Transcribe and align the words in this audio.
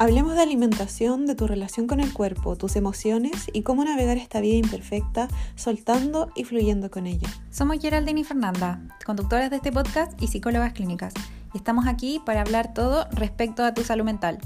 Hablemos 0.00 0.34
de 0.34 0.40
alimentación, 0.40 1.26
de 1.26 1.34
tu 1.34 1.46
relación 1.46 1.86
con 1.86 2.00
el 2.00 2.14
cuerpo, 2.14 2.56
tus 2.56 2.74
emociones 2.74 3.50
y 3.52 3.60
cómo 3.60 3.84
navegar 3.84 4.16
esta 4.16 4.40
vida 4.40 4.56
imperfecta, 4.56 5.28
soltando 5.56 6.32
y 6.34 6.44
fluyendo 6.44 6.90
con 6.90 7.06
ella. 7.06 7.28
Somos 7.50 7.82
Geraldine 7.82 8.20
y 8.20 8.24
Fernanda, 8.24 8.80
conductoras 9.04 9.50
de 9.50 9.56
este 9.56 9.72
podcast 9.72 10.18
y 10.22 10.28
psicólogas 10.28 10.72
clínicas, 10.72 11.12
y 11.52 11.58
estamos 11.58 11.86
aquí 11.86 12.18
para 12.24 12.40
hablar 12.40 12.72
todo 12.72 13.08
respecto 13.12 13.62
a 13.62 13.74
tu 13.74 13.84
salud 13.84 14.06
mental. 14.06 14.38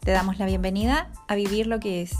Te 0.00 0.10
damos 0.10 0.38
la 0.38 0.44
bienvenida 0.44 1.10
a 1.26 1.36
Vivir 1.36 1.68
lo 1.68 1.80
que 1.80 2.02
es. 2.02 2.12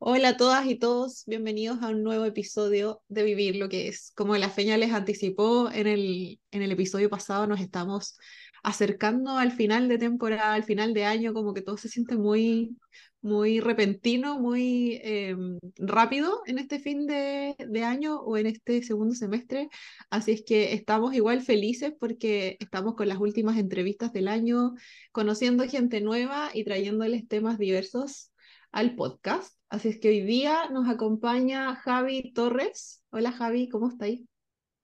Hola 0.00 0.30
a 0.30 0.36
todas 0.36 0.66
y 0.66 0.74
todos, 0.74 1.24
bienvenidos 1.26 1.82
a 1.82 1.88
un 1.88 2.02
nuevo 2.02 2.24
episodio 2.24 3.02
de 3.08 3.22
Vivir 3.22 3.56
lo 3.56 3.68
que 3.68 3.88
es. 3.88 4.12
Como 4.14 4.36
la 4.36 4.48
feña 4.48 4.76
les 4.76 4.92
anticipó 4.92 5.70
en 5.70 5.86
el, 5.86 6.40
en 6.50 6.62
el 6.62 6.72
episodio 6.72 7.10
pasado, 7.10 7.46
nos 7.46 7.60
estamos 7.60 8.16
acercando 8.62 9.38
al 9.38 9.52
final 9.52 9.88
de 9.88 9.98
temporada, 9.98 10.54
al 10.54 10.64
final 10.64 10.94
de 10.94 11.04
año, 11.04 11.34
como 11.34 11.54
que 11.54 11.62
todo 11.62 11.76
se 11.76 11.88
siente 11.88 12.16
muy, 12.16 12.76
muy 13.20 13.60
repentino, 13.60 14.38
muy 14.38 15.00
em, 15.02 15.58
rápido 15.76 16.42
en 16.46 16.58
este 16.58 16.78
fin 16.78 17.06
de, 17.06 17.54
de, 17.58 17.84
año 17.84 18.20
o 18.20 18.36
en 18.36 18.46
este 18.46 18.82
segundo 18.82 19.14
semestre. 19.14 19.68
Así 20.10 20.32
es 20.32 20.44
que 20.44 20.74
estamos 20.74 21.14
igual 21.14 21.42
felices 21.42 21.92
porque 21.98 22.56
estamos 22.60 22.94
con 22.94 23.08
las 23.08 23.18
últimas 23.18 23.58
entrevistas 23.58 24.12
del 24.12 24.28
año, 24.28 24.74
conociendo 25.12 25.64
gente 25.68 26.00
nueva 26.00 26.50
y 26.54 26.64
trayéndoles 26.64 27.26
temas 27.28 27.58
diversos 27.58 28.32
al 28.72 28.94
podcast. 28.94 29.54
Así 29.68 29.88
es 29.88 29.98
que 29.98 30.08
hoy 30.08 30.22
día 30.22 30.68
nos 30.70 30.88
acompaña 30.88 31.74
Javi 31.76 32.32
Torres. 32.32 33.02
Hola 33.10 33.32
Javi, 33.32 33.68
¿cómo 33.68 33.88
estáis? 33.88 34.22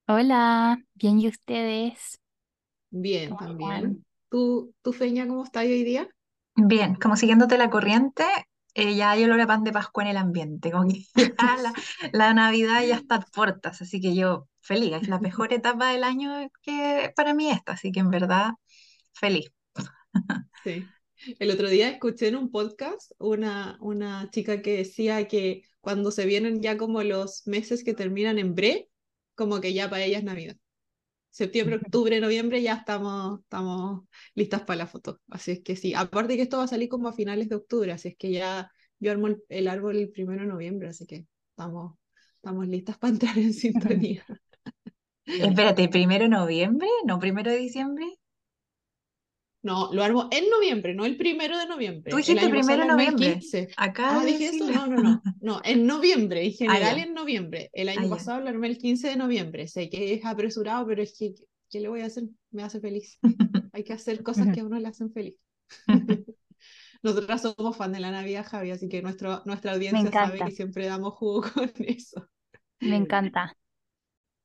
Hola, 0.07 0.79
bien 0.95 1.21
y 1.21 1.29
ustedes. 1.29 2.21
Bien, 2.97 3.37
también. 3.37 4.05
¿Tú, 4.29 4.73
tú, 4.81 4.93
Feña, 4.93 5.27
cómo 5.27 5.43
estás 5.43 5.65
hoy 5.65 5.83
día? 5.83 6.09
Bien, 6.55 6.95
como 6.95 7.17
siguiéndote 7.17 7.59
la 7.59 7.69
corriente, 7.69 8.25
eh, 8.75 8.95
ya 8.95 9.11
hay 9.11 9.25
olor 9.25 9.41
a 9.41 9.49
pan 9.49 9.65
de 9.65 9.73
Pascua 9.73 10.05
en 10.05 10.11
el 10.11 10.17
ambiente, 10.17 10.71
como 10.71 10.87
que 10.87 11.05
la, 11.63 11.73
la 12.13 12.35
Navidad 12.35 12.85
ya 12.87 12.95
está 12.95 13.17
a 13.17 13.21
puertas, 13.21 13.83
así 13.83 14.01
que 14.01 14.15
yo 14.15 14.49
feliz, 14.61 14.93
es 15.03 15.09
la 15.09 15.19
mejor 15.19 15.53
etapa 15.53 15.91
del 15.91 16.05
año 16.05 16.49
que 16.63 17.13
para 17.17 17.35
mí 17.35 17.51
esta, 17.51 17.73
así 17.73 17.91
que 17.91 17.99
en 17.99 18.11
verdad 18.11 18.53
feliz. 19.13 19.51
Sí. 20.63 20.85
El 21.41 21.51
otro 21.51 21.69
día 21.69 21.89
escuché 21.89 22.29
en 22.29 22.37
un 22.37 22.53
podcast 22.53 23.11
una, 23.19 23.77
una 23.81 24.31
chica 24.31 24.63
que 24.63 24.77
decía 24.77 25.27
que 25.27 25.63
cuando 25.81 26.13
se 26.13 26.27
vienen 26.27 26.63
ya 26.63 26.77
como 26.77 27.03
los 27.03 27.45
meses 27.47 27.83
que 27.83 27.95
terminan 27.95 28.39
en 28.39 28.55
bre, 28.55 28.89
como 29.35 29.61
que 29.61 29.75
ya 29.75 29.91
para 29.91 30.05
ella 30.05 30.19
es 30.19 30.25
Navidad 30.25 30.57
septiembre, 31.35 31.77
octubre, 31.77 32.21
noviembre 32.21 32.63
ya 32.63 32.75
estamos, 32.75 33.41
estamos 33.41 34.03
listas 34.37 34.63
para 34.63 34.79
la 34.79 34.87
foto. 34.87 35.21
Así 35.29 35.51
es 35.51 35.63
que 35.65 35.75
sí, 35.75 35.93
aparte 35.93 36.37
que 36.37 36.43
esto 36.43 36.59
va 36.59 36.65
a 36.65 36.69
salir 36.69 36.89
como 36.89 37.09
a 37.09 37.13
finales 37.13 37.49
de 37.49 37.57
octubre, 37.57 37.91
así 37.91 38.09
es 38.09 38.17
que 38.17 38.31
ya 38.31 38.71
yo 39.01 39.11
armo 39.11 39.29
el, 39.49 39.69
árbol 39.69 39.97
el 39.97 40.11
primero 40.11 40.43
de 40.43 40.47
noviembre, 40.47 40.89
así 40.89 41.07
que 41.07 41.27
estamos, 41.51 41.97
estamos 42.37 42.69
listas 42.69 42.99
para 42.99 43.15
entrar 43.15 43.37
en 43.37 43.53
sintonía. 43.53 44.25
Espérate, 45.27 45.89
¿primero 45.89 46.25
de 46.25 46.31
noviembre? 46.31 46.87
¿No 47.05 47.19
primero 47.19 47.51
de 47.51 47.57
diciembre? 47.57 48.07
No, 49.65 49.91
lo 49.95 50.03
armo 50.03 50.29
en 50.31 50.51
noviembre, 50.51 50.95
no 50.95 51.07
el 51.07 51.17
primero 51.17 51.57
de 51.57 51.67
noviembre. 51.67 52.11
Tú 52.11 52.19
dijiste 52.19 52.51
primero 52.51 52.83
de 52.83 52.87
noviembre. 52.87 53.41
Acá 53.79 54.21
ah, 54.21 54.25
dije 54.25 54.49
eso. 54.49 54.71
No, 54.71 54.87
no, 54.87 55.03
no. 55.03 55.23
No, 55.41 55.63
en 55.65 55.87
noviembre, 55.87 56.45
en 56.45 56.53
ah, 56.69 56.75
general 56.75 56.99
en 56.99 57.15
noviembre. 57.15 57.71
El 57.73 57.89
año 57.89 58.03
ah, 58.05 58.11
pasado 58.11 58.41
lo 58.41 58.51
armé 58.51 58.69
el 58.69 58.77
15 58.77 59.09
de 59.09 59.17
noviembre. 59.17 59.67
Sé 59.67 59.89
que 59.89 60.13
es 60.13 60.25
apresurado, 60.27 60.87
pero 60.87 61.03
es 61.03 61.17
que, 61.19 61.33
¿qué 61.71 61.81
le 61.81 61.89
voy 61.89 62.03
a 62.03 62.07
hacer? 62.07 62.25
Me 62.51 62.63
hace 62.63 62.79
feliz. 62.79 63.19
Hay 63.73 63.85
que 63.85 63.95
hacer 63.95 64.23
cosas 64.23 64.49
que 64.53 64.61
a 64.61 64.67
uno 64.67 64.79
le 64.79 64.89
hacen 64.89 65.11
feliz. 65.11 65.37
Nosotras 67.03 67.41
somos 67.41 67.75
fan 67.75 67.93
de 67.93 68.01
la 68.01 68.11
Navidad, 68.11 68.45
Javi, 68.47 68.71
así 68.71 68.91
que 68.91 69.01
nuestro, 69.01 69.41
nuestra 69.47 69.73
audiencia 69.73 70.11
sabe 70.13 70.41
que 70.41 70.51
siempre 70.51 70.85
damos 70.85 71.15
jugo 71.15 71.43
con 71.55 71.73
eso. 71.79 72.29
Me 72.81 72.97
encanta 72.97 73.57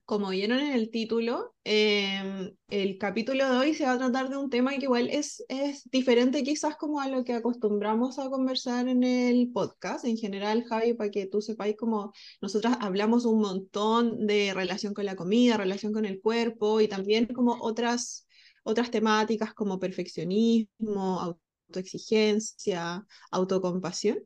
como 0.10 0.30
vieron 0.32 0.58
en 0.60 0.74
el 0.74 0.90
título, 0.90 1.54
em, 1.64 2.52
el 2.70 2.98
capítulo 2.98 3.48
de 3.48 3.58
hoy 3.58 3.76
se 3.76 3.84
va 3.86 3.92
a 3.92 3.98
tratar 4.00 4.28
de 4.28 4.38
un 4.38 4.50
tema 4.50 4.72
que 4.72 4.86
igual 4.86 5.08
es, 5.08 5.46
es 5.50 5.88
diferente 5.92 6.42
quizás 6.44 6.76
como 6.78 7.00
a 7.00 7.08
lo 7.08 7.24
que 7.24 7.34
acostumbramos 7.34 8.18
a 8.18 8.28
conversar 8.28 8.88
en 8.88 9.04
el 9.04 9.52
podcast. 9.52 10.06
En 10.06 10.18
general, 10.18 10.64
Javi, 10.64 10.96
para 10.96 11.12
que 11.12 11.28
tú 11.28 11.42
sepáis, 11.42 11.78
como 11.78 12.12
nosotras 12.42 12.78
hablamos 12.82 13.26
un 13.26 13.40
montón 13.40 14.26
de 14.26 14.52
relación 14.56 14.96
con 14.96 15.06
la 15.06 15.16
comida, 15.16 15.58
relación 15.58 15.94
con 15.94 16.06
el 16.06 16.20
cuerpo 16.22 16.82
y 16.82 16.88
también 16.88 17.28
como 17.28 17.58
otras, 17.62 18.26
otras 18.64 18.90
temáticas 18.90 19.54
como 19.54 19.78
perfeccionismo, 19.78 21.40
autoexigencia, 21.70 23.06
autocompasión, 23.32 24.20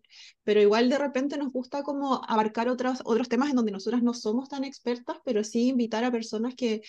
pero 0.43 0.61
igual 0.61 0.89
de 0.89 0.97
repente 0.97 1.37
nos 1.37 1.51
gusta 1.51 1.83
como 1.83 2.21
abarcar 2.27 2.69
otros, 2.69 2.99
otros 3.05 3.29
temas 3.29 3.49
en 3.49 3.57
donde 3.57 3.71
nosotras 3.71 4.01
no 4.01 4.13
somos 4.13 4.49
tan 4.49 4.63
expertas, 4.63 5.17
pero 5.25 5.43
sí 5.43 5.67
invitar 5.67 6.03
a 6.03 6.11
personas 6.11 6.55
que, 6.55 6.81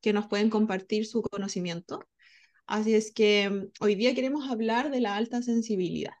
que 0.00 0.12
nos 0.12 0.28
pueden 0.28 0.50
compartir 0.50 1.06
su 1.06 1.22
conocimiento. 1.22 2.00
Así 2.66 2.94
es 2.94 3.12
que 3.12 3.50
mm, 3.50 3.70
hoy 3.80 3.94
día 3.94 4.14
queremos 4.14 4.50
hablar 4.50 4.90
de 4.90 5.00
la 5.00 5.16
alta 5.16 5.42
sensibilidad. 5.42 6.14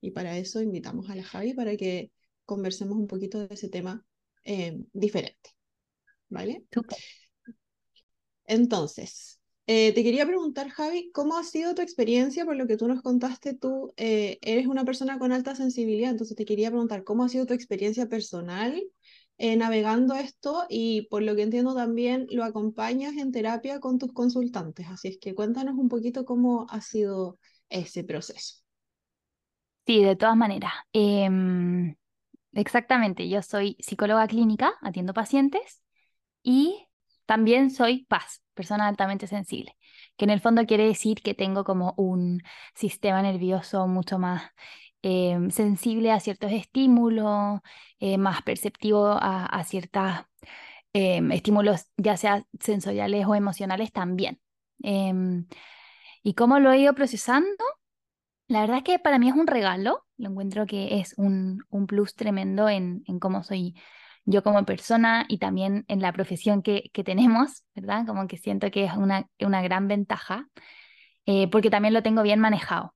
Y 0.00 0.12
para 0.12 0.38
eso 0.38 0.62
invitamos 0.62 1.10
a 1.10 1.16
la 1.16 1.24
Javi 1.24 1.54
para 1.54 1.76
que 1.76 2.12
conversemos 2.44 2.96
un 2.96 3.08
poquito 3.08 3.46
de 3.46 3.54
ese 3.54 3.68
tema 3.68 4.04
eh, 4.44 4.78
diferente. 4.92 5.50
¿Vale? 6.30 6.64
Entonces, 8.46 9.37
eh, 9.70 9.92
te 9.92 10.02
quería 10.02 10.24
preguntar, 10.26 10.70
Javi, 10.70 11.10
¿cómo 11.12 11.36
ha 11.36 11.44
sido 11.44 11.74
tu 11.74 11.82
experiencia? 11.82 12.46
Por 12.46 12.56
lo 12.56 12.66
que 12.66 12.78
tú 12.78 12.88
nos 12.88 13.02
contaste, 13.02 13.52
tú 13.54 13.92
eh, 13.98 14.38
eres 14.40 14.66
una 14.66 14.84
persona 14.86 15.18
con 15.18 15.30
alta 15.30 15.54
sensibilidad, 15.54 16.10
entonces 16.10 16.36
te 16.38 16.46
quería 16.46 16.70
preguntar, 16.70 17.04
¿cómo 17.04 17.24
ha 17.24 17.28
sido 17.28 17.44
tu 17.44 17.52
experiencia 17.52 18.08
personal 18.08 18.82
eh, 19.36 19.56
navegando 19.56 20.14
esto? 20.14 20.64
Y 20.70 21.02
por 21.10 21.22
lo 21.22 21.36
que 21.36 21.42
entiendo 21.42 21.74
también 21.74 22.26
lo 22.30 22.44
acompañas 22.44 23.18
en 23.18 23.30
terapia 23.30 23.78
con 23.78 23.98
tus 23.98 24.12
consultantes, 24.14 24.86
así 24.88 25.08
es 25.08 25.18
que 25.18 25.34
cuéntanos 25.34 25.74
un 25.76 25.90
poquito 25.90 26.24
cómo 26.24 26.66
ha 26.70 26.80
sido 26.80 27.38
ese 27.68 28.04
proceso. 28.04 28.62
Sí, 29.86 30.02
de 30.02 30.16
todas 30.16 30.36
maneras. 30.36 30.72
Em, 30.94 31.94
exactamente, 32.52 33.28
yo 33.28 33.42
soy 33.42 33.76
psicóloga 33.80 34.26
clínica, 34.28 34.72
atiendo 34.80 35.12
pacientes 35.12 35.82
y 36.42 36.87
también 37.28 37.70
soy 37.70 38.06
paz, 38.06 38.42
persona 38.54 38.88
altamente 38.88 39.26
sensible, 39.26 39.76
que 40.16 40.24
en 40.24 40.30
el 40.30 40.40
fondo 40.40 40.64
quiere 40.64 40.86
decir 40.86 41.20
que 41.22 41.34
tengo 41.34 41.62
como 41.62 41.92
un 41.98 42.42
sistema 42.74 43.20
nervioso 43.20 43.86
mucho 43.86 44.18
más 44.18 44.50
em, 45.02 45.50
sensible 45.50 46.10
a 46.10 46.20
ciertos 46.20 46.52
estímulos, 46.52 47.60
eh, 48.00 48.16
más 48.16 48.40
perceptivo 48.42 49.08
a, 49.20 49.62
ciertos 49.64 50.10
em, 50.94 51.30
estímulos, 51.32 51.86
ya 51.98 52.16
sea 52.16 52.46
sensoriales 52.60 53.26
o 53.26 53.34
emocionales 53.34 53.92
también. 53.92 54.40
Em, 54.82 55.46
¿Y 56.22 56.34
cómo 56.34 56.60
lo 56.60 56.72
he 56.72 56.78
ido 56.78 56.94
procesando? 56.94 57.64
La 58.48 58.60
verdad 58.62 58.78
es 58.78 58.84
que 58.84 58.98
para 58.98 59.18
mí 59.18 59.28
es 59.28 59.34
un 59.34 59.46
regalo, 59.46 60.06
lo 60.16 60.30
encuentro 60.30 60.66
que 60.66 61.00
es 61.00 61.14
un, 61.18 61.62
un 61.68 61.86
plus 61.86 62.14
tremendo 62.14 62.70
en, 62.70 63.02
en 63.06 63.18
cómo 63.20 63.42
soy 63.44 63.74
yo 64.28 64.42
como 64.42 64.64
persona 64.64 65.24
y 65.28 65.38
también 65.38 65.84
en 65.88 66.02
la 66.02 66.12
profesión 66.12 66.62
que, 66.62 66.90
que 66.92 67.04
tenemos, 67.04 67.64
¿verdad? 67.74 68.06
Como 68.06 68.26
que 68.28 68.36
siento 68.38 68.70
que 68.70 68.84
es 68.84 68.92
una, 68.94 69.26
una 69.40 69.62
gran 69.62 69.88
ventaja, 69.88 70.48
eh, 71.26 71.48
porque 71.50 71.70
también 71.70 71.94
lo 71.94 72.02
tengo 72.02 72.22
bien 72.22 72.40
manejado. 72.40 72.94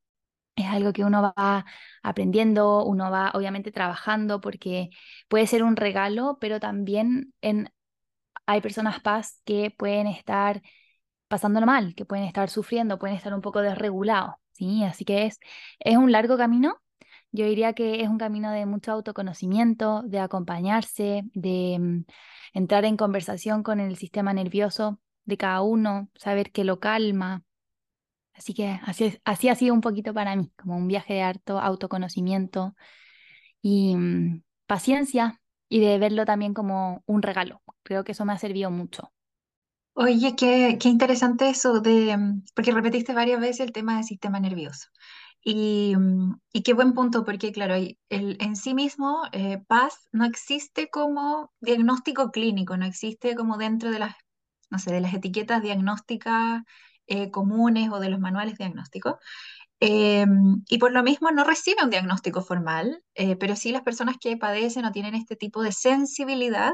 Es 0.57 0.67
algo 0.67 0.93
que 0.93 1.05
uno 1.05 1.35
va 1.39 1.67
aprendiendo, 2.03 2.85
uno 2.85 3.11
va 3.11 3.33
obviamente 3.35 3.73
trabajando, 3.73 4.41
porque 4.41 4.91
puede 5.29 5.47
ser 5.47 5.63
un 5.65 5.77
regalo, 5.77 6.39
pero 6.41 6.61
también 6.61 7.35
en, 7.43 7.71
hay 8.47 8.61
personas 8.61 9.01
paz 9.01 9.41
que 9.45 9.71
pueden 9.77 10.07
estar 10.07 10.63
pasándolo 11.29 11.67
mal, 11.67 11.95
que 11.95 12.05
pueden 12.05 12.25
estar 12.27 12.51
sufriendo, 12.51 12.99
pueden 12.99 13.17
estar 13.17 13.35
un 13.35 13.41
poco 13.43 13.61
desregulados, 13.63 14.35
¿sí? 14.53 14.85
Así 14.85 15.05
que 15.05 15.27
es, 15.27 15.39
es 15.81 15.97
un 15.97 16.13
largo 16.13 16.37
camino, 16.37 16.79
yo 17.33 17.47
diría 17.47 17.73
que 17.73 18.03
es 18.03 18.09
un 18.09 18.19
camino 18.19 18.51
de 18.53 18.67
mucho 18.67 18.93
autoconocimiento, 18.93 20.03
de 20.03 20.21
acompañarse, 20.21 21.23
de 21.35 21.79
mm, 21.81 22.05
entrar 22.55 22.85
en 22.85 22.97
conversación 22.97 23.63
con 23.63 23.81
el 23.81 23.97
sistema 23.97 24.33
nervioso 24.35 25.01
de 25.25 25.37
cada 25.39 25.63
uno, 25.63 26.09
saber 26.15 26.53
qué 26.53 26.65
lo 26.65 26.79
calma. 26.81 27.43
Así 28.35 28.55
que 28.55 28.79
así, 28.85 29.19
así 29.25 29.49
ha 29.49 29.55
sido 29.55 29.75
un 29.75 29.81
poquito 29.81 30.15
para 30.15 30.37
mí, 30.37 30.53
como 30.57 30.77
un 30.77 30.89
viaje 30.89 31.15
de 31.15 31.23
harto 31.23 31.59
autoconocimiento 31.59 32.75
y 33.63 33.97
mm, 33.97 34.43
paciencia 34.67 35.41
y 35.69 35.81
de 35.81 35.99
verlo 35.99 36.27
también 36.27 36.55
como 36.55 37.03
un 37.07 37.23
regalo. 37.23 37.63
Creo 37.83 38.05
que 38.05 38.13
eso 38.13 38.25
me 38.25 38.33
ha 38.33 38.39
servido 38.39 38.71
mucho. 38.71 39.13
Oye, 39.95 40.35
qué, 40.37 40.79
qué 40.81 40.89
interesante 40.89 41.49
eso 41.51 41.81
de, 41.81 42.17
mm, 42.17 42.45
porque 42.55 42.73
repetiste 42.73 43.13
varias 43.15 43.41
veces 43.41 43.61
el 43.61 43.73
tema 43.73 43.97
del 43.97 44.05
sistema 44.05 44.41
nervioso. 44.41 44.89
Y, 45.45 45.95
mm, 45.97 46.35
y, 46.53 46.63
qué 46.63 46.73
buen 46.75 46.93
punto, 46.95 47.25
porque 47.25 47.53
claro, 47.53 47.75
el, 47.75 47.99
en 48.09 48.57
sí 48.57 48.75
mismo 48.75 49.23
eh, 49.33 49.59
paz 49.67 50.09
no 50.13 50.25
existe 50.25 50.89
como 50.89 51.53
diagnóstico 51.61 52.31
clínico, 52.31 52.77
no 52.77 52.87
existe 52.87 53.35
como 53.35 53.57
dentro 53.59 53.91
de 53.91 53.99
las, 53.99 54.15
no 54.71 54.79
sé, 54.79 54.93
de 54.93 55.01
las 55.01 55.15
etiquetas 55.15 55.63
diagnósticas 55.63 56.63
eh, 57.09 57.31
comunes 57.31 57.91
o 57.91 57.99
de 58.01 58.09
los 58.11 58.21
manuales 58.21 58.57
diagnósticos. 58.59 59.17
Eh, 59.81 60.27
y 60.69 60.79
por 60.79 60.93
lo 60.93 61.03
mismo 61.03 61.31
no 61.33 61.45
recibe 61.45 61.83
un 61.83 61.91
diagnóstico 61.91 62.43
formal, 62.43 63.03
eh, 63.15 63.37
pero 63.37 63.57
sí 63.57 63.73
las 63.73 63.83
personas 63.83 64.17
que 64.21 64.37
padecen 64.37 64.85
o 64.85 64.93
tienen 64.93 65.15
este 65.17 65.37
tipo 65.37 65.63
de 65.63 65.73
sensibilidad, 65.73 66.73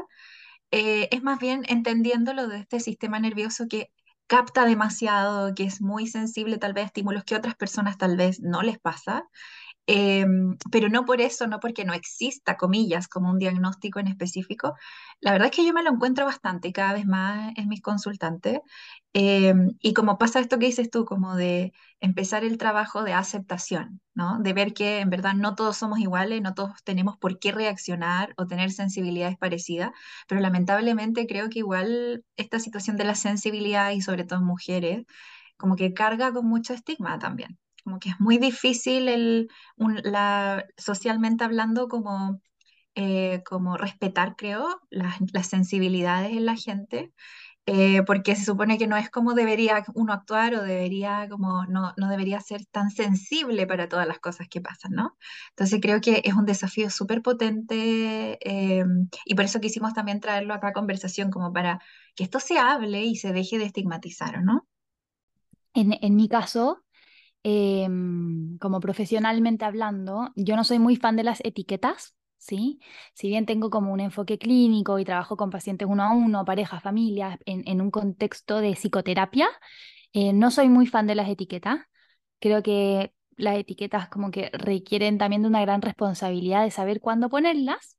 es 0.71 1.23
más 1.23 1.39
bien 1.39 1.63
entendiéndolo 1.67 2.47
de 2.47 2.59
este 2.59 2.79
sistema 2.79 3.19
nervioso 3.19 3.65
que 3.67 3.91
capta 4.29 4.65
demasiado, 4.65 5.53
que 5.55 5.63
es 5.63 5.81
muy 5.81 6.07
sensible 6.07 6.57
tal 6.59 6.73
vez 6.73 6.83
a 6.83 6.87
estímulos 6.87 7.23
que 7.25 7.35
otras 7.35 7.55
personas 7.55 7.97
tal 7.97 8.15
vez 8.15 8.39
no 8.41 8.61
les 8.61 8.79
pasa 8.79 9.27
Em, 9.91 10.55
pero 10.71 10.87
no 10.87 11.03
por 11.05 11.19
eso, 11.19 11.47
no 11.47 11.59
porque 11.59 11.83
no 11.83 11.93
exista, 11.93 12.57
comillas, 12.57 13.07
como 13.07 13.31
un 13.31 13.39
diagnóstico 13.39 13.99
en 13.99 14.07
específico. 14.07 14.75
La 15.19 15.31
verdad 15.31 15.47
es 15.49 15.55
que 15.55 15.65
yo 15.65 15.73
me 15.73 15.81
lo 15.83 15.89
encuentro 15.91 16.25
bastante 16.25 16.71
cada 16.71 16.93
vez 16.93 17.07
más 17.07 17.53
en 17.57 17.67
mis 17.69 17.81
consultantes. 17.81 18.59
Em, 19.13 19.71
y 19.81 19.93
como 19.93 20.17
pasa 20.19 20.39
esto 20.39 20.59
que 20.59 20.67
dices 20.67 20.91
tú, 20.91 21.05
como 21.05 21.35
de 21.35 21.73
empezar 22.01 22.43
el 22.43 22.57
trabajo 22.59 23.03
de 23.03 23.13
aceptación, 23.13 23.99
¿no? 24.13 24.37
De 24.39 24.53
ver 24.53 24.73
que 24.75 24.99
en 24.99 25.09
verdad 25.09 25.33
no 25.33 25.55
todos 25.55 25.77
somos 25.77 25.97
iguales, 25.99 26.39
no 26.43 26.53
todos 26.53 26.83
tenemos 26.83 27.17
por 27.17 27.39
qué 27.39 27.51
reaccionar 27.51 28.33
o 28.37 28.45
tener 28.45 28.71
sensibilidades 28.71 29.37
parecidas, 29.39 29.89
pero 30.27 30.39
lamentablemente 30.41 31.25
creo 31.27 31.49
que 31.49 31.59
igual 31.59 32.23
esta 32.35 32.59
situación 32.59 32.95
de 32.97 33.05
la 33.05 33.15
sensibilidad 33.15 33.89
y 33.91 34.01
sobre 34.01 34.23
todo 34.23 34.41
mujeres, 34.41 35.05
como 35.57 35.75
que 35.75 35.93
carga 35.95 36.31
con 36.31 36.45
mucho 36.47 36.73
estigma 36.75 37.17
también 37.19 37.57
como 37.83 37.99
que 37.99 38.09
es 38.09 38.19
muy 38.19 38.37
difícil 38.37 39.07
el, 39.07 39.49
la, 40.03 40.65
socialmente 40.77 41.43
hablando 41.43 41.87
como, 41.87 42.41
eh, 42.95 43.41
como 43.45 43.77
respetar, 43.77 44.35
creo, 44.35 44.81
las, 44.89 45.17
las, 45.33 45.47
sensibilidades 45.47 46.31
en 46.31 46.45
la 46.45 46.55
gente, 46.55 47.13
eh, 47.71 48.01
porque 48.01 48.35
se 48.35 48.45
supone 48.45 48.79
que 48.79 48.87
no 48.87 48.97
es 48.97 49.11
como 49.11 49.35
debería 49.35 49.83
uno 49.93 50.11
actuar 50.11 50.55
o 50.55 50.63
debería 50.63 51.27
como 51.29 51.65
no, 51.67 51.93
no 51.97 52.09
debería 52.09 52.41
ser 52.41 52.65
tan 52.65 52.89
sensible 52.89 53.67
para 53.67 53.87
todas 53.87 54.07
las 54.07 54.17
cosas 54.17 54.47
que 54.49 54.59
pasan, 54.59 54.93
¿no? 54.93 55.17
Entonces 55.51 55.79
creo 55.79 56.01
que 56.01 56.23
es 56.25 56.33
un 56.33 56.45
desafío 56.45 56.89
súper 56.89 57.21
potente 57.21 58.39
eh, 58.41 58.83
y 59.23 59.35
por 59.35 59.45
eso 59.45 59.59
quisimos 59.59 59.93
también 59.93 60.19
traerlo 60.19 60.55
acá 60.55 60.69
a 60.69 60.73
conversación, 60.73 61.29
como 61.29 61.53
para 61.53 61.79
que 62.15 62.23
esto 62.23 62.39
se 62.39 62.57
hable 62.57 63.03
y 63.03 63.15
se 63.17 63.33
deje 63.33 63.59
de 63.59 63.65
estigmatizar, 63.65 64.41
¿no? 64.43 64.67
En, 65.75 65.95
en 66.01 66.15
mi 66.15 66.27
caso, 66.27 66.83
Em, 67.43 68.57
como 68.59 68.79
profesionalmente 68.81 69.63
hablando, 69.63 70.31
yo 70.35 70.55
no 70.57 70.63
soy 70.65 70.77
muy 70.79 70.97
fan 70.97 71.15
de 71.15 71.23
las 71.23 71.39
etiquetas, 71.45 72.15
¿sí? 72.37 72.79
Si 73.13 73.29
bien 73.29 73.45
tengo 73.45 73.69
como 73.69 73.93
un 73.93 74.01
enfoque 74.01 74.37
clínico 74.37 74.99
y 74.99 75.05
trabajo 75.05 75.37
con 75.37 75.49
pacientes 75.49 75.87
uno 75.89 76.03
a 76.03 76.11
uno, 76.13 76.43
parejas, 76.45 76.83
familias, 76.83 77.39
en, 77.45 77.81
un 77.81 77.91
contexto 77.91 78.59
de 78.59 78.73
psicoterapia, 78.73 79.47
eh, 80.13 80.33
no 80.33 80.51
soy 80.51 80.69
muy 80.69 80.87
fan 80.87 81.07
de 81.07 81.15
las 81.15 81.29
etiquetas. 81.29 81.79
Creo 82.39 82.63
que 82.63 83.13
las 83.37 83.57
etiquetas 83.57 84.09
como 84.09 84.31
que 84.31 84.49
requieren 84.53 85.17
también 85.17 85.41
de 85.43 85.47
una 85.49 85.61
gran 85.61 85.81
responsabilidad 85.81 86.63
de 86.63 86.71
saber 86.71 86.99
cuándo 87.01 87.29
ponerlas, 87.29 87.97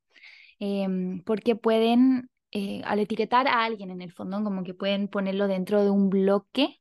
em, 0.59 1.23
porque 1.25 1.57
pueden, 1.57 2.31
eh, 2.53 2.83
al 2.85 2.99
etiquetar 3.01 3.49
a 3.49 3.65
alguien 3.65 3.91
en 3.91 4.03
el 4.03 4.13
fondo, 4.13 4.43
como 4.45 4.65
que 4.65 4.75
pueden 4.75 5.09
ponerlo 5.09 5.49
dentro 5.49 5.83
de 5.85 5.91
un 5.91 6.11
bloque 6.11 6.81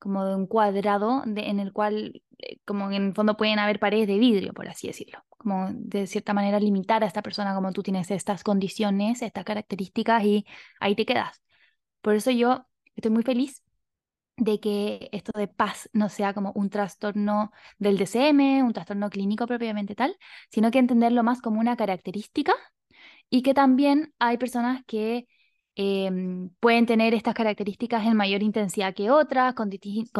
como 0.00 0.24
de 0.26 0.34
un 0.34 0.46
cuadrado 0.46 1.22
en 1.26 1.60
el 1.60 1.72
cual, 1.72 2.22
eh, 2.38 2.58
como 2.64 2.90
en 2.90 3.08
el 3.08 3.14
fondo 3.14 3.36
pueden 3.36 3.58
haber 3.60 3.78
paredes 3.78 4.08
de 4.08 4.18
vidrio, 4.18 4.52
por 4.54 4.68
así 4.68 4.88
decirlo, 4.88 5.20
como 5.30 5.68
de 5.72 6.06
cierta 6.08 6.34
manera 6.34 6.60
limitar 6.60 7.04
a 7.04 7.06
esta 7.06 7.22
persona 7.22 7.54
como 7.54 7.72
tú 7.72 7.82
tienes 7.82 8.10
estas 8.10 8.42
condiciones, 8.44 9.22
estas 9.22 9.44
características 9.44 10.24
y 10.24 10.46
ahí 10.80 10.96
te 10.96 11.06
quedas. 11.06 11.42
Por 12.02 12.14
eso 12.14 12.30
yo 12.30 12.66
estoy 12.96 13.12
muy 13.12 13.22
feliz 13.22 13.62
de 14.36 14.58
que 14.60 15.10
esto 15.12 15.32
de 15.38 15.48
paz 15.48 15.90
no 15.92 16.08
sea 16.08 16.32
como 16.34 16.52
un 16.54 16.70
trastorno 16.70 17.52
del 17.78 17.98
DCM, 17.98 18.62
un 18.62 18.72
trastorno 18.72 19.10
clínico 19.10 19.46
propiamente 19.46 19.94
tal, 19.94 20.16
sino 20.50 20.70
que 20.70 20.78
entenderlo 20.78 21.22
más 21.22 21.42
como 21.42 21.60
una 21.60 21.76
característica 21.76 22.54
y 23.30 23.42
que 23.42 23.54
también 23.54 24.14
hay 24.18 24.38
personas 24.38 24.82
que 24.86 25.26
Em, 25.82 26.50
pueden 26.60 26.84
tener 26.84 27.14
estas 27.14 27.32
características 27.32 28.04
en 28.04 28.14
mayor 28.14 28.42
intensidad 28.42 28.92
que 28.94 29.10
otras, 29.10 29.54
con, 29.54 29.70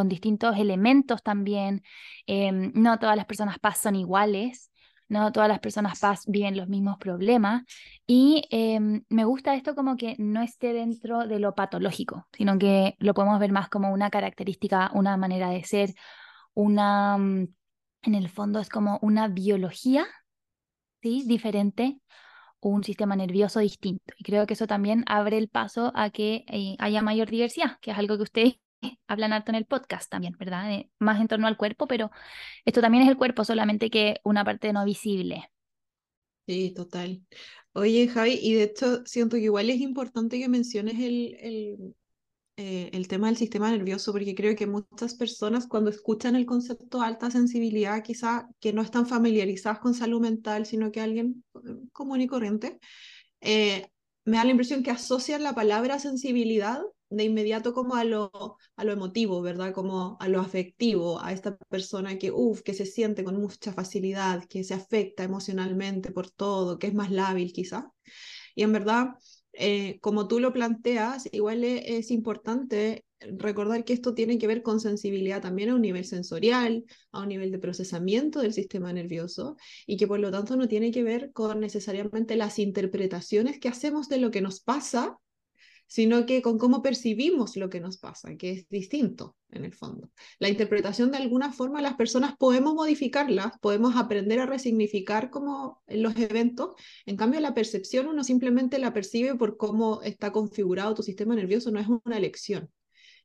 distintos 0.08 0.56
elementos 0.56 1.22
también. 1.22 1.82
Em, 2.26 2.72
no 2.74 2.98
todas 2.98 3.14
las 3.14 3.26
personas 3.26 3.58
paz 3.58 3.78
son 3.78 3.94
iguales, 3.94 4.72
no 5.08 5.32
todas 5.32 5.50
las 5.50 5.58
personas 5.60 6.00
paz 6.00 6.24
viven 6.26 6.56
los 6.56 6.68
mismos 6.68 6.96
problemas. 6.96 7.64
Y 8.06 8.44
em, 8.50 9.04
me 9.10 9.24
gusta 9.26 9.54
esto 9.54 9.74
como 9.74 9.96
que 9.98 10.16
no 10.18 10.40
esté 10.40 10.72
dentro 10.72 11.26
de 11.26 11.38
lo 11.38 11.54
patológico, 11.54 12.26
sino 12.32 12.58
que 12.58 12.96
lo 12.98 13.12
podemos 13.12 13.38
ver 13.38 13.52
más 13.52 13.68
como 13.68 13.92
una 13.92 14.08
característica, 14.08 14.90
una 14.94 15.18
manera 15.18 15.50
de 15.50 15.62
ser, 15.64 15.90
una, 16.54 17.18
mm, 17.18 17.48
en 18.04 18.14
el 18.14 18.30
fondo 18.30 18.60
es 18.60 18.70
como 18.70 18.98
una 19.02 19.28
biología, 19.28 20.06
¿sí? 21.02 21.24
Diferente 21.26 22.00
un 22.60 22.84
sistema 22.84 23.16
nervioso 23.16 23.60
distinto. 23.60 24.14
Y 24.18 24.24
creo 24.24 24.46
que 24.46 24.54
eso 24.54 24.66
también 24.66 25.04
abre 25.06 25.38
el 25.38 25.48
paso 25.48 25.92
a 25.94 26.10
que 26.10 26.44
eh, 26.48 26.76
haya 26.78 27.02
mayor 27.02 27.30
diversidad, 27.30 27.78
que 27.80 27.90
es 27.92 27.98
algo 27.98 28.16
que 28.16 28.22
ustedes 28.24 28.54
hablan 29.08 29.32
harto 29.32 29.50
en 29.50 29.56
el 29.56 29.66
podcast 29.66 30.10
también, 30.10 30.34
¿verdad? 30.38 30.72
Eh, 30.72 30.90
más 30.98 31.20
en 31.20 31.28
torno 31.28 31.46
al 31.46 31.56
cuerpo, 31.56 31.86
pero 31.86 32.10
esto 32.64 32.80
también 32.80 33.04
es 33.04 33.08
el 33.08 33.16
cuerpo, 33.16 33.44
solamente 33.44 33.90
que 33.90 34.20
una 34.24 34.44
parte 34.44 34.72
no 34.72 34.84
visible. 34.84 35.50
Sí, 36.46 36.72
total. 36.74 37.22
Oye, 37.72 38.08
Javi, 38.08 38.38
y 38.42 38.54
de 38.54 38.64
hecho 38.64 39.06
siento 39.06 39.36
que 39.36 39.44
igual 39.44 39.70
es 39.70 39.80
importante 39.80 40.38
que 40.38 40.48
menciones 40.48 40.98
el, 40.98 41.36
el, 41.40 41.94
eh, 42.62 42.90
el 42.92 43.08
tema 43.08 43.28
del 43.28 43.38
sistema 43.38 43.70
nervioso, 43.70 44.12
porque 44.12 44.34
creo 44.34 44.54
que 44.54 44.66
muchas 44.66 45.14
personas 45.14 45.66
cuando 45.66 45.88
escuchan 45.88 46.36
el 46.36 46.44
concepto 46.44 47.00
alta 47.00 47.30
sensibilidad, 47.30 48.02
quizá 48.02 48.48
que 48.60 48.74
no 48.74 48.82
están 48.82 49.06
familiarizadas 49.06 49.78
con 49.78 49.94
salud 49.94 50.20
mental, 50.20 50.66
sino 50.66 50.92
que 50.92 51.00
alguien 51.00 51.42
común 51.90 52.20
y 52.20 52.26
corriente, 52.26 52.78
eh, 53.40 53.88
me 54.26 54.36
da 54.36 54.44
la 54.44 54.50
impresión 54.50 54.82
que 54.82 54.90
asocian 54.90 55.42
la 55.42 55.54
palabra 55.54 55.98
sensibilidad 55.98 56.82
de 57.08 57.24
inmediato 57.24 57.72
como 57.72 57.94
a 57.94 58.04
lo, 58.04 58.30
a 58.76 58.84
lo 58.84 58.92
emotivo, 58.92 59.40
¿verdad? 59.40 59.72
Como 59.72 60.18
a 60.20 60.28
lo 60.28 60.40
afectivo, 60.40 61.18
a 61.22 61.32
esta 61.32 61.56
persona 61.56 62.18
que, 62.18 62.30
uf, 62.30 62.60
que 62.60 62.74
se 62.74 62.84
siente 62.84 63.24
con 63.24 63.40
mucha 63.40 63.72
facilidad, 63.72 64.44
que 64.44 64.64
se 64.64 64.74
afecta 64.74 65.24
emocionalmente 65.24 66.12
por 66.12 66.30
todo, 66.30 66.78
que 66.78 66.88
es 66.88 66.94
más 66.94 67.10
lábil 67.10 67.54
quizá. 67.54 67.90
Y 68.54 68.64
en 68.64 68.72
verdad, 68.74 69.14
eh, 69.60 69.98
como 70.00 70.26
tú 70.26 70.40
lo 70.40 70.52
planteas, 70.52 71.28
igual 71.32 71.64
es, 71.64 72.10
importante 72.10 73.04
recordar 73.20 73.84
que 73.84 73.92
esto 73.92 74.14
tiene 74.14 74.38
que 74.38 74.46
ver 74.46 74.62
con 74.62 74.80
sensibilidad 74.80 75.42
también 75.42 75.68
a 75.68 75.74
un 75.74 75.82
nivel 75.82 76.06
sensorial, 76.06 76.84
a 77.12 77.20
un 77.20 77.28
nivel 77.28 77.50
de 77.50 77.58
procesamiento 77.58 78.40
del 78.40 78.54
sistema 78.54 78.92
nervioso, 78.92 79.56
y 79.86 79.98
que 79.98 80.06
por 80.06 80.18
lo 80.18 80.30
tanto 80.30 80.56
no 80.56 80.66
tiene 80.66 80.90
que 80.90 81.02
ver 81.02 81.32
con 81.32 81.60
necesariamente 81.60 82.36
las 82.36 82.58
interpretaciones 82.58 83.60
que 83.60 83.68
hacemos 83.68 84.08
de 84.08 84.18
lo 84.18 84.30
que 84.30 84.40
nos 84.40 84.60
pasa, 84.60 85.18
sino 85.90 86.24
que 86.24 86.40
con 86.40 86.56
cómo 86.56 86.82
percibimos 86.82 87.56
lo 87.56 87.68
que 87.68 87.80
nos 87.80 87.98
pasa, 87.98 88.36
que 88.36 88.52
es 88.52 88.68
distinto 88.68 89.36
en 89.50 89.64
el 89.64 89.74
fondo. 89.74 90.12
La 90.38 90.48
interpretación 90.48 91.10
de 91.10 91.16
alguna 91.16 91.52
forma 91.52 91.82
las 91.82 91.94
personas 91.94 92.36
podemos 92.38 92.74
modificarlas, 92.74 93.58
podemos 93.60 93.96
aprender 93.96 94.38
a 94.38 94.46
resignificar 94.46 95.30
como 95.30 95.82
los 95.88 96.16
eventos, 96.16 96.76
en 97.06 97.16
cambio 97.16 97.40
la 97.40 97.54
percepción 97.54 98.06
uno 98.06 98.22
simplemente 98.22 98.78
la 98.78 98.92
percibe 98.92 99.34
por 99.34 99.56
cómo 99.56 100.00
está 100.02 100.30
configurado 100.30 100.94
tu 100.94 101.02
sistema 101.02 101.34
nervioso, 101.34 101.72
no 101.72 101.80
es 101.80 101.88
una 101.88 102.18
elección. 102.18 102.70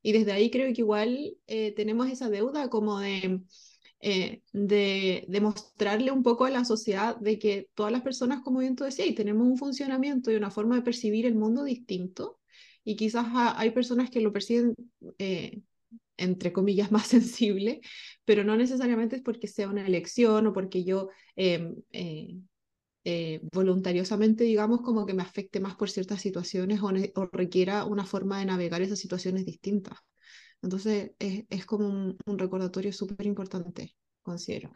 Y 0.01 0.13
desde 0.13 0.31
ahí 0.31 0.49
creo 0.49 0.73
que 0.73 0.81
igual 0.81 1.37
eh, 1.45 1.71
tenemos 1.75 2.09
esa 2.09 2.29
deuda 2.29 2.69
como 2.69 2.99
de... 2.99 3.41
Eh, 4.01 4.41
de 4.51 6.11
un 6.13 6.21
poco 6.21 6.45
a 6.45 6.51
la 6.51 6.65
sociedad 6.65 7.15
de 7.17 7.39
que 7.39 7.69
todas 7.73 7.91
las 7.91 8.01
personas, 8.01 8.41
como 8.41 8.59
bien 8.59 8.75
tú 8.75 8.83
decías, 8.83 9.15
tenemos 9.15 9.47
un 9.47 9.57
funcionamiento 9.57 10.31
y 10.31 10.35
una 10.35 10.51
forma 10.51 10.75
de 10.75 10.83
percibir 10.83 11.25
el 11.25 11.33
mundo 11.33 11.63
distinto 11.63 12.39
y 12.85 12.95
quizás 12.95 13.25
hay 13.33 13.71
personas 13.71 14.09
que 14.11 14.21
lo 14.21 14.31
perciben, 14.31 14.75
eh, 15.17 15.61
entre 16.17 16.53
comillas, 16.53 16.91
más 16.91 17.07
sensible, 17.07 17.81
pero 18.23 18.43
no 18.43 18.55
necesariamente 18.55 19.17
es 19.17 19.21
porque 19.23 19.47
sea 19.47 19.67
una 19.67 19.85
elección 19.85 20.47
o 20.47 20.53
porque 20.53 20.85
yo 20.85 21.09
em, 21.35 21.75
eh, 21.91 22.37
eh, 23.03 23.41
voluntariosamente, 23.51 24.43
digamos, 24.43 24.81
como 24.81 25.05
que 25.05 25.13
me 25.13 25.23
afecte 25.23 25.59
más 25.59 25.75
por 25.75 25.89
ciertas 25.89 26.21
situaciones 26.21 26.79
o, 26.81 26.91
requiera 27.31 27.85
una 27.85 28.05
forma 28.05 28.39
de 28.39 28.45
navegar 28.45 28.81
esas 28.81 28.99
situaciones 28.99 29.45
distintas. 29.45 29.97
Entonces, 30.61 31.11
es, 31.19 31.43
es 31.49 31.65
como 31.65 31.87
un, 31.87 32.17
un 32.25 32.39
recordatorio 32.39 32.93
súper 32.93 33.25
importante, 33.25 33.95
considero. 34.21 34.71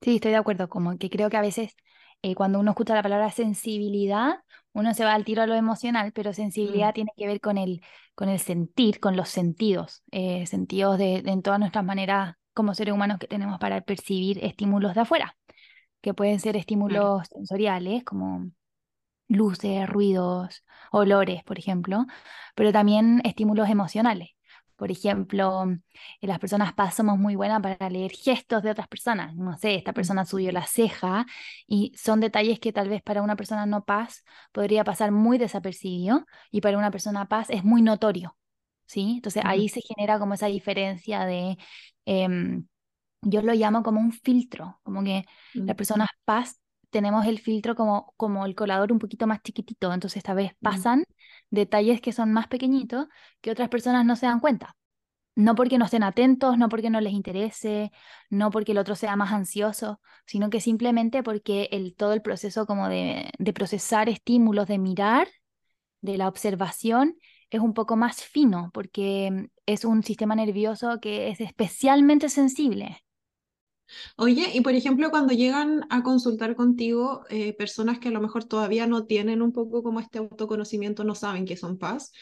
Sí, 0.00 0.16
estoy 0.16 0.32
de 0.32 0.36
acuerdo, 0.36 0.68
como 0.68 0.96
que 0.98 1.10
creo 1.10 1.30
que 1.30 1.36
a 1.36 1.42
veces 1.42 1.74
eh, 2.22 2.34
cuando 2.34 2.58
uno 2.60 2.72
escucha 2.72 2.94
la 2.94 3.02
palabra 3.02 3.30
sensibilidad, 3.30 4.40
uno 4.72 4.94
se 4.94 5.04
va 5.04 5.14
al 5.14 5.24
tiro 5.24 5.42
a 5.42 5.46
lo 5.46 5.54
emocional, 5.54 6.12
pero 6.12 6.32
sensibilidad 6.32 6.90
mm. 6.90 6.94
tiene 6.94 7.10
que 7.16 7.26
ver 7.26 7.40
con 7.40 7.58
el, 7.58 7.80
con 8.14 8.28
el 8.28 8.38
sentir, 8.38 9.00
con 9.00 9.16
los 9.16 9.28
sentidos, 9.28 10.02
eh, 10.10 10.46
sentidos 10.46 10.98
de, 10.98 11.16
en 11.18 11.42
todas 11.42 11.60
nuestras 11.60 11.84
maneras 11.84 12.34
como 12.54 12.74
seres 12.74 12.94
humanos 12.94 13.18
que 13.18 13.28
tenemos 13.28 13.58
para 13.60 13.80
percibir 13.82 14.44
estímulos 14.44 14.94
de 14.94 15.02
afuera, 15.02 15.36
que 16.00 16.14
pueden 16.14 16.40
ser 16.40 16.56
estímulos 16.56 17.28
sensoriales 17.28 18.04
como 18.04 18.50
luces, 19.28 19.88
ruidos, 19.88 20.64
olores, 20.90 21.44
por 21.44 21.58
ejemplo, 21.58 22.06
pero 22.54 22.72
también 22.72 23.20
estímulos 23.24 23.68
emocionales, 23.68 24.30
Por 24.78 24.92
ejemplo, 24.92 25.66
eh, 26.20 26.26
las 26.28 26.38
personas 26.38 26.72
paz 26.72 26.94
somos 26.94 27.18
muy 27.18 27.34
buenas 27.34 27.60
para 27.60 27.90
leer 27.90 28.12
gestos 28.12 28.62
de 28.62 28.70
otras 28.70 28.86
personas. 28.86 29.34
No 29.34 29.58
sé, 29.58 29.74
esta 29.74 29.92
persona 29.92 30.24
subió 30.24 30.52
la 30.52 30.66
ceja 30.66 31.26
y 31.66 31.92
son 31.96 32.20
detalles 32.20 32.60
que 32.60 32.72
tal 32.72 32.88
vez 32.88 33.02
para 33.02 33.22
una 33.22 33.34
persona 33.34 33.66
no 33.66 33.84
paz 33.84 34.24
podría 34.52 34.84
pasar 34.84 35.10
muy 35.10 35.36
desapercibido 35.36 36.24
y 36.52 36.60
para 36.60 36.78
una 36.78 36.92
persona 36.92 37.26
paz 37.28 37.50
es 37.50 37.64
muy 37.64 37.82
notorio. 37.82 38.36
¿Sí? 38.86 39.14
Entonces 39.16 39.42
ahí 39.44 39.68
se 39.68 39.82
genera 39.82 40.18
como 40.20 40.34
esa 40.34 40.46
diferencia 40.46 41.26
de, 41.26 41.58
em, 42.06 42.66
yo 43.22 43.42
lo 43.42 43.52
llamo 43.54 43.82
como 43.82 44.00
un 44.00 44.12
filtro, 44.12 44.80
como 44.84 45.02
que 45.04 45.24
las 45.66 45.76
personas 45.76 46.08
paz 46.24 46.60
tenemos 46.90 47.26
el 47.26 47.38
filtro 47.40 47.74
como, 47.74 48.14
como 48.16 48.46
el 48.46 48.54
colador 48.54 48.92
un 48.92 48.98
poquito 48.98 49.26
más 49.26 49.42
chiquitito, 49.42 49.92
entonces 49.92 50.18
esta 50.18 50.34
vez 50.34 50.52
pasan 50.62 51.04
detalles 51.50 52.00
que 52.00 52.12
son 52.12 52.32
más 52.32 52.48
pequeñitos 52.48 53.06
que 53.40 53.50
otras 53.50 53.68
personas 53.68 54.04
no 54.06 54.16
se 54.16 54.26
dan 54.26 54.40
cuenta. 54.40 54.76
No 55.34 55.54
porque 55.54 55.78
no 55.78 55.84
estén 55.84 56.02
atentos, 56.02 56.58
no 56.58 56.68
porque 56.68 56.90
no 56.90 57.00
les 57.00 57.12
interese, 57.12 57.92
no 58.28 58.50
porque 58.50 58.72
el 58.72 58.78
otro 58.78 58.96
sea 58.96 59.14
más 59.16 59.32
ansioso, 59.32 60.00
sino 60.26 60.50
que 60.50 60.60
simplemente 60.60 61.22
porque 61.22 61.68
el, 61.72 61.94
todo 61.94 62.12
el 62.12 62.22
proceso 62.22 62.66
como 62.66 62.88
de, 62.88 63.30
de 63.38 63.52
procesar 63.52 64.08
estímulos, 64.08 64.66
de 64.66 64.78
mirar, 64.78 65.28
de 66.00 66.16
la 66.18 66.28
observación, 66.28 67.16
es 67.50 67.60
un 67.60 67.74
poco 67.74 67.96
más 67.96 68.22
fino, 68.24 68.70
porque 68.74 69.48
es 69.66 69.84
un 69.84 70.02
sistema 70.02 70.34
nervioso 70.34 70.98
que 71.00 71.28
es 71.30 71.40
especialmente 71.40 72.28
sensible. 72.28 72.98
Oye, 74.16 74.50
y 74.54 74.60
por 74.60 74.74
ejemplo, 74.74 75.10
cuando 75.10 75.32
llegan 75.34 75.86
a 75.90 76.02
consultar 76.02 76.54
contigo 76.56 77.24
eh, 77.30 77.52
personas 77.54 77.98
que 77.98 78.08
a 78.08 78.10
lo 78.12 78.20
mejor 78.20 78.44
todavía 78.44 78.86
no 78.86 79.06
tienen 79.06 79.42
un 79.42 79.52
poco 79.52 79.82
como 79.82 80.00
este 80.00 80.18
autoconocimiento, 80.18 81.04
no 81.04 81.14
saben 81.14 81.44
que 81.46 81.56
son 81.56 81.78
paz, 81.78 82.12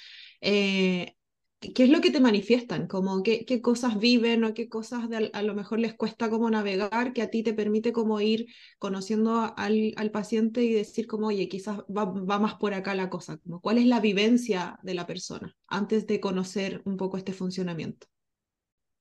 eh, 0.41 1.15
¿qué 1.61 1.85
es 1.85 1.91
lo 1.91 2.01
que 2.01 2.11
te 2.11 2.21
manifiestan? 2.21 2.87
Como 2.87 3.23
qué, 3.23 3.45
qué 3.45 3.61
cosas 3.63 3.99
viven 3.99 4.45
o 4.45 4.55
qué 4.55 4.69
cosas 4.69 5.09
a 5.33 5.43
lo 5.43 5.55
mejor 5.55 5.81
les 5.81 5.95
cuesta 5.95 6.31
como 6.31 6.51
navegar 6.51 7.13
que 7.13 7.23
a 7.23 7.31
ti 7.31 7.43
te 7.43 7.55
permite 7.55 7.93
como 7.93 8.21
ir 8.21 8.47
conociendo 8.79 9.55
al, 9.57 9.93
al 9.97 10.11
paciente 10.11 10.63
y 10.63 10.73
decir 10.73 11.07
como, 11.07 11.29
oye, 11.29 11.49
quizás 11.49 11.79
va, 11.81 12.05
va, 12.05 12.39
más 12.39 12.55
por 12.55 12.75
acá 12.75 12.95
la 12.95 13.11
cosa, 13.11 13.39
como 13.39 13.61
cuál 13.61 13.79
es 13.79 13.87
la 13.87 14.01
vivencia 14.01 14.79
de 14.83 14.95
la 14.95 15.07
persona 15.07 15.57
antes 15.67 16.07
de 16.07 16.21
conocer 16.21 16.83
un 16.85 16.97
poco 16.97 17.17
este 17.17 17.33
funcionamiento. 17.33 18.07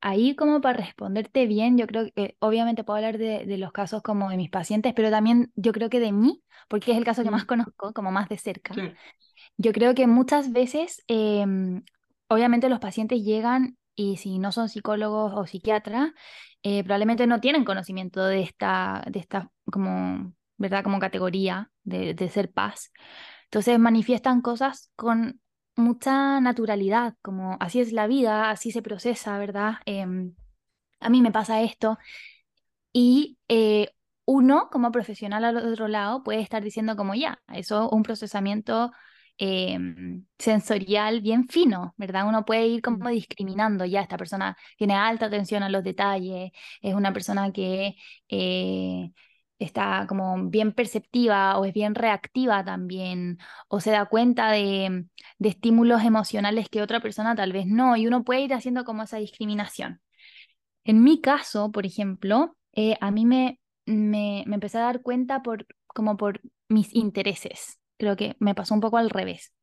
Ahí 0.08 0.36
como 0.36 0.62
para 0.62 0.78
responderte 0.78 1.48
bien, 1.48 1.80
yo 1.80 1.88
creo 1.88 2.12
que 2.14 2.38
obviamente 2.38 2.84
puedo 2.84 2.98
hablar 2.98 3.18
de, 3.18 3.58
los 3.58 3.72
casos 3.72 4.04
como 4.04 4.30
de 4.30 4.38
mis 4.38 4.52
pacientes, 4.52 4.94
pero 4.94 5.10
también 5.10 5.52
yo 5.56 5.72
creo 5.72 5.90
que 5.90 6.00
de 6.00 6.12
mí, 6.12 6.44
porque 6.68 6.92
es 6.92 6.98
el 7.00 7.04
caso 7.04 7.24
que 7.24 7.32
más 7.32 7.46
conozco, 7.46 7.92
como 7.92 8.12
más 8.12 8.30
de 8.30 8.38
cerca. 8.38 8.76
Yo 9.58 9.72
creo 9.72 9.96
que 9.96 10.06
muchas 10.06 10.52
veces, 10.52 11.04
em, 11.08 11.82
obviamente 12.28 12.70
los 12.70 12.78
pacientes 12.78 13.24
llegan 13.24 13.80
y 13.96 14.18
si 14.18 14.38
no 14.38 14.52
son 14.52 14.70
psicólogos 14.70 15.34
o 15.34 15.48
psiquiatras, 15.48 16.12
eh, 16.62 16.84
probablemente 16.84 17.26
no 17.26 17.40
tienen 17.40 17.66
conocimiento 17.66 18.24
de 18.28 18.44
esta, 18.44 19.04
de 19.10 19.18
esta 19.18 19.50
como, 19.72 20.36
¿verdad? 20.58 20.84
Como 20.84 21.00
categoría 21.00 21.72
de, 21.84 22.14
de 22.14 22.30
ser 22.30 22.52
paz. 22.52 22.92
Entonces 23.46 23.80
manifiestan 23.80 24.42
cosas 24.42 24.92
con 24.96 25.42
mucha 25.76 26.40
naturalidad, 26.42 27.16
como 27.22 27.58
así 27.60 27.80
es 27.82 27.92
la 27.94 28.08
vida, 28.08 28.50
así 28.52 28.72
se 28.72 28.82
procesa, 28.82 29.38
¿verdad? 29.38 29.76
Em, 29.86 30.36
a 31.00 31.10
mí 31.10 31.22
me 31.22 31.32
pasa 31.32 31.62
esto. 31.62 31.98
Y 32.94 33.38
eh, 33.50 33.90
uno, 34.26 34.70
como 34.72 34.92
profesional 34.92 35.44
al 35.46 35.58
otro 35.58 35.88
lado, 35.88 36.24
puede 36.24 36.42
estar 36.42 36.64
diciendo 36.64 36.96
como 36.96 37.14
ya, 37.16 37.42
eso 37.54 37.86
es 37.88 37.92
un 37.92 38.04
procesamiento 38.04 38.92
em, 39.38 40.26
sensorial 40.40 41.22
bien 41.22 41.48
fino, 41.50 41.94
¿verdad? 41.98 42.28
Uno 42.28 42.46
puede 42.46 42.68
ir 42.68 42.82
como 42.82 43.10
discriminando, 43.10 43.86
ya 43.86 44.02
esta 44.02 44.18
persona 44.18 44.58
tiene 44.78 44.96
alta 44.96 45.26
atención 45.28 45.64
a 45.64 45.70
los 45.70 45.84
detalles, 45.84 46.52
es 46.82 46.94
una 46.96 47.14
persona 47.14 47.52
que... 47.52 47.96
Eh, 48.30 49.12
está 49.60 50.06
como 50.08 50.50
bien 50.50 50.74
perceptiva 50.74 51.58
o 51.58 51.66
es 51.66 51.74
bien 51.74 51.96
reactiva 51.96 52.64
también, 52.64 53.40
o 53.68 53.80
se 53.80 53.92
da 53.92 54.06
cuenta 54.08 54.52
de, 54.52 55.06
estímulos 55.40 56.04
emocionales 56.04 56.70
que 56.70 56.82
otra 56.82 57.00
persona 57.02 57.36
tal 57.36 57.52
vez 57.54 57.66
no, 57.68 57.96
y 57.98 58.08
uno 58.08 58.24
puede 58.24 58.42
ir 58.42 58.54
haciendo 58.54 58.84
como 58.86 59.04
esa 59.04 59.18
discriminación. 59.18 60.02
En 60.84 61.04
mi 61.04 61.22
caso, 61.22 61.72
por 61.72 61.86
ejemplo, 61.86 62.58
eh, 62.74 62.98
a 63.02 63.12
mí 63.12 63.26
me, 63.26 63.60
me, 63.86 64.44
me, 64.48 64.56
empecé 64.56 64.78
a 64.78 64.82
dar 64.82 65.02
cuenta 65.02 65.42
por, 65.44 65.66
como 65.88 66.18
por 66.18 66.42
mis 66.70 66.94
intereses. 66.94 67.80
Creo 67.98 68.16
que 68.16 68.36
me 68.40 68.56
pasó 68.56 68.74
un 68.74 68.82
poco 68.82 68.98
al 68.98 69.10
revés. 69.10 69.54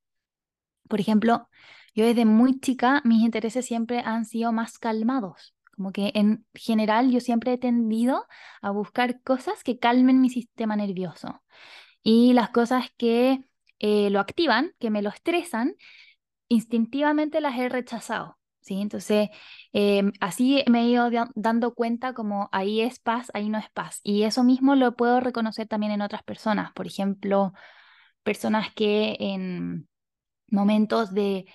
Por 0.88 1.00
ejemplo, 1.00 1.48
yo 1.94 2.04
desde 2.06 2.24
muy 2.24 2.58
chica 2.60 3.02
mis 3.04 3.22
intereses 3.22 3.66
siempre 3.66 4.00
han 4.00 4.24
sido 4.24 4.52
más 4.52 4.78
calmados. 4.78 5.54
Como 5.76 5.92
que 5.92 6.12
en 6.14 6.46
general 6.54 7.10
yo 7.10 7.20
siempre 7.20 7.52
he 7.54 7.58
tendido 7.58 8.26
a 8.60 8.70
buscar 8.70 9.22
cosas 9.22 9.62
que 9.64 9.78
calmen 9.78 10.20
mi 10.20 10.30
sistema 10.30 10.76
nervioso. 10.76 11.42
Y 12.02 12.32
las 12.34 12.50
cosas 12.50 12.90
que 12.96 13.44
eh, 13.78 14.10
lo 14.10 14.20
activan, 14.20 14.72
que 14.78 14.90
me 14.90 15.02
lo 15.02 15.10
estresan, 15.10 15.74
instintivamente 16.48 17.40
las 17.40 17.58
he 17.58 17.68
rechazado. 17.68 18.38
¿sí? 18.60 18.80
Entonces, 18.80 19.30
em, 19.72 20.12
así 20.20 20.64
me 20.70 20.82
he 20.82 20.88
ido 20.88 21.10
dando 21.34 21.74
cuenta 21.74 22.14
como 22.14 22.48
ahí 22.52 22.80
es 22.80 22.98
paz, 23.00 23.30
ahí 23.34 23.48
no 23.48 23.58
es 23.58 23.70
paz. 23.70 24.00
Y 24.02 24.22
eso 24.24 24.44
mismo 24.44 24.74
lo 24.74 24.96
puedo 24.96 25.20
reconocer 25.20 25.66
también 25.68 25.92
en 25.92 26.02
otras 26.02 26.22
personas. 26.22 26.72
Por 26.72 26.86
ejemplo, 26.86 27.52
personas 28.22 28.72
que 28.74 29.16
en 29.20 29.88
momentos 30.48 31.14
de 31.14 31.46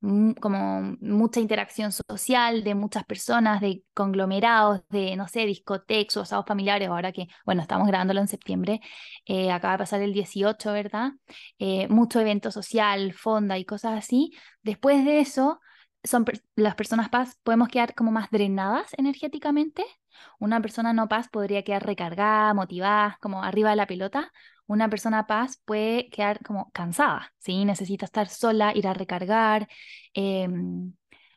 como 0.00 0.96
mucha 1.00 1.40
interacción 1.40 1.90
social 1.92 2.62
de 2.64 2.74
muchas 2.74 3.04
personas, 3.04 3.60
de 3.60 3.82
conglomerados, 3.94 4.82
de, 4.90 5.16
no 5.16 5.26
sé, 5.28 5.46
discotecas 5.46 6.16
o 6.16 6.20
asados 6.22 6.46
familiares, 6.46 6.88
ahora 6.88 7.12
que, 7.12 7.28
bueno, 7.44 7.62
estamos 7.62 7.88
grabándolo 7.88 8.20
en 8.20 8.28
septiembre, 8.28 8.80
eh, 9.24 9.50
acaba 9.50 9.72
de 9.74 9.78
pasar 9.78 10.02
el 10.02 10.12
18, 10.12 10.72
¿verdad? 10.72 11.12
Eh, 11.58 11.88
mucho 11.88 12.20
evento 12.20 12.50
social, 12.50 13.12
fonda 13.14 13.58
y 13.58 13.64
cosas 13.64 13.98
así. 13.98 14.32
Después 14.62 15.04
de 15.04 15.20
eso, 15.20 15.60
son 16.04 16.24
las 16.54 16.74
personas 16.76 17.08
paz 17.08 17.38
podemos 17.42 17.68
quedar 17.68 17.94
como 17.94 18.12
más 18.12 18.30
drenadas 18.30 18.92
energéticamente. 18.96 19.84
Una 20.38 20.60
persona 20.60 20.92
no 20.92 21.08
paz 21.08 21.28
podría 21.28 21.62
quedar 21.64 21.84
recargada, 21.84 22.54
motivada, 22.54 23.18
como 23.20 23.42
arriba 23.42 23.70
de 23.70 23.76
la 23.76 23.86
pelota 23.86 24.32
una 24.66 24.88
persona 24.88 25.26
paz 25.26 25.60
puede 25.64 26.08
quedar 26.10 26.42
como 26.42 26.70
cansada, 26.72 27.32
¿sí? 27.38 27.64
Necesita 27.64 28.04
estar 28.06 28.28
sola, 28.28 28.72
ir 28.74 28.86
a 28.88 28.94
recargar, 28.94 29.68
em, 30.14 30.92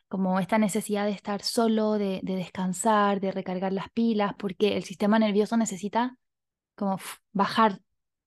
como 0.08 0.40
esta 0.40 0.58
necesidad 0.58 1.06
de 1.06 1.12
estar 1.12 1.42
solo, 1.42 1.92
de, 1.94 2.20
descansar, 2.24 3.20
de 3.20 3.32
recargar 3.32 3.72
las 3.72 3.90
pilas, 3.90 4.34
porque 4.38 4.76
el 4.76 4.84
sistema 4.84 5.18
nervioso 5.18 5.56
necesita 5.56 6.16
como 6.74 6.98
bajar 7.32 7.80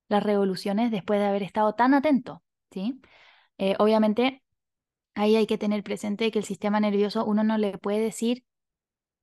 las 0.09 0.23
revoluciones 0.23 0.91
después 0.91 1.19
de 1.19 1.25
haber 1.27 1.43
estado 1.43 1.75
tan 1.75 1.93
atento, 1.93 2.43
¿sí? 2.71 3.01
Eh, 3.57 3.75
obviamente, 3.79 4.43
ahí 5.15 5.35
hay 5.35 5.47
que 5.47 5.57
tener 5.57 5.83
presente 5.83 6.31
que 6.31 6.39
el 6.39 6.45
sistema 6.45 6.79
nervioso 6.79 7.25
uno 7.25 7.43
no 7.43 7.57
le 7.57 7.77
puede 7.77 7.99
decir, 7.99 8.45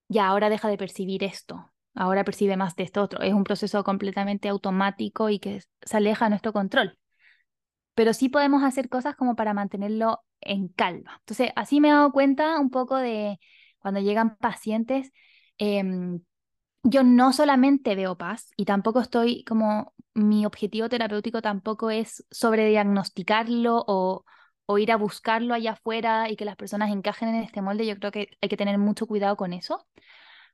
ya, 0.08 0.28
ahora 0.28 0.50
deja 0.50 0.68
de 0.68 0.78
percibir 0.78 1.24
esto, 1.24 1.72
ahora 1.94 2.24
percibe 2.24 2.56
más 2.56 2.76
de 2.76 2.84
esto 2.84 3.02
otro. 3.02 3.22
Es 3.22 3.34
un 3.34 3.44
proceso 3.44 3.84
completamente 3.84 4.48
automático 4.48 5.28
y 5.28 5.38
que 5.38 5.62
se 5.82 5.96
aleja 5.96 6.26
de 6.26 6.30
nuestro 6.30 6.52
control. 6.52 6.98
Pero 7.94 8.14
sí 8.14 8.28
podemos 8.28 8.62
hacer 8.62 8.88
cosas 8.88 9.16
como 9.16 9.36
para 9.36 9.54
mantenerlo 9.54 10.20
en 10.40 10.68
calma. 10.68 11.16
Entonces, 11.20 11.50
así 11.56 11.80
me 11.80 11.88
he 11.88 11.92
dado 11.92 12.12
cuenta 12.12 12.58
un 12.58 12.70
poco 12.70 12.96
de 12.96 13.38
cuando 13.78 14.00
llegan 14.00 14.36
pacientes, 14.36 15.12
em, 15.58 16.20
yo 16.82 17.02
no 17.04 17.32
solamente 17.32 17.94
veo 17.94 18.16
paz 18.16 18.50
y 18.56 18.64
tampoco 18.64 19.00
estoy 19.00 19.44
como 19.44 19.94
mi 20.14 20.46
objetivo 20.46 20.88
terapéutico 20.88 21.42
tampoco 21.42 21.90
es 21.90 22.24
sobrediagnosticarlo 22.30 23.84
o, 23.86 24.24
o 24.66 24.78
ir 24.78 24.92
a 24.92 24.96
buscarlo 24.96 25.54
allá 25.54 25.72
afuera 25.72 26.30
y 26.30 26.36
que 26.36 26.44
las 26.44 26.56
personas 26.56 26.90
encajen 26.90 27.28
en 27.30 27.42
este 27.42 27.62
molde. 27.62 27.86
Yo 27.86 27.96
creo 27.98 28.12
que 28.12 28.30
hay 28.40 28.48
que 28.48 28.56
tener 28.56 28.78
mucho 28.78 29.06
cuidado 29.06 29.36
con 29.36 29.52
eso, 29.52 29.86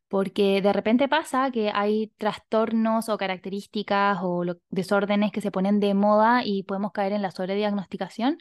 porque 0.09 0.63
de 0.63 0.73
repente 0.73 1.09
pasa 1.09 1.51
que 1.51 1.71
hay 1.75 2.09
trastornos 2.19 3.09
o 3.09 3.19
características 3.19 4.19
o 4.23 4.45
desórdenes 4.71 5.33
que 5.33 5.41
se 5.41 5.51
ponen 5.51 5.81
de 5.81 5.95
moda 5.95 6.43
y 6.45 6.63
podemos 6.65 6.93
caer 6.93 7.13
en 7.13 7.23
la 7.23 7.31
sobrediagnosticación. 7.33 8.39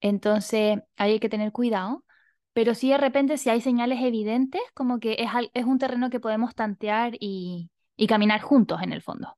Entonces, 0.00 0.78
hay 0.96 1.20
que 1.20 1.28
tener 1.28 1.52
cuidado. 1.52 2.04
Pero 2.54 2.74
sí, 2.74 2.90
de 2.90 2.98
repente, 2.98 3.38
si 3.38 3.50
hay 3.50 3.60
señales 3.60 4.00
evidentes, 4.02 4.60
como 4.74 5.00
que 5.00 5.14
es, 5.18 5.30
es 5.54 5.64
un 5.64 5.78
terreno 5.78 6.10
que 6.10 6.20
podemos 6.20 6.54
tantear 6.54 7.14
y, 7.20 7.70
y 7.96 8.06
caminar 8.06 8.40
juntos 8.42 8.82
en 8.82 8.92
el 8.92 9.02
fondo. 9.02 9.36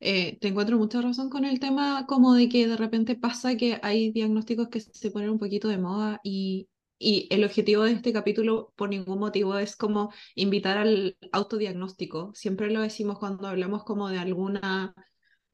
Eh, 0.00 0.38
te 0.40 0.48
encuentro 0.48 0.76
mucha 0.78 1.00
razón 1.00 1.30
con 1.30 1.44
el 1.44 1.60
tema 1.60 2.06
como 2.06 2.34
de 2.34 2.48
que 2.48 2.66
de 2.66 2.76
repente 2.76 3.14
pasa 3.16 3.56
que 3.56 3.78
hay 3.82 4.10
diagnósticos 4.10 4.68
que 4.68 4.80
se 4.80 5.10
ponen 5.12 5.30
un 5.30 5.38
poquito 5.38 5.68
de 5.68 5.78
moda 5.78 6.20
y 6.24 6.68
y 7.02 7.26
el 7.30 7.44
objetivo 7.44 7.82
de 7.84 7.92
este 7.92 8.12
capítulo, 8.12 8.72
por 8.76 8.88
ningún 8.88 9.18
motivo, 9.18 9.58
es 9.58 9.76
como 9.76 10.12
invitar 10.34 10.78
al 10.78 11.16
autodiagnóstico. 11.32 12.32
Siempre 12.34 12.70
lo 12.70 12.80
decimos 12.80 13.18
cuando 13.18 13.48
hablamos 13.48 13.84
como 13.84 14.08
de 14.08 14.18
alguna 14.18 14.94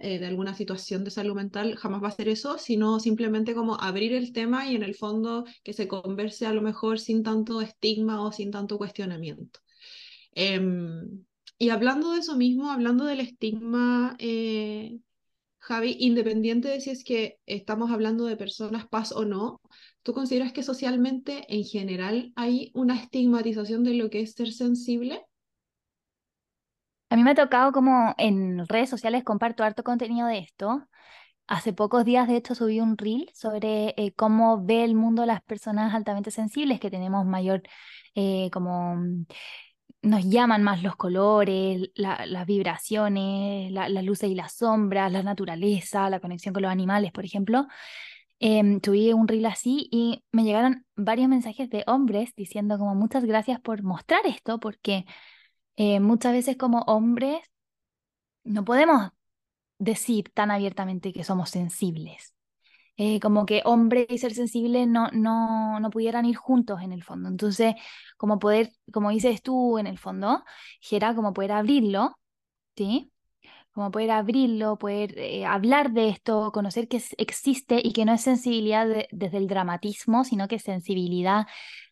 eh, 0.00 0.20
de 0.20 0.26
alguna 0.26 0.54
situación 0.54 1.02
de 1.02 1.10
salud 1.10 1.34
mental, 1.34 1.74
jamás 1.74 2.00
va 2.00 2.08
a 2.08 2.12
ser 2.12 2.28
eso, 2.28 2.56
sino 2.58 3.00
simplemente 3.00 3.52
como 3.52 3.74
abrir 3.80 4.12
el 4.12 4.32
tema 4.32 4.70
y 4.70 4.76
en 4.76 4.84
el 4.84 4.94
fondo 4.94 5.44
que 5.64 5.72
se 5.72 5.88
converse 5.88 6.46
a 6.46 6.52
lo 6.52 6.62
mejor 6.62 7.00
sin 7.00 7.24
tanto 7.24 7.60
estigma 7.60 8.22
o 8.22 8.30
sin 8.30 8.52
tanto 8.52 8.78
cuestionamiento. 8.78 9.58
Em, 10.32 11.24
y 11.58 11.70
hablando 11.70 12.12
de 12.12 12.20
eso 12.20 12.36
mismo, 12.36 12.70
hablando 12.70 13.06
del 13.06 13.18
estigma, 13.18 14.14
eh, 14.20 15.00
Javi, 15.58 15.96
independiente 15.98 16.68
de 16.68 16.80
si 16.80 16.90
es 16.90 17.02
que 17.02 17.40
estamos 17.46 17.90
hablando 17.90 18.26
de 18.26 18.36
personas 18.36 18.86
paz 18.86 19.10
o 19.10 19.24
no, 19.24 19.60
¿tú 20.08 20.14
consideras 20.14 20.54
que 20.54 20.62
socialmente 20.62 21.44
en 21.54 21.64
general 21.64 22.32
hay 22.34 22.70
una 22.72 22.96
estigmatización 22.96 23.84
de 23.84 23.92
lo 23.92 24.08
que 24.08 24.22
es 24.22 24.32
ser 24.32 24.54
sensible? 24.54 25.26
A 27.10 27.16
mí 27.16 27.22
me 27.22 27.32
ha 27.32 27.34
tocado 27.34 27.72
como 27.72 28.14
en 28.16 28.66
redes 28.68 28.88
sociales 28.88 29.22
comparto 29.22 29.64
harto 29.64 29.84
contenido 29.84 30.26
de 30.26 30.38
esto. 30.38 30.82
Hace 31.46 31.74
pocos 31.74 32.06
días, 32.06 32.26
de 32.26 32.36
hecho, 32.36 32.54
subí 32.54 32.80
un 32.80 32.96
reel 32.96 33.30
sobre 33.34 33.92
eh, 33.98 34.14
cómo 34.16 34.64
ve 34.64 34.82
el 34.82 34.94
mundo 34.94 35.26
las 35.26 35.42
personas 35.42 35.94
altamente 35.94 36.30
sensibles, 36.30 36.80
que 36.80 36.90
tenemos 36.90 37.26
mayor, 37.26 37.60
eh, 38.14 38.48
como 38.50 38.96
mm, 38.96 39.26
nos 40.04 40.24
llaman 40.24 40.62
más 40.62 40.82
los 40.82 40.96
colores, 40.96 41.90
las 41.96 42.46
vibraciones, 42.46 43.70
las 43.72 44.04
luces 44.04 44.30
y 44.30 44.34
las 44.34 44.54
sombras, 44.54 45.12
la 45.12 45.22
naturaleza, 45.22 46.08
la 46.08 46.20
conexión 46.20 46.54
con 46.54 46.62
los 46.62 46.72
animales, 46.72 47.12
por 47.12 47.26
ejemplo. 47.26 47.66
Eh, 48.40 48.62
un 49.14 49.28
reel 49.28 49.46
así 49.46 49.88
y 49.90 50.24
me 50.32 50.44
llegaron 50.44 50.86
varios 50.96 51.28
mensajes 51.28 51.70
de 51.70 51.84
hombres 51.86 52.34
diciendo 52.36 52.78
como 52.78 52.94
muchas 52.94 53.24
gracias 53.24 53.60
por 53.60 53.82
mostrar 53.82 54.26
esto, 54.26 54.60
porque 54.60 55.06
eh, 55.76 56.00
muchas 56.00 56.32
veces 56.34 56.56
como 56.56 56.80
hombres 56.82 57.40
no 58.44 58.64
podemos 58.64 59.10
decir 59.78 60.30
tan 60.34 60.50
abiertamente 60.50 61.12
que 61.12 61.24
somos 61.24 61.50
sensibles. 61.50 62.34
Eh, 62.98 63.20
como 63.20 63.46
que 63.46 63.62
hombre 63.64 64.06
y 64.10 64.18
ser 64.18 64.34
sensible 64.34 64.86
no, 64.86 65.08
no, 65.12 65.80
no 65.80 65.90
pudieran 65.90 66.26
ir 66.26 66.36
juntos 66.36 66.82
en 66.82 66.92
el 66.92 67.04
fondo. 67.04 67.28
Entonces, 67.30 67.74
como 68.18 68.38
poder, 68.38 68.72
como 68.92 69.10
dices 69.10 69.42
tú 69.42 69.78
en 69.78 69.86
el 69.88 69.98
fondo, 69.98 70.44
era 70.90 71.14
como 71.14 71.32
poder 71.34 71.52
abrirlo, 71.52 72.18
¿sí? 72.76 73.12
Como 73.78 73.92
poder 73.92 74.10
abrirlo, 74.10 74.76
poder 74.76 75.16
eh, 75.16 75.46
hablar 75.46 75.92
de 75.92 76.08
esto, 76.08 76.50
conocer 76.50 76.88
que 76.88 77.00
existe 77.16 77.80
y 77.80 77.92
que 77.92 78.04
no 78.04 78.12
es 78.12 78.22
sensibilidad 78.22 78.88
desde 79.12 79.36
el 79.36 79.46
dramatismo, 79.46 80.24
sino 80.24 80.48
que 80.48 80.56
es 80.56 80.64
sensibilidad 80.64 81.46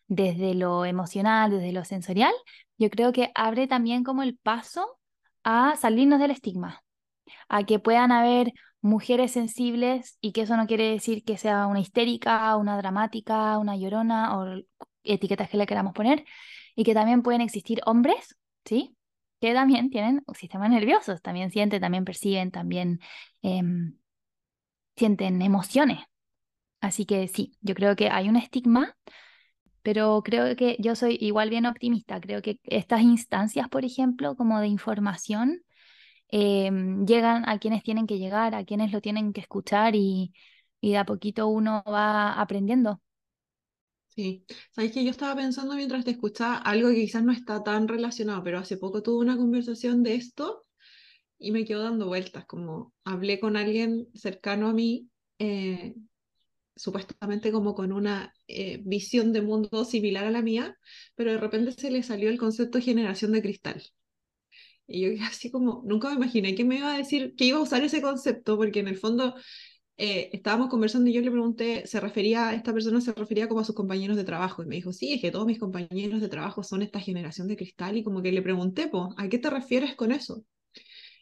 desde 0.09 0.53
lo 0.53 0.83
emocional, 0.83 1.49
desde 1.49 1.71
lo 1.71 1.85
sensorial, 1.85 2.33
yo 2.77 2.89
creo 2.89 3.13
que 3.13 3.31
abre 3.35 3.67
también 3.67 4.03
como 4.03 4.21
el 4.21 4.35
paso 4.35 4.99
a 5.45 5.77
salirnos 5.77 6.19
del 6.19 6.31
estigma, 6.31 6.83
a 7.47 7.63
que 7.63 7.79
puedan 7.79 8.11
haber 8.11 8.51
mujeres 8.81 9.31
sensibles 9.31 10.17
y 10.19 10.33
que 10.33 10.41
eso 10.41 10.57
no 10.57 10.67
quiere 10.67 10.91
decir 10.91 11.23
que 11.23 11.37
sea 11.37 11.67
una 11.67 11.79
histérica, 11.79 12.57
una 12.57 12.75
dramática, 12.75 13.57
una 13.59 13.77
llorona 13.77 14.37
o 14.37 14.61
etiquetas 15.05 15.49
que 15.49 15.55
le 15.55 15.65
queramos 15.65 15.93
poner, 15.93 16.25
y 16.75 16.83
que 16.83 16.93
también 16.93 17.21
pueden 17.21 17.39
existir 17.39 17.79
hombres, 17.85 18.35
¿sí? 18.65 18.96
Que 19.41 19.53
también 19.53 19.89
tienen 19.91 20.23
sistemas 20.35 20.69
nerviosos, 20.71 21.21
también 21.21 21.51
sienten, 21.51 21.81
también 21.81 22.05
perciben, 22.05 22.51
también 22.51 22.99
em, 23.41 23.97
sienten 24.95 25.41
emociones. 25.41 25.99
Así 26.81 27.05
que 27.05 27.27
sí, 27.29 27.57
yo 27.61 27.75
creo 27.75 27.95
que 27.95 28.09
hay 28.09 28.29
un 28.29 28.37
estigma 28.37 28.95
pero 29.83 30.21
creo 30.23 30.55
que 30.55 30.77
yo 30.79 30.95
soy 30.95 31.17
igual 31.21 31.49
bien 31.49 31.65
optimista. 31.65 32.19
Creo 32.21 32.41
que 32.41 32.59
estas 32.63 33.01
instancias, 33.01 33.69
por 33.69 33.85
ejemplo, 33.85 34.35
como 34.35 34.59
de 34.59 34.67
información, 34.67 35.61
em, 36.29 37.05
llegan 37.05 37.47
a 37.49 37.59
quienes 37.59 37.83
tienen 37.83 38.07
que 38.07 38.17
llegar, 38.19 38.55
a 38.55 38.65
quienes 38.65 38.91
lo 38.93 39.01
tienen 39.01 39.33
que 39.33 39.41
escuchar 39.41 39.95
y, 39.95 40.33
y 40.81 40.91
de 40.91 40.97
a 40.99 41.05
poquito 41.05 41.47
uno 41.47 41.83
va 41.87 42.33
aprendiendo. 42.41 43.01
Sí, 44.17 44.45
sabes 44.71 44.91
que 44.93 45.03
yo 45.05 45.11
estaba 45.11 45.35
pensando 45.35 45.75
mientras 45.75 46.03
te 46.03 46.11
escuchaba 46.11 46.57
algo 46.57 46.89
que 46.89 46.95
quizás 46.95 47.23
no 47.23 47.31
está 47.31 47.63
tan 47.63 47.87
relacionado, 47.87 48.43
pero 48.43 48.57
hace 48.57 48.77
poco 48.77 49.03
tuve 49.03 49.19
una 49.23 49.37
conversación 49.37 50.01
de 50.01 50.15
esto 50.15 50.63
y 51.39 51.51
me 51.51 51.65
quedo 51.65 51.83
dando 51.83 52.07
vueltas, 52.07 52.45
como 52.45 52.93
hablé 53.05 53.39
con 53.39 53.57
alguien 53.57 54.07
cercano 54.15 54.69
a 54.69 54.73
mí 54.73 55.09
eh, 55.39 55.95
supuestamente 56.75 57.51
como 57.51 57.75
con 57.75 57.91
una 57.93 58.33
eh, 58.47 58.81
visión 58.85 59.33
de 59.33 59.41
mundo 59.43 59.85
similar 59.85 60.25
a 60.25 60.31
la 60.31 60.41
mía, 60.43 60.77
pero 61.15 61.31
de 61.31 61.37
repente 61.39 61.73
se 61.73 61.91
le 61.91 62.03
salió 62.03 62.29
el 62.29 62.39
concepto 62.39 62.81
generación 62.81 63.33
de 63.33 63.41
cristal. 63.43 63.83
Y 64.87 65.01
yo 65.01 65.09
así 65.25 65.51
como, 65.51 65.83
nunca 65.85 66.09
me 66.09 66.15
imaginé 66.15 66.55
que 66.55 66.63
me 66.65 66.77
iba 66.77 66.93
a 66.93 66.97
decir 66.97 67.35
que 67.35 67.45
iba 67.45 67.59
a 67.59 67.61
usar 67.61 67.83
ese 67.83 68.01
concepto, 68.01 68.57
porque 68.57 68.79
en 68.79 68.87
el 68.87 68.97
fondo 68.97 69.35
eh, 69.97 70.29
estábamos 70.31 70.69
conversando 70.69 71.09
y 71.09 71.13
yo 71.13 71.21
le 71.21 71.31
pregunté, 71.31 71.87
se 71.87 71.99
refería, 71.99 72.53
esta 72.53 72.73
persona 72.73 73.01
se 73.01 73.13
refería 73.13 73.47
como 73.47 73.61
a 73.61 73.63
sus 73.63 73.75
compañeros 73.75 74.17
de 74.17 74.23
trabajo, 74.23 74.63
y 74.63 74.67
me 74.67 74.75
dijo, 74.75 74.93
sí, 74.93 75.13
es 75.13 75.21
que 75.21 75.31
todos 75.31 75.47
mis 75.47 75.59
compañeros 75.59 76.21
de 76.21 76.29
trabajo 76.29 76.63
son 76.63 76.81
esta 76.83 76.99
generación 76.99 77.47
de 77.47 77.57
cristal, 77.57 77.97
y 77.97 78.03
como 78.03 78.21
que 78.21 78.31
le 78.31 78.41
pregunté, 78.41 78.87
pues, 78.87 79.09
¿a 79.17 79.27
qué 79.29 79.39
te 79.39 79.49
refieres 79.49 79.95
con 79.95 80.11
eso? 80.11 80.43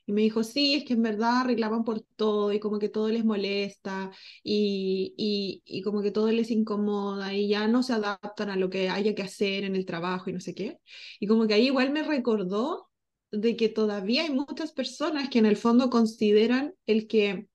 Y 0.08 0.14
me 0.14 0.22
dijo, 0.22 0.44
sí, 0.44 0.76
es 0.76 0.86
que 0.86 0.94
en 0.94 1.02
verdad 1.02 1.46
reclaman 1.46 1.84
por 1.84 2.02
todo 2.16 2.54
y 2.54 2.60
como 2.60 2.78
que 2.78 2.90
todo 2.90 3.10
les 3.10 3.26
molesta 3.26 4.12
y, 4.44 5.16
y, 5.18 5.64
y, 5.66 5.82
como 5.82 6.02
que 6.04 6.12
todo 6.12 6.32
les 6.32 6.52
incomoda 6.52 7.34
y 7.34 7.48
ya 7.50 7.68
no 7.68 7.82
se 7.82 7.94
adaptan 7.94 8.50
a 8.52 8.56
lo 8.56 8.70
que 8.70 8.90
haya 8.90 9.16
que 9.16 9.24
hacer 9.24 9.64
en 9.64 9.76
el 9.76 9.86
trabajo 9.86 10.30
y 10.30 10.34
no 10.34 10.40
sé 10.40 10.54
qué. 10.54 10.78
Y 11.20 11.26
como 11.28 11.48
que 11.48 11.56
ahí 11.56 11.68
igual 11.68 11.92
me 11.92 12.04
recordó 12.04 12.90
de 13.32 13.56
que 13.56 13.70
todavía 13.70 14.24
hay 14.24 14.32
muchas 14.32 14.72
personas 14.74 15.30
que 15.30 15.40
en 15.40 15.48
el 15.48 15.58
fondo 15.58 15.90
consideran 15.90 16.76
el 16.86 17.08
que 17.08 17.48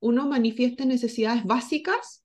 uno 0.00 0.28
manifieste 0.28 0.86
necesidades 0.86 1.44
básicas 1.44 2.24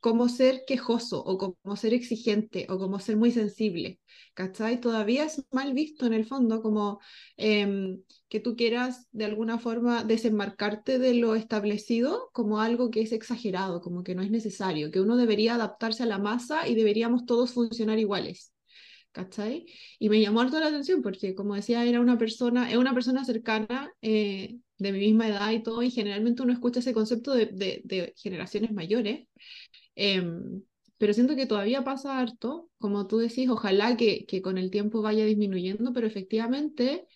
como 0.00 0.28
ser 0.28 0.62
quejoso 0.66 1.22
o 1.24 1.38
como 1.38 1.76
ser 1.76 1.94
exigente 1.94 2.66
o 2.70 2.78
como 2.78 3.00
ser 3.00 3.16
muy 3.16 3.32
sensible, 3.32 4.00
¿cachai? 4.34 4.80
Todavía 4.80 5.24
es 5.24 5.44
mal 5.50 5.74
visto 5.74 6.06
en 6.06 6.12
el 6.14 6.24
fondo 6.24 6.62
como 6.62 7.00
em, 7.36 8.02
que 8.28 8.40
tú 8.40 8.56
quieras 8.56 9.08
de 9.12 9.24
alguna 9.24 9.58
forma 9.58 10.04
desenmarcarte 10.04 10.98
de 10.98 11.14
lo 11.14 11.34
establecido 11.34 12.30
como 12.32 12.60
algo 12.60 12.90
que 12.90 13.02
es 13.02 13.12
exagerado, 13.12 13.80
como 13.80 14.02
que 14.04 14.14
no 14.14 14.22
es 14.22 14.30
necesario, 14.30 14.90
que 14.90 15.00
uno 15.00 15.16
debería 15.16 15.54
adaptarse 15.54 16.04
a 16.04 16.06
la 16.06 16.18
masa 16.18 16.68
y 16.68 16.74
deberíamos 16.74 17.26
todos 17.26 17.52
funcionar 17.52 17.98
iguales. 17.98 18.52
¿Cachai? 19.10 19.66
Y 19.98 20.10
me 20.10 20.20
llamó 20.20 20.40
harto 20.42 20.60
la 20.60 20.66
atención 20.66 21.02
porque, 21.02 21.34
como 21.34 21.54
decía, 21.54 21.84
era 21.84 22.00
una 22.00 22.18
persona, 22.18 22.70
es 22.70 22.76
una 22.76 22.94
persona 22.94 23.24
cercana 23.24 23.90
eh, 24.02 24.58
de 24.78 24.92
mi 24.92 24.98
misma 25.00 25.28
edad 25.28 25.50
y 25.52 25.62
todo, 25.62 25.82
y 25.82 25.90
generalmente 25.90 26.42
uno 26.42 26.52
escucha 26.52 26.80
ese 26.80 26.94
concepto 26.94 27.34
de, 27.34 27.46
de, 27.46 27.82
de 27.84 28.14
generaciones 28.16 28.72
mayores, 28.72 29.26
Em, 29.94 30.62
pero 30.98 31.12
siento 31.14 31.36
que 31.36 31.46
todavía 31.46 31.84
pasa 31.84 32.18
harto, 32.18 32.70
como 32.78 33.06
tú 33.06 33.18
decís, 33.18 33.48
ojalá 33.48 33.96
que, 33.96 34.26
que 34.26 34.42
con 34.42 34.58
el 34.58 34.70
tiempo 34.70 35.02
vaya 35.02 35.24
disminuyendo, 35.24 35.92
pero 35.92 36.06
efectivamente 36.06 37.06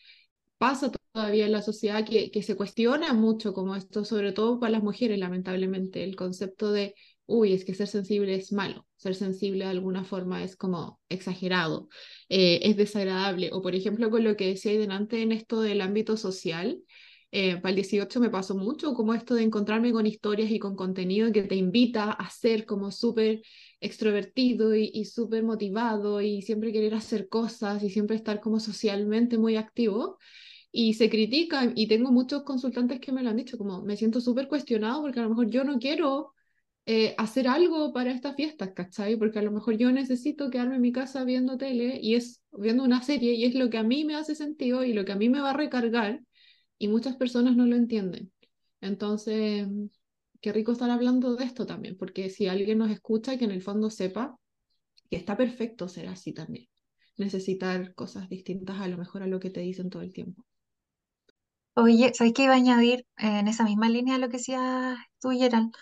pasa 0.59 0.93
todavía 1.13 1.47
en 1.47 1.53
la 1.53 1.63
sociedad 1.63 2.05
que, 2.07 2.31
que 2.31 2.43
se 2.43 2.57
cuestiona 2.57 3.13
mucho 3.15 3.53
como 3.55 3.77
esto, 3.77 4.05
sobre 4.05 4.33
todo 4.33 4.61
para 4.61 4.73
las 4.73 4.83
mujeres, 4.83 5.19
lamentablemente, 5.19 6.05
el 6.05 6.17
concepto 6.17 6.73
de, 6.73 6.95
uy, 7.27 7.53
es 7.53 7.65
que 7.65 7.75
ser 7.75 7.89
sensible 7.89 8.35
es 8.37 8.53
malo, 8.53 8.87
ser 8.97 9.15
sensible 9.17 9.65
de 9.65 9.71
alguna 9.71 10.05
forma 10.05 10.43
es 10.45 10.57
como 10.57 11.01
exagerado, 11.09 11.89
eh, 12.29 12.61
es 12.63 12.77
desagradable, 12.77 13.51
o 13.53 13.63
por 13.63 13.75
ejemplo 13.75 14.11
con 14.11 14.25
lo 14.25 14.37
que 14.37 14.49
decía 14.49 14.73
ahí 14.73 14.79
delante 14.79 15.23
en 15.23 15.33
esto 15.33 15.61
del 15.63 15.81
ámbito 15.81 16.17
social, 16.17 16.83
eh, 17.33 17.57
para 17.57 17.71
el 17.71 17.77
18 17.77 18.21
me 18.21 18.31
pasó 18.31 18.55
mucho 18.55 18.93
como 18.95 19.15
esto 19.15 19.35
de 19.35 19.43
encontrarme 19.43 19.91
con 19.91 20.07
historias 20.07 20.51
y 20.51 20.59
con 20.59 20.77
contenido 20.77 21.33
que 21.33 21.43
te 21.45 21.57
invita 21.57 22.13
a 22.13 22.31
ser 22.31 22.67
como 22.67 22.91
súper 22.91 23.43
extrovertido 23.81 24.77
y, 24.77 24.91
y 24.93 25.07
súper 25.07 25.43
motivado 25.43 26.21
y 26.21 26.43
siempre 26.43 26.73
querer 26.73 26.95
hacer 26.95 27.29
cosas 27.29 27.83
y 27.83 27.91
siempre 27.91 28.17
estar 28.17 28.41
como 28.41 28.61
socialmente 28.61 29.39
muy 29.39 29.57
activo. 29.57 30.19
Y 30.71 30.95
se 30.95 31.11
critica 31.11 31.73
y 31.75 31.87
tengo 31.87 32.13
muchos 32.13 32.45
consultantes 32.45 33.01
que 33.01 33.13
me 33.13 33.23
lo 33.23 33.31
han 33.31 33.37
dicho, 33.37 33.59
como 33.59 33.83
me 33.83 33.97
siento 33.97 34.21
súper 34.21 34.49
cuestionado 34.49 35.03
porque 35.03 35.21
a 35.21 35.23
lo 35.25 35.31
mejor 35.31 35.49
yo 35.51 35.65
no 35.65 35.79
quiero 35.79 36.33
eh, 36.87 37.15
hacer 37.19 37.49
algo 37.49 37.93
para 37.93 38.11
estas 38.13 38.37
fiestas, 38.37 38.73
¿cachai? 38.75 39.17
Porque 39.17 39.39
a 39.39 39.43
lo 39.43 39.53
mejor 39.53 39.77
yo 39.77 39.93
necesito 39.93 40.51
quedarme 40.51 40.77
en 40.77 40.83
mi 40.83 40.93
casa 40.93 41.25
viendo 41.25 41.57
tele 41.57 41.99
y 42.03 42.15
es 42.17 42.43
viendo 42.53 42.85
una 42.85 43.03
serie 43.03 43.35
y 43.35 43.45
es 43.45 43.55
lo 43.55 43.71
que 43.71 43.79
a 43.79 43.83
mí 43.85 44.05
me 44.05 44.17
hace 44.17 44.35
sentido 44.35 44.85
y 44.85 44.93
lo 44.93 45.05
que 45.05 45.13
a 45.13 45.17
mí 45.17 45.29
me 45.29 45.41
va 45.41 45.51
a 45.51 45.55
recargar 45.57 46.21
y 46.83 46.89
muchas 46.89 47.15
personas 47.15 47.55
no 47.55 47.65
lo 47.65 47.77
entienden. 47.77 48.33
Entonces, 48.81 49.69
qué 50.41 50.53
rico 50.53 50.73
estar 50.73 50.91
hablando 50.91 51.37
de 51.37 51.45
esto 51.45 51.65
también, 51.65 51.97
porque 51.97 52.29
si 52.29 52.49
alguien 52.49 52.79
nos 52.79 52.91
escucha, 52.91 53.39
que 53.39 53.45
en 53.45 53.53
el 53.53 53.63
fondo 53.63 53.89
sepa 53.89 54.37
que 55.09 55.17
está 55.17 55.37
perfecto 55.37 55.89
ser 55.89 56.09
así 56.09 56.33
también. 56.33 56.67
Necesitar 57.19 57.95
cosas 57.95 58.29
distintas 58.29 58.81
a 58.81 58.89
lo 58.89 58.99
mejor 58.99 59.23
a 59.23 59.29
lo 59.29 59.39
que 59.39 59.51
te 59.51 59.61
dicen 59.61 59.91
todo 59.91 60.03
el 60.03 60.13
tiempo. 60.13 60.45
Oye, 61.75 62.13
¿sabes 62.15 62.33
qué 62.35 62.43
iba 62.45 62.55
a 62.55 62.57
añadir 62.57 63.07
en 63.17 63.47
esa 63.47 63.63
misma 63.63 63.89
línea 63.89 64.19
lo 64.19 64.29
que 64.29 64.39
decías 64.39 64.99
tú, 65.21 65.31
Gerald? 65.31 65.73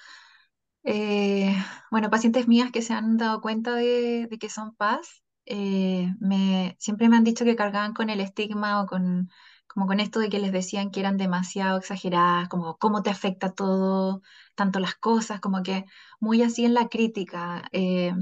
Eh, 0.85 1.55
bueno, 1.91 2.11
pacientes 2.11 2.49
mías 2.49 2.73
que 2.73 2.83
se 2.83 2.95
han 2.95 3.17
dado 3.17 3.41
cuenta 3.41 3.75
de, 3.75 4.27
de 4.31 4.39
que 4.39 4.51
son 4.51 4.75
paz, 4.77 5.23
eh, 5.47 6.09
me, 6.21 6.77
siempre 6.79 7.09
me 7.09 7.17
han 7.17 7.25
dicho 7.25 7.45
que 7.45 7.57
cargaban 7.57 7.93
con 7.95 8.11
el 8.11 8.21
estigma 8.21 8.83
o 8.83 8.87
con 8.87 9.31
como 9.73 9.87
con 9.87 10.01
esto 10.01 10.21
de 10.21 10.29
que 10.29 10.39
les 10.41 10.53
decían 10.53 10.91
que 10.91 11.01
eran 11.01 11.17
demasiado 11.17 11.79
exageradas, 11.79 12.49
como 12.49 12.77
cómo 12.79 13.03
te 13.03 13.11
afecta 13.11 13.53
todo, 13.55 14.23
tanto 14.55 14.81
las 14.81 14.95
cosas, 14.97 15.41
como 15.41 15.63
que 15.63 15.85
muy 16.21 16.43
así 16.43 16.65
en 16.65 16.75
la 16.75 16.89
crítica. 16.89 17.63
Eh, 17.73 18.13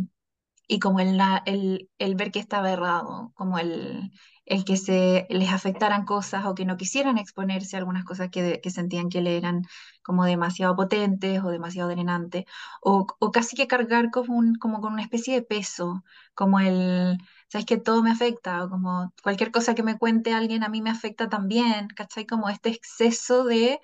y 0.69 0.79
como 0.81 1.01
el, 1.01 1.19
el, 1.47 1.91
el, 1.99 2.15
ver 2.15 2.31
que 2.31 2.41
estaba 2.41 2.71
errado, 2.71 3.33
como 3.35 3.59
el, 3.59 4.13
el 4.49 4.65
que 4.65 4.77
se 4.77 5.27
les 5.31 5.51
afectaran 5.53 6.05
cosas 6.05 6.47
o 6.47 6.55
que 6.55 6.65
no 6.65 6.77
quisieran 6.77 7.19
exponerse 7.19 7.77
a 7.77 7.81
algunas 7.81 8.05
cosas 8.05 8.31
que, 8.31 8.61
que 8.63 8.71
sentían 8.71 9.09
que 9.11 9.21
le 9.23 9.37
eran 9.37 9.63
como 10.03 10.25
demasiado 10.25 10.77
potentes 10.77 11.43
o 11.45 11.51
demasiado 11.51 11.91
drenantes, 11.91 12.45
o, 12.83 13.07
o, 13.19 13.31
casi 13.33 13.57
que 13.57 13.67
cargar 13.67 14.11
como, 14.11 14.37
un, 14.39 14.55
como 14.57 14.81
con 14.81 14.93
una 14.95 15.03
especie 15.03 15.35
de 15.35 15.43
peso, 15.43 16.03
como 16.35 16.61
el, 16.61 17.19
sabes 17.49 17.67
que 17.67 17.77
todo 17.79 18.03
me 18.03 18.11
afecta, 18.11 18.65
o 18.65 18.71
como 18.71 19.13
cualquier 19.23 19.51
cosa 19.53 19.75
que 19.75 19.83
me 19.83 19.99
cuente 19.99 20.33
alguien 20.35 20.63
a 20.65 20.69
mí 20.69 20.83
me 20.83 20.91
afecta 20.91 21.29
también, 21.29 21.89
¿cachai? 21.89 22.27
Como 22.27 22.49
este 22.49 22.71
exceso 22.71 23.45
de 23.45 23.81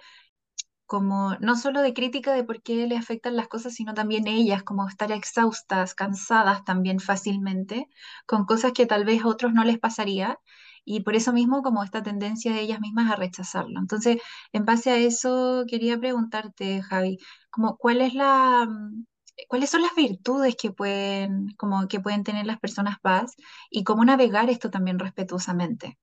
como 0.94 1.34
no 1.40 1.56
solo 1.56 1.82
de 1.82 1.92
crítica 1.92 2.32
de 2.32 2.44
por 2.44 2.62
qué 2.62 2.86
le 2.86 2.96
afectan 2.96 3.34
las 3.34 3.48
cosas, 3.48 3.74
sino 3.74 3.94
también 3.94 4.28
ellas, 4.28 4.62
como 4.62 4.86
estar 4.88 5.10
exhaustas, 5.10 5.94
cansadas 5.96 6.64
también 6.64 7.00
fácilmente, 7.00 7.88
con 8.26 8.44
cosas 8.46 8.72
que 8.72 8.86
tal 8.86 9.04
vez 9.04 9.22
a 9.24 9.26
otros 9.28 9.52
no 9.52 9.64
les 9.64 9.80
pasaría, 9.80 10.38
y 10.84 11.00
por 11.00 11.16
eso 11.16 11.32
mismo 11.32 11.62
como 11.62 11.82
esta 11.82 12.04
tendencia 12.04 12.52
de 12.52 12.60
ellas 12.60 12.80
mismas 12.80 13.10
a 13.10 13.16
rechazarlo. 13.16 13.80
Entonces, 13.80 14.18
en 14.52 14.64
base 14.64 14.90
a 14.92 14.96
eso, 14.98 15.64
quería 15.68 15.98
preguntarte, 15.98 16.80
Javi, 16.82 17.18
como, 17.50 17.76
¿cuál 17.76 18.00
la... 18.14 18.66
Mm, 18.68 19.04
¿Cuáles 19.48 19.70
son 19.70 19.82
las 19.82 19.94
virtudes 19.96 20.54
que 20.56 20.70
pueden, 20.70 21.48
como 21.56 21.88
que 21.88 21.98
pueden 22.00 22.22
tener 22.22 22.46
las 22.46 22.60
personas 22.60 23.00
paz 23.00 23.34
y 23.68 23.82
cómo 23.82 24.04
navegar 24.04 24.48
esto 24.48 24.70
también 24.70 25.00
respetuosamente? 25.00 25.98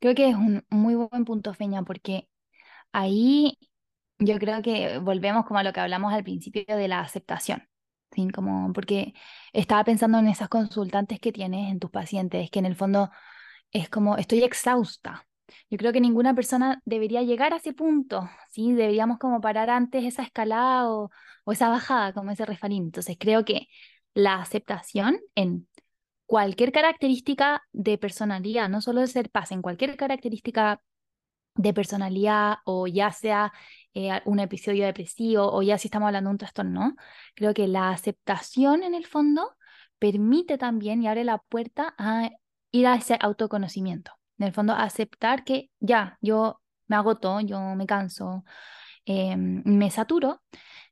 Creo 0.00 0.14
que 0.14 0.30
es 0.30 0.34
un 0.34 0.64
muy 0.70 0.94
buen 0.94 1.24
punto, 1.26 1.52
Feña, 1.52 1.82
porque 1.82 2.26
Ahí 2.92 3.58
yo 4.18 4.38
creo 4.38 4.62
que 4.62 4.98
volvemos 4.98 5.46
como 5.46 5.58
a 5.60 5.62
lo 5.62 5.72
que 5.72 5.80
hablamos 5.80 6.12
al 6.12 6.24
principio 6.24 6.64
de 6.66 6.88
la 6.88 7.00
aceptación, 7.00 7.68
¿sí? 8.12 8.28
Como 8.30 8.72
porque 8.72 9.14
estaba 9.52 9.84
pensando 9.84 10.18
en 10.18 10.28
esas 10.28 10.48
consultantes 10.48 11.20
que 11.20 11.32
tienes, 11.32 11.70
en 11.70 11.80
tus 11.80 11.90
pacientes, 11.90 12.50
que 12.50 12.58
en 12.58 12.66
el 12.66 12.76
fondo 12.76 13.10
es 13.72 13.88
como 13.88 14.16
estoy 14.16 14.42
exhausta. 14.42 15.26
Yo 15.70 15.78
creo 15.78 15.92
que 15.92 16.00
ninguna 16.00 16.34
persona 16.34 16.80
debería 16.84 17.22
llegar 17.22 17.52
a 17.52 17.56
ese 17.56 17.72
punto, 17.72 18.28
¿sí? 18.50 18.72
Deberíamos 18.72 19.18
como 19.18 19.40
parar 19.40 19.70
antes 19.70 20.04
esa 20.04 20.22
escalada 20.22 20.90
o, 20.90 21.10
esa 21.46 21.68
bajada, 21.68 22.12
como 22.12 22.30
ese 22.30 22.46
refalín. 22.46 22.84
Entonces 22.84 23.16
creo 23.18 23.44
que 23.44 23.68
la 24.14 24.36
aceptación 24.36 25.18
en 25.34 25.68
cualquier 26.26 26.72
característica 26.72 27.62
de 27.72 27.98
personalidad, 27.98 28.68
no 28.68 28.80
solo 28.80 29.00
de 29.00 29.08
ser 29.08 29.30
paz, 29.30 29.52
en 29.52 29.62
cualquier 29.62 29.96
característica 29.96 30.80
de 31.54 31.74
personalidad 31.74 32.58
o 32.64 32.86
ya 32.86 33.12
sea 33.12 33.52
eh, 33.94 34.20
un 34.24 34.40
episodio 34.40 34.86
depresivo 34.86 35.50
o 35.52 35.62
ya 35.62 35.78
si 35.78 35.88
estamos 35.88 36.06
hablando 36.06 36.28
de 36.28 36.32
un 36.32 36.38
trastorno, 36.38 36.96
creo 37.34 37.54
que 37.54 37.68
la 37.68 37.90
aceptación 37.90 38.82
en 38.82 38.94
el 38.94 39.06
fondo 39.06 39.56
permite 39.98 40.58
también 40.58 41.02
y 41.02 41.08
abre 41.08 41.24
la 41.24 41.38
puerta 41.38 41.94
a 41.98 42.30
ir 42.72 42.86
a 42.86 42.94
ese 42.96 43.16
autoconocimiento. 43.20 44.12
En 44.38 44.46
el 44.46 44.52
fondo, 44.52 44.72
aceptar 44.72 45.44
que 45.44 45.70
ya, 45.80 46.18
yo 46.22 46.60
me 46.86 46.96
agoto, 46.96 47.40
yo 47.40 47.60
me 47.76 47.86
canso, 47.86 48.44
em, 49.04 49.62
me 49.64 49.90
saturo, 49.90 50.42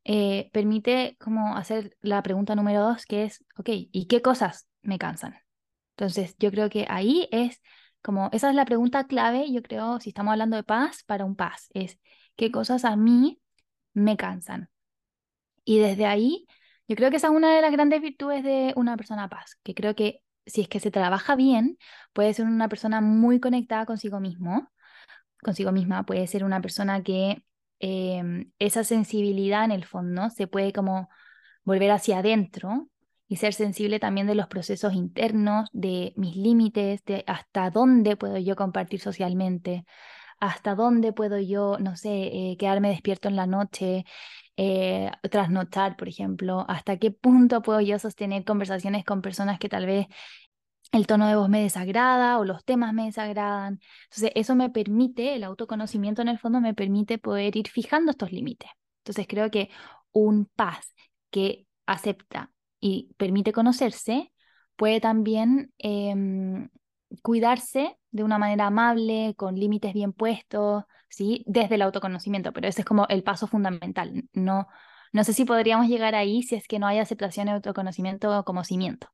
eh, 0.04 0.50
permite 0.52 1.16
como 1.18 1.56
hacer 1.56 1.96
la 2.00 2.22
pregunta 2.22 2.54
número 2.54 2.82
dos, 2.82 3.06
que 3.06 3.24
es, 3.24 3.44
ok, 3.56 3.68
¿y 3.70 4.06
qué 4.06 4.22
cosas 4.22 4.68
me 4.82 4.98
cansan? 4.98 5.36
Entonces, 5.96 6.36
yo 6.38 6.50
creo 6.50 6.70
que 6.70 6.86
ahí 6.88 7.28
es 7.32 7.60
como 8.02 8.30
esa 8.32 8.50
es 8.50 8.54
la 8.56 8.64
pregunta 8.64 9.06
clave, 9.06 9.50
yo 9.52 9.62
creo, 9.62 10.00
si 10.00 10.10
estamos 10.10 10.32
hablando 10.32 10.56
de 10.56 10.62
paz, 10.64 11.04
para 11.04 11.24
un 11.24 11.36
paz, 11.36 11.68
es 11.74 11.98
qué 12.36 12.50
cosas 12.50 12.84
a 12.84 12.96
mí 12.96 13.40
me 13.94 14.16
cansan. 14.16 14.70
Y 15.64 15.78
desde 15.78 16.06
ahí, 16.06 16.46
yo 16.88 16.96
creo 16.96 17.10
que 17.10 17.16
esa 17.16 17.28
es 17.28 17.34
una 17.34 17.54
de 17.54 17.62
las 17.62 17.72
grandes 17.72 18.00
virtudes 18.00 18.42
de 18.42 18.72
una 18.76 18.96
persona 18.96 19.28
paz, 19.28 19.58
que 19.62 19.74
creo 19.74 19.94
que 19.94 20.22
si 20.46 20.62
es 20.62 20.68
que 20.68 20.80
se 20.80 20.90
trabaja 20.90 21.36
bien, 21.36 21.78
puede 22.12 22.32
ser 22.34 22.46
una 22.46 22.68
persona 22.68 23.00
muy 23.00 23.40
conectada 23.40 23.86
consigo 23.86 24.20
mismo, 24.20 24.70
consigo 25.42 25.72
misma, 25.72 26.04
puede 26.04 26.26
ser 26.26 26.44
una 26.44 26.60
persona 26.60 27.02
que 27.02 27.44
em, 27.80 28.50
esa 28.58 28.84
sensibilidad 28.84 29.64
en 29.64 29.72
el 29.72 29.84
fondo 29.84 30.30
se 30.30 30.46
puede 30.46 30.72
como 30.72 31.08
volver 31.64 31.90
hacia 31.90 32.18
adentro 32.18 32.88
y 33.28 33.36
ser 33.36 33.54
sensible 33.54 34.00
también 34.00 34.26
de 34.26 34.34
los 34.34 34.48
procesos 34.48 34.94
internos, 34.94 35.68
de 35.72 36.14
mis 36.16 36.36
límites, 36.36 37.04
de 37.04 37.24
hasta 37.26 37.70
dónde 37.70 38.16
puedo 38.16 38.38
yo 38.38 38.56
compartir 38.56 39.00
socialmente, 39.00 39.84
hasta 40.40 40.74
dónde 40.74 41.12
puedo 41.12 41.38
yo, 41.38 41.78
no 41.78 41.96
sé, 41.96 42.10
eh, 42.52 42.56
quedarme 42.58 42.90
despierto 42.90 43.28
en 43.28 43.36
la 43.36 43.46
noche, 43.46 44.04
eh, 44.56 45.10
trasnochar, 45.30 45.96
por 45.96 46.08
ejemplo, 46.08 46.64
hasta 46.68 46.98
qué 46.98 47.10
punto 47.10 47.62
puedo 47.62 47.80
yo 47.80 47.98
sostener 47.98 48.44
conversaciones 48.44 49.04
con 49.04 49.22
personas 49.22 49.58
que 49.58 49.68
tal 49.68 49.86
vez 49.86 50.06
el 50.92 51.06
tono 51.06 51.28
de 51.28 51.36
voz 51.36 51.48
me 51.48 51.62
desagrada 51.62 52.38
o 52.38 52.44
los 52.44 52.64
temas 52.64 52.94
me 52.94 53.04
desagradan. 53.06 53.80
Entonces, 54.04 54.32
eso 54.34 54.54
me 54.54 54.70
permite, 54.70 55.34
el 55.34 55.44
autoconocimiento 55.44 56.22
en 56.22 56.28
el 56.28 56.38
fondo 56.38 56.60
me 56.60 56.74
permite 56.74 57.18
poder 57.18 57.56
ir 57.56 57.68
fijando 57.68 58.10
estos 58.12 58.32
límites. 58.32 58.70
Entonces, 59.04 59.26
creo 59.28 59.50
que 59.50 59.70
un 60.12 60.46
paz 60.46 60.94
que 61.30 61.66
acepta 61.86 62.52
y 62.80 63.12
permite 63.16 63.52
conocerse, 63.52 64.32
puede 64.76 65.00
también 65.00 65.72
em, 65.78 66.68
cuidarse 67.22 67.98
de 68.10 68.24
una 68.24 68.38
manera 68.38 68.66
amable, 68.66 69.34
con 69.36 69.56
límites 69.56 69.92
bien 69.92 70.12
puestos, 70.12 70.84
¿sí? 71.08 71.44
Desde 71.46 71.76
el 71.76 71.82
autoconocimiento, 71.82 72.52
pero 72.52 72.68
ese 72.68 72.82
es 72.82 72.86
como 72.86 73.06
el 73.08 73.22
paso 73.22 73.46
fundamental. 73.46 74.24
No, 74.32 74.68
no 75.12 75.24
sé 75.24 75.32
si 75.32 75.44
podríamos 75.44 75.88
llegar 75.88 76.14
ahí 76.14 76.42
si 76.42 76.54
es 76.54 76.66
que 76.68 76.78
no 76.78 76.86
hay 76.86 76.98
aceptación 76.98 77.48
y 77.48 77.52
autoconocimiento 77.52 78.44
como 78.44 78.64
cimiento. 78.64 79.08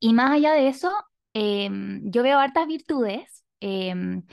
Y 0.00 0.12
más 0.12 0.32
allá 0.32 0.52
de 0.52 0.68
eso, 0.68 0.92
em, 1.32 2.02
yo 2.10 2.22
veo 2.22 2.38
hartas 2.38 2.66
virtudes. 2.66 3.44
Em, 3.60 4.24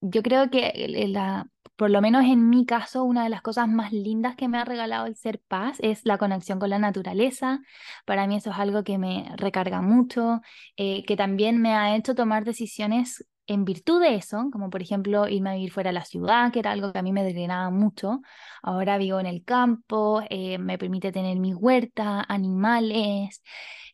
yo 0.00 0.22
creo 0.22 0.50
que 0.50 0.72
la, 1.08 1.46
por 1.80 1.88
lo 1.90 2.02
menos 2.02 2.26
en 2.26 2.50
mi 2.50 2.66
caso, 2.66 3.04
una 3.04 3.24
de 3.24 3.30
las 3.30 3.40
cosas 3.40 3.66
más 3.66 3.90
lindas 3.90 4.36
que 4.36 4.48
me 4.48 4.58
ha 4.58 4.66
regalado 4.66 5.06
el 5.06 5.16
ser 5.16 5.40
paz 5.40 5.78
es 5.80 6.04
la 6.04 6.18
conexión 6.18 6.58
con 6.58 6.68
la 6.68 6.78
naturaleza. 6.78 7.62
Para 8.04 8.26
mí 8.26 8.36
eso 8.36 8.50
es 8.50 8.58
algo 8.58 8.84
que 8.84 8.98
me 8.98 9.32
recarga 9.38 9.80
mucho, 9.80 10.42
eh, 10.76 11.06
que 11.06 11.16
también 11.16 11.56
me 11.62 11.72
ha 11.74 11.96
hecho 11.96 12.14
tomar 12.14 12.44
decisiones 12.44 13.26
en 13.46 13.64
virtud 13.64 14.02
de 14.02 14.16
eso, 14.16 14.50
como 14.52 14.68
por 14.68 14.82
ejemplo 14.82 15.26
irme 15.26 15.48
a 15.50 15.54
vivir 15.54 15.72
fuera 15.72 15.88
de 15.88 15.94
la 15.94 16.04
ciudad, 16.04 16.52
que 16.52 16.58
era 16.58 16.72
algo 16.72 16.92
que 16.92 16.98
a 16.98 17.02
mí 17.02 17.12
me 17.12 17.24
drenaba 17.24 17.70
mucho. 17.70 18.20
Ahora 18.62 18.98
vivo 18.98 19.18
en 19.18 19.24
el 19.26 19.42
campo, 19.42 20.20
eh, 20.28 20.58
me 20.58 20.76
permite 20.76 21.12
tener 21.12 21.38
mi 21.38 21.54
huerta, 21.54 22.22
animales. 22.28 23.42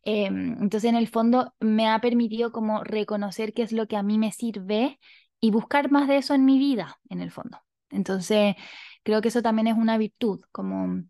Em, 0.03 0.55
entonces, 0.61 0.90
en 0.90 0.96
el 0.96 1.07
fondo, 1.07 1.55
me 1.61 1.88
ha 1.88 2.01
permitido 2.01 2.51
como 2.51 2.83
reconocer 2.83 3.53
qué 3.55 3.62
es 3.62 3.70
lo 3.70 3.87
que 3.87 3.96
a 3.96 4.03
mí 4.03 4.18
me 4.18 4.33
sirve 4.33 4.99
y 5.40 5.53
buscar 5.53 5.92
más 5.92 6.09
de 6.09 6.16
eso 6.16 6.35
en 6.35 6.44
mi 6.44 6.59
vida, 6.59 6.99
en 7.11 7.20
el 7.20 7.31
fondo. 7.31 7.59
Entonces, 7.90 8.57
creo 9.03 9.20
que 9.22 9.29
eso 9.29 9.42
también 9.42 9.68
es 9.68 9.77
una 9.77 9.99
virtud, 9.99 10.40
como 10.53 11.05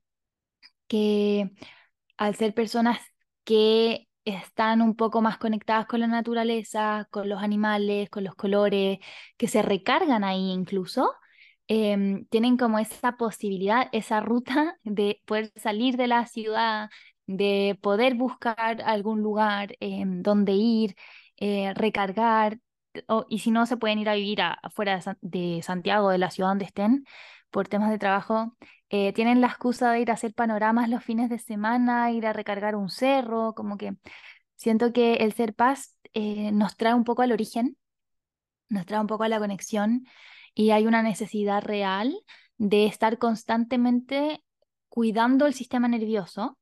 que 0.88 1.50
al 2.16 2.34
ser 2.36 2.54
personas 2.54 3.00
que 3.44 4.08
están 4.24 4.82
un 4.82 4.96
poco 4.96 5.22
más 5.22 5.38
conectadas 5.38 5.86
con 5.86 6.00
la 6.00 6.06
naturaleza, 6.08 7.08
con 7.10 7.28
los 7.28 7.42
animales, 7.42 8.10
con 8.10 8.24
los 8.24 8.34
colores, 8.34 8.98
que 9.36 9.48
se 9.48 9.62
recargan 9.62 10.24
ahí 10.24 10.50
incluso, 10.52 11.12
em, 11.68 12.26
tienen 12.28 12.56
como 12.56 12.78
esa 12.78 13.16
posibilidad, 13.16 13.88
esa 13.92 14.20
ruta 14.20 14.78
de 14.84 15.20
poder 15.26 15.52
salir 15.56 15.96
de 15.96 16.06
la 16.08 16.26
ciudad, 16.26 16.90
de 17.26 17.78
poder 17.82 18.14
buscar 18.14 18.82
algún 18.82 19.20
lugar 19.22 19.76
em, 19.80 20.22
donde 20.22 20.52
ir, 20.52 20.96
eh, 21.38 21.72
recargar, 21.74 22.58
y 23.28 23.38
si 23.40 23.50
no, 23.50 23.66
se 23.66 23.76
pueden 23.76 23.98
ir 23.98 24.08
a 24.08 24.14
vivir 24.14 24.40
afuera 24.42 25.00
de, 25.20 25.60
Santiago, 25.62 26.10
de 26.10 26.18
la 26.18 26.30
ciudad 26.30 26.50
donde 26.50 26.64
estén, 26.64 27.04
por 27.50 27.68
temas 27.68 27.90
de 27.90 27.98
trabajo. 27.98 28.56
Eh, 28.90 29.12
tienen 29.12 29.40
la 29.40 29.48
excusa 29.48 29.92
de 29.92 30.00
ir 30.00 30.10
a 30.10 30.14
hacer 30.14 30.34
panoramas 30.34 30.88
los 30.88 31.04
fines 31.04 31.30
de 31.30 31.38
semana, 31.38 32.10
ir 32.12 32.26
a 32.26 32.32
recargar 32.32 32.76
un 32.76 32.90
cerro, 32.90 33.54
como 33.54 33.76
que 33.76 33.96
siento 34.56 34.92
que 34.92 35.14
el 35.16 35.32
ser 35.32 35.54
paz 35.54 35.96
eh, 36.14 36.52
nos 36.52 36.76
trae 36.76 36.94
un 36.94 37.04
poco 37.04 37.22
al 37.22 37.32
origen, 37.32 37.76
nos 38.68 38.86
trae 38.86 39.00
un 39.00 39.06
poco 39.06 39.24
a 39.24 39.28
la 39.28 39.38
conexión 39.38 40.06
y 40.54 40.70
hay 40.70 40.86
una 40.86 41.02
necesidad 41.02 41.62
real 41.62 42.14
de 42.58 42.86
estar 42.86 43.18
constantemente 43.18 44.42
cuidando 44.88 45.46
el 45.46 45.54
sistema 45.54 45.88
nervioso, 45.88 46.58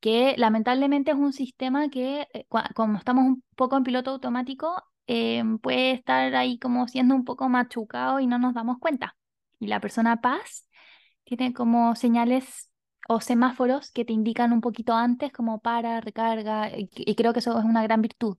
que 0.00 0.34
lamentablemente 0.38 1.10
es 1.10 1.16
un 1.16 1.32
sistema 1.32 1.90
que, 1.90 2.28
eh, 2.32 2.46
como 2.74 2.98
estamos 2.98 3.24
un 3.24 3.44
poco 3.56 3.76
en 3.76 3.84
piloto 3.84 4.10
automático, 4.12 4.82
Em, 5.10 5.58
puede 5.58 5.92
estar 5.92 6.34
ahí 6.36 6.58
como 6.58 6.86
siendo 6.86 7.14
un 7.14 7.24
poco 7.24 7.48
machucado 7.48 8.20
y 8.20 8.26
no 8.26 8.38
nos 8.38 8.52
damos 8.52 8.78
cuenta. 8.78 9.16
Y 9.58 9.66
la 9.68 9.80
persona 9.80 10.20
paz 10.20 10.68
tiene 11.24 11.54
como 11.54 11.96
señales 11.96 12.70
o 13.08 13.22
semáforos 13.22 13.90
que 13.90 14.04
te 14.04 14.12
indican 14.12 14.52
un 14.52 14.60
poquito 14.60 14.92
antes 14.92 15.32
como 15.32 15.60
para, 15.60 16.02
recarga, 16.02 16.70
y, 16.76 17.14
creo 17.14 17.32
que 17.32 17.38
eso 17.38 17.58
es 17.58 17.64
una 17.64 17.82
gran 17.82 18.02
virtud. 18.02 18.36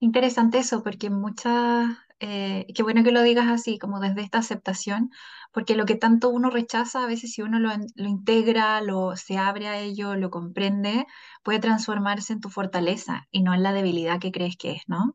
Interesante 0.00 0.56
eso, 0.58 0.82
porque 0.82 1.10
muchas, 1.10 1.94
eh, 2.18 2.66
qué 2.74 2.82
bueno 2.82 3.04
que 3.04 3.12
lo 3.12 3.20
digas 3.20 3.48
así, 3.48 3.78
como 3.78 4.00
desde 4.00 4.22
esta 4.22 4.38
aceptación, 4.38 5.10
porque 5.52 5.74
lo 5.74 5.84
que 5.84 5.96
tanto 5.96 6.30
uno 6.30 6.48
rechaza, 6.48 7.04
a 7.04 7.06
veces 7.06 7.32
si 7.32 7.42
uno 7.42 7.58
lo, 7.58 7.70
lo 7.94 8.08
integra, 8.08 8.80
lo, 8.80 9.16
se 9.16 9.36
abre 9.36 9.68
a 9.68 9.78
ello, 9.78 10.14
lo 10.14 10.30
comprende, 10.30 11.06
puede 11.42 11.58
transformarse 11.58 12.32
en 12.32 12.40
tu 12.40 12.48
fortaleza 12.48 13.28
y 13.30 13.42
no 13.42 13.52
en 13.52 13.62
la 13.62 13.74
debilidad 13.74 14.18
que 14.18 14.32
crees 14.32 14.56
que 14.56 14.72
es, 14.72 14.82
¿no? 14.86 15.14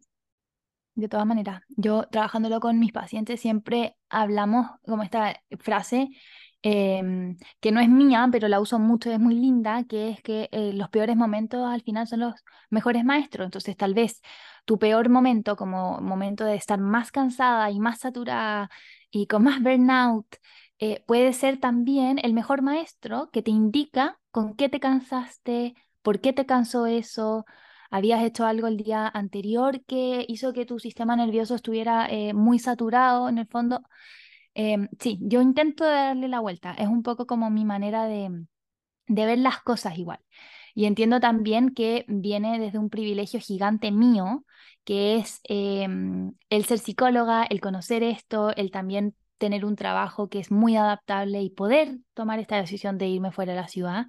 De 0.95 1.09
todas 1.09 1.25
maneras, 1.25 1.61
yo 1.69 2.03
trabajándolo 2.11 2.59
con 2.59 2.79
mis 2.79 2.91
pacientes 2.91 3.41
siempre 3.41 3.97
hablamos 4.09 4.67
como 4.85 5.01
esta 5.03 5.41
frase 5.59 6.09
em, 6.61 7.37
que 7.59 7.71
no 7.71 7.79
es 7.81 7.89
mía, 7.89 8.27
pero 8.31 8.47
la 8.47 8.59
uso 8.59 8.79
mucho, 8.79 9.11
es 9.11 9.19
muy 9.19 9.35
linda, 9.35 9.83
que 9.85 10.09
es 10.09 10.21
que 10.21 10.49
eh, 10.51 10.71
los 10.73 10.89
peores 10.89 11.15
momentos 11.17 11.65
al 11.67 11.81
final 11.81 12.07
son 12.07 12.21
los 12.21 12.35
mejores 12.69 13.03
maestros. 13.03 13.45
Entonces, 13.45 13.75
tal 13.75 13.93
vez 13.93 14.21
tu 14.65 14.77
peor 14.79 15.09
momento, 15.09 15.55
como 15.55 15.99
momento 15.99 16.45
de 16.45 16.55
estar 16.55 16.79
más 16.79 17.11
cansada 17.11 17.69
y 17.71 17.79
más 17.79 17.99
saturada 17.99 18.69
y 19.11 19.27
con 19.27 19.43
más 19.43 19.61
burnout, 19.61 20.27
eh, 20.79 21.03
puede 21.07 21.33
ser 21.33 21.59
también 21.59 22.19
el 22.23 22.33
mejor 22.33 22.61
maestro 22.61 23.29
que 23.31 23.41
te 23.41 23.51
indica 23.51 24.19
con 24.31 24.55
qué 24.55 24.69
te 24.69 24.79
cansaste, 24.79 25.75
por 26.01 26.19
qué 26.21 26.33
te 26.33 26.45
cansó 26.45 26.85
eso 26.85 27.45
habías 27.93 28.23
hecho 28.23 28.45
algo 28.45 28.67
el 28.67 28.77
día 28.77 29.07
anterior 29.07 29.83
que 29.85 30.25
hizo 30.27 30.51
que 30.53 30.65
tu 30.65 30.79
sistema 30.79 31.15
nervioso 31.15 31.53
estuviera 31.55 32.07
eh, 32.09 32.33
muy 32.33 32.57
saturado 32.59 33.29
en 33.29 33.37
el 33.37 33.47
fondo. 33.47 33.83
Em, 34.55 34.89
sí, 34.99 35.19
yo 35.21 35.41
intento 35.41 35.85
darle 35.85 36.27
la 36.27 36.39
vuelta. 36.39 36.73
Es 36.73 36.87
un 36.87 37.03
poco 37.03 37.27
como 37.27 37.49
mi 37.51 37.65
manera 37.65 38.05
de, 38.05 38.45
de 39.07 39.25
ver 39.25 39.39
las 39.39 39.61
cosas 39.61 39.97
igual. 39.97 40.19
Y 40.75 40.85
entiendo 40.85 41.19
también 41.19 41.73
que 41.73 42.05
viene 42.07 42.59
desde 42.59 42.79
un 42.79 42.89
privilegio 42.89 43.39
gigante 43.39 43.91
mío, 43.91 44.45
que 44.85 45.17
es 45.17 45.39
em, 45.45 46.33
el 46.49 46.65
ser 46.65 46.79
psicóloga, 46.79 47.43
el 47.45 47.61
conocer 47.61 48.03
esto, 48.03 48.55
el 48.55 48.71
también 48.71 49.15
tener 49.37 49.65
un 49.65 49.75
trabajo 49.75 50.29
que 50.29 50.39
es 50.39 50.51
muy 50.51 50.77
adaptable 50.77 51.41
y 51.41 51.49
poder 51.49 51.99
tomar 52.13 52.39
esta 52.39 52.57
decisión 52.57 52.97
de 52.97 53.07
irme 53.07 53.31
fuera 53.31 53.53
de 53.53 53.61
la 53.61 53.67
ciudad. 53.67 54.07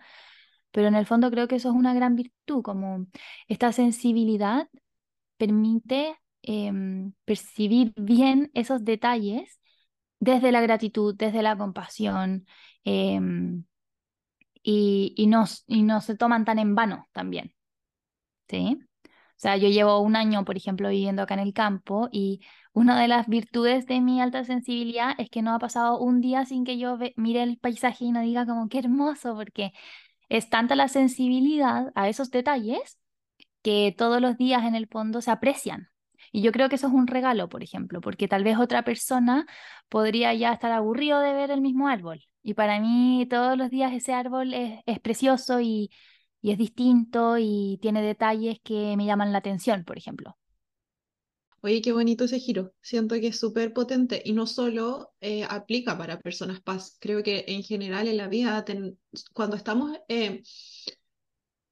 Pero 0.75 0.89
en 0.89 0.97
el 0.97 1.07
fondo 1.07 1.31
creo 1.33 1.49
que 1.49 1.57
eso 1.57 1.71
es 1.71 1.77
una 1.77 1.95
gran 1.95 2.17
virtud, 2.17 2.63
como 2.65 3.09
esta 3.49 3.73
sensibilidad 3.73 4.69
permite 5.39 6.17
em, 6.43 7.13
percibir 7.25 7.93
bien 7.97 8.51
esos 8.55 8.85
detalles 8.85 9.61
desde 10.21 10.53
la 10.53 10.61
gratitud, 10.63 11.15
desde 11.17 11.43
la 11.43 11.57
compasión, 11.59 12.47
em, 12.85 13.65
y, 14.63 15.15
y, 15.17 15.27
no, 15.27 15.45
y 15.67 15.83
no 15.83 16.01
se 16.01 16.17
toman 16.17 16.45
tan 16.45 16.59
en 16.59 16.75
vano 16.75 17.09
también, 17.13 17.55
¿sí? 18.49 18.79
O 19.37 19.41
sea, 19.45 19.57
yo 19.57 19.69
llevo 19.69 20.01
un 20.01 20.17
año, 20.17 20.45
por 20.45 20.57
ejemplo, 20.57 20.89
viviendo 20.91 21.23
acá 21.23 21.35
en 21.35 21.41
el 21.41 21.53
campo 21.55 22.09
y 22.13 22.41
una 22.73 23.01
de 23.01 23.09
las 23.09 23.29
virtudes 23.29 23.87
de 23.87 24.01
mi 24.01 24.21
alta 24.21 24.45
sensibilidad 24.45 25.15
es 25.19 25.31
que 25.31 25.43
no 25.43 25.55
ha 25.55 25.59
pasado 25.59 25.99
un 26.01 26.21
día 26.23 26.45
sin 26.47 26.65
que 26.65 26.79
yo 26.79 26.99
mire 27.17 27.43
el 27.43 27.59
paisaje 27.59 28.07
y 28.07 28.13
no 28.13 28.23
diga 28.23 28.47
como 28.47 28.69
qué 28.69 28.79
hermoso, 28.81 29.35
porque 29.37 29.73
es 30.29 30.51
tanta 30.51 30.77
la 30.77 30.89
sensibilidad 30.89 31.93
a 31.95 32.09
esos 32.09 32.31
detalles 32.31 32.99
que 33.63 33.95
todos 33.97 34.21
los 34.21 34.37
días 34.37 34.65
en 34.65 34.75
el 34.75 34.89
fondo 34.89 35.21
se 35.23 35.31
aprecian. 35.31 35.89
Y 36.33 36.43
yo 36.43 36.53
creo 36.53 36.69
que 36.69 36.77
eso 36.77 36.89
es 36.89 36.93
un 36.93 37.07
regalo, 37.07 37.49
por 37.49 37.63
ejemplo, 37.63 38.01
porque 38.01 38.29
tal 38.29 38.45
vez 38.45 38.59
otra 38.59 38.83
persona 38.85 39.47
podría 39.89 40.35
ya 40.35 40.53
estar 40.53 40.73
aburrido 40.73 41.21
de 41.21 41.33
ver 41.33 41.51
el 41.51 41.61
mismo 41.61 41.89
árbol. 41.89 42.25
Y 42.43 42.55
para 42.55 42.81
mí 42.81 43.27
todos 43.31 43.57
los 43.57 43.71
días 43.71 43.93
ese 43.93 44.13
árbol 44.15 44.53
es, 44.55 45.01
precioso 45.01 45.61
y, 45.61 45.91
y 46.43 46.53
es 46.53 46.59
distinto 46.59 47.39
y 47.39 47.79
tiene 47.83 48.03
detalles 48.03 48.59
que 48.63 48.97
me 48.97 49.07
llaman 49.07 49.33
la 49.33 49.39
atención, 49.39 49.85
por 49.85 49.99
ejemplo. 49.99 50.37
Oye, 51.65 51.81
qué 51.81 51.93
bonito 51.93 52.25
ese 52.25 52.39
giro. 52.41 52.75
Siento 52.83 53.15
que 53.15 53.29
es 53.29 53.39
súper 53.41 53.73
potente 53.73 54.21
y 54.23 54.35
no 54.35 54.47
solo 54.47 55.15
eh, 55.23 55.45
aplica 55.49 55.97
para 55.97 56.21
personas 56.21 56.61
paz. 56.61 56.99
Creo 57.01 57.23
que 57.23 57.47
en 57.49 57.63
general 57.63 58.07
en 58.07 58.19
la 58.19 58.29
vida, 58.29 58.67
cuando 59.33 59.57
estamos 59.57 59.97
eh, 60.09 60.43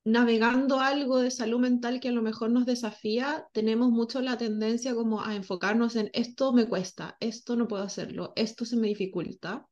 navegando 0.05 0.81
algo 0.81 1.18
de 1.20 1.31
salud 1.31 1.61
mental 1.61 2.00
que 2.00 2.09
a 2.09 2.12
lo 2.12 2.22
mejor 2.22 2.50
nos 2.50 2.64
desafía, 2.64 3.46
tenemos 3.52 3.90
mucho 3.90 4.22
la 4.22 4.38
tendencia 4.38 4.94
como 4.94 5.20
a 5.22 5.35
enfocarnos 5.37 5.94
en 5.96 6.09
esto 6.14 6.55
me 6.55 6.66
cuesta, 6.66 7.18
esto 7.20 7.55
no 7.57 7.68
puedo 7.68 7.83
hacerlo, 7.83 8.33
esto 8.35 8.64
se 8.64 8.76
me 8.76 8.88
dificulta. 8.88 9.68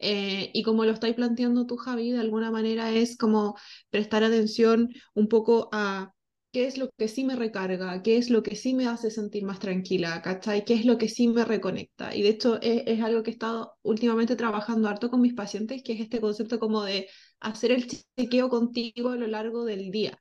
Eh, 0.00 0.50
y 0.52 0.64
como 0.64 0.84
lo 0.84 0.90
estáis 0.92 1.14
planteando 1.14 1.66
tú, 1.66 1.76
Javi, 1.76 2.10
de 2.10 2.18
alguna 2.18 2.50
manera 2.50 2.90
es 2.90 3.16
como 3.16 3.56
prestar 3.90 4.24
atención 4.24 4.90
un 5.14 5.28
poco 5.28 5.68
a 5.72 6.12
qué 6.52 6.66
es 6.66 6.78
lo 6.78 6.90
que 6.96 7.08
sí 7.08 7.24
me 7.24 7.36
recarga, 7.36 8.02
qué 8.02 8.16
es 8.16 8.30
lo 8.30 8.42
que 8.42 8.56
sí 8.56 8.74
me 8.74 8.86
hace 8.86 9.10
sentir 9.10 9.44
más 9.44 9.58
tranquila, 9.60 10.20
¿cachai? 10.22 10.64
¿Qué 10.64 10.74
es 10.74 10.84
lo 10.84 10.98
que 10.98 11.08
sí 11.08 11.28
me 11.28 11.44
reconecta? 11.44 12.14
Y 12.14 12.22
de 12.22 12.30
hecho 12.30 12.58
es, 12.62 13.00
algo 13.02 13.22
que 13.22 13.30
he 13.30 13.32
estado 13.32 13.74
últimamente 13.82 14.36
trabajando 14.36 14.88
harto 14.88 15.10
con 15.10 15.20
mis 15.20 15.34
pacientes, 15.34 15.82
que 15.82 15.92
es 15.92 16.00
este 16.00 16.20
concepto 16.20 16.58
como 16.58 16.82
de 16.82 17.08
hacer 17.40 17.72
el 17.72 17.86
chequeo 17.86 18.48
contigo 18.48 19.10
a 19.10 19.16
lo 19.16 19.26
largo 19.26 19.64
del 19.64 19.90
día. 19.90 20.20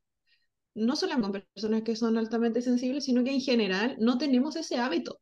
No 0.75 0.95
solo 0.95 1.19
con 1.21 1.31
personas 1.33 1.83
que 1.83 1.95
son 1.95 2.17
altamente 2.17 2.61
sensibles, 2.61 3.05
sino 3.05 3.23
que 3.23 3.31
en 3.31 3.41
general 3.41 3.97
no 3.99 4.17
tenemos 4.17 4.55
ese 4.55 4.77
hábito. 4.77 5.19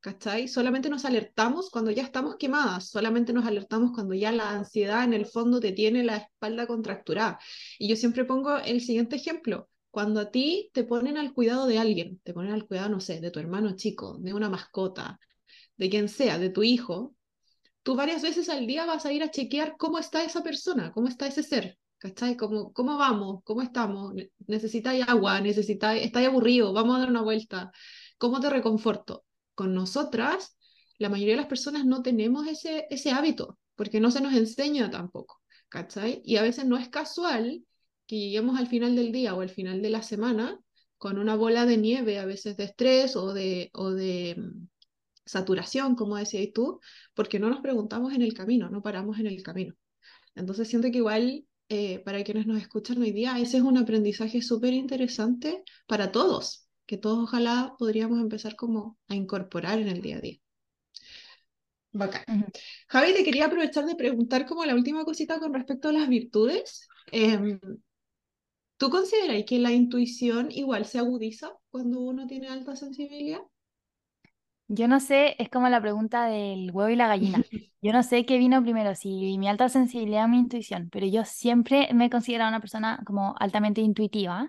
¿Cachai? 0.00 0.48
Solamente 0.48 0.90
nos 0.90 1.04
alertamos 1.04 1.70
cuando 1.70 1.90
ya 1.90 2.04
estamos 2.04 2.36
quemadas, 2.36 2.90
solamente 2.90 3.32
nos 3.32 3.46
alertamos 3.46 3.92
cuando 3.92 4.14
ya 4.14 4.30
la 4.32 4.50
ansiedad 4.50 5.04
en 5.04 5.12
el 5.12 5.26
fondo 5.26 5.60
te 5.60 5.72
tiene 5.72 6.04
la 6.04 6.18
espalda 6.18 6.66
contracturada. 6.68 7.38
Y 7.78 7.88
yo 7.88 7.96
siempre 7.96 8.24
pongo 8.24 8.58
el 8.58 8.80
siguiente 8.80 9.16
ejemplo. 9.16 9.68
Cuando 9.98 10.20
a 10.20 10.30
ti 10.30 10.70
te 10.72 10.84
ponen 10.84 11.16
al 11.18 11.34
cuidado 11.34 11.66
de 11.66 11.78
alguien, 11.78 12.20
te 12.22 12.32
ponen 12.32 12.52
al 12.52 12.66
cuidado, 12.68 12.88
no 12.88 13.00
sé, 13.00 13.20
de 13.20 13.32
tu 13.32 13.40
hermano 13.40 13.74
chico, 13.74 14.16
de 14.20 14.32
una 14.32 14.48
mascota, 14.48 15.18
de 15.76 15.90
quien 15.90 16.08
sea, 16.08 16.38
de 16.38 16.50
tu 16.50 16.62
hijo, 16.62 17.16
tú 17.82 17.96
varias 17.96 18.22
veces 18.22 18.48
al 18.48 18.66
día 18.66 18.86
vas 18.86 19.06
a 19.06 19.12
ir 19.12 19.22
a 19.22 19.30
chequear 19.30 19.76
cómo 19.78 19.98
está 19.98 20.24
esa 20.24 20.42
persona, 20.42 20.92
cómo 20.92 21.08
está 21.08 21.26
ese 21.26 21.42
ser, 21.42 21.78
¿cachai? 21.98 22.36
¿Cómo, 22.36 22.72
cómo 22.72 22.98
vamos? 22.98 23.42
¿Cómo 23.44 23.62
estamos? 23.62 24.14
Ne- 24.14 24.30
¿Necesitáis 24.46 25.08
agua? 25.08 25.40
¿Necesitáis, 25.40 26.04
estáis 26.04 26.28
aburrido? 26.28 26.72
Vamos 26.72 26.96
a 26.96 27.00
dar 27.00 27.10
una 27.10 27.22
vuelta. 27.22 27.72
¿Cómo 28.18 28.40
te 28.40 28.50
reconforto? 28.50 29.24
Con 29.54 29.74
nosotras, 29.74 30.56
la 30.98 31.08
mayoría 31.08 31.34
de 31.34 31.42
las 31.42 31.46
personas 31.48 31.84
no 31.86 32.02
tenemos 32.02 32.46
ese, 32.46 32.86
ese 32.90 33.10
hábito, 33.12 33.58
porque 33.76 34.00
no 34.00 34.10
se 34.10 34.20
nos 34.20 34.34
enseña 34.34 34.90
tampoco, 34.90 35.42
¿cachai? 35.68 36.22
Y 36.24 36.36
a 36.36 36.42
veces 36.42 36.66
no 36.66 36.76
es 36.78 36.88
casual 36.88 37.64
que 38.08 38.18
lleguemos 38.18 38.58
al 38.58 38.66
final 38.66 38.96
del 38.96 39.12
día 39.12 39.34
o 39.34 39.42
al 39.42 39.50
final 39.50 39.82
de 39.82 39.90
la 39.90 40.02
semana 40.02 40.58
con 40.96 41.18
una 41.18 41.36
bola 41.36 41.66
de 41.66 41.76
nieve, 41.76 42.18
a 42.18 42.26
veces 42.26 42.56
de 42.56 42.64
estrés 42.64 43.14
o 43.14 43.32
de, 43.32 43.70
o 43.74 43.90
de 43.90 44.34
mm, 44.36 44.66
saturación, 45.24 45.94
como 45.94 46.16
decías 46.16 46.48
tú, 46.52 46.80
porque 47.14 47.38
no 47.38 47.50
nos 47.50 47.60
preguntamos 47.60 48.14
en 48.14 48.22
el 48.22 48.34
camino, 48.34 48.70
no 48.70 48.82
paramos 48.82 49.20
en 49.20 49.26
el 49.26 49.42
camino. 49.42 49.74
Entonces 50.34 50.68
siento 50.68 50.90
que 50.90 50.98
igual 50.98 51.44
eh, 51.68 52.00
para 52.00 52.24
quienes 52.24 52.46
nos 52.46 52.60
escuchan 52.60 53.00
hoy 53.02 53.12
día, 53.12 53.38
ese 53.38 53.58
es 53.58 53.62
un 53.62 53.76
aprendizaje 53.76 54.40
súper 54.40 54.72
interesante 54.72 55.62
para 55.86 56.10
todos, 56.10 56.66
que 56.86 56.96
todos 56.96 57.24
ojalá 57.24 57.74
podríamos 57.78 58.20
empezar 58.20 58.56
como 58.56 58.98
a 59.08 59.14
incorporar 59.14 59.78
en 59.78 59.88
el 59.88 60.00
día 60.00 60.16
a 60.16 60.20
día. 60.20 60.38
Bacán. 61.92 62.24
Ujú. 62.26 62.46
Javi, 62.88 63.12
te 63.12 63.24
quería 63.24 63.46
aprovechar 63.46 63.84
de 63.84 63.96
preguntar 63.96 64.46
como 64.46 64.64
la 64.64 64.74
última 64.74 65.04
cosita 65.04 65.38
con 65.38 65.52
respecto 65.52 65.88
a 65.90 65.92
las 65.92 66.08
virtudes. 66.08 66.88
Em, 67.12 67.60
¿tú 68.78 68.90
consideras 68.90 69.44
que 69.46 69.58
la 69.58 69.72
intuición 69.72 70.50
igual 70.52 70.86
se 70.86 70.98
agudiza 70.98 71.52
cuando 71.70 72.00
uno 72.00 72.26
tiene 72.26 72.48
alta 72.48 72.76
sensibilidad? 72.76 73.40
Yo 74.70 74.86
no 74.88 75.00
sé, 75.00 75.34
es 75.42 75.48
como 75.48 75.68
la 75.68 75.80
pregunta 75.80 76.26
del 76.26 76.70
huevo 76.72 76.90
y 76.90 76.96
la 76.96 77.08
gallina. 77.08 77.46
Yo 77.80 77.92
no 77.92 78.02
sé 78.02 78.26
qué 78.26 78.36
vino 78.38 78.62
primero, 78.62 78.94
si 78.94 79.38
mi 79.38 79.48
alta 79.48 79.68
sensibilidad 79.68 80.24
o 80.26 80.28
mi 80.28 80.38
intuición, 80.38 80.88
pero 80.90 81.06
yo 81.06 81.24
siempre 81.24 81.88
me 81.94 82.06
he 82.06 82.10
considerado 82.10 82.48
una 82.50 82.60
persona 82.60 83.00
como 83.06 83.34
altamente 83.38 83.80
intuitiva. 83.80 84.48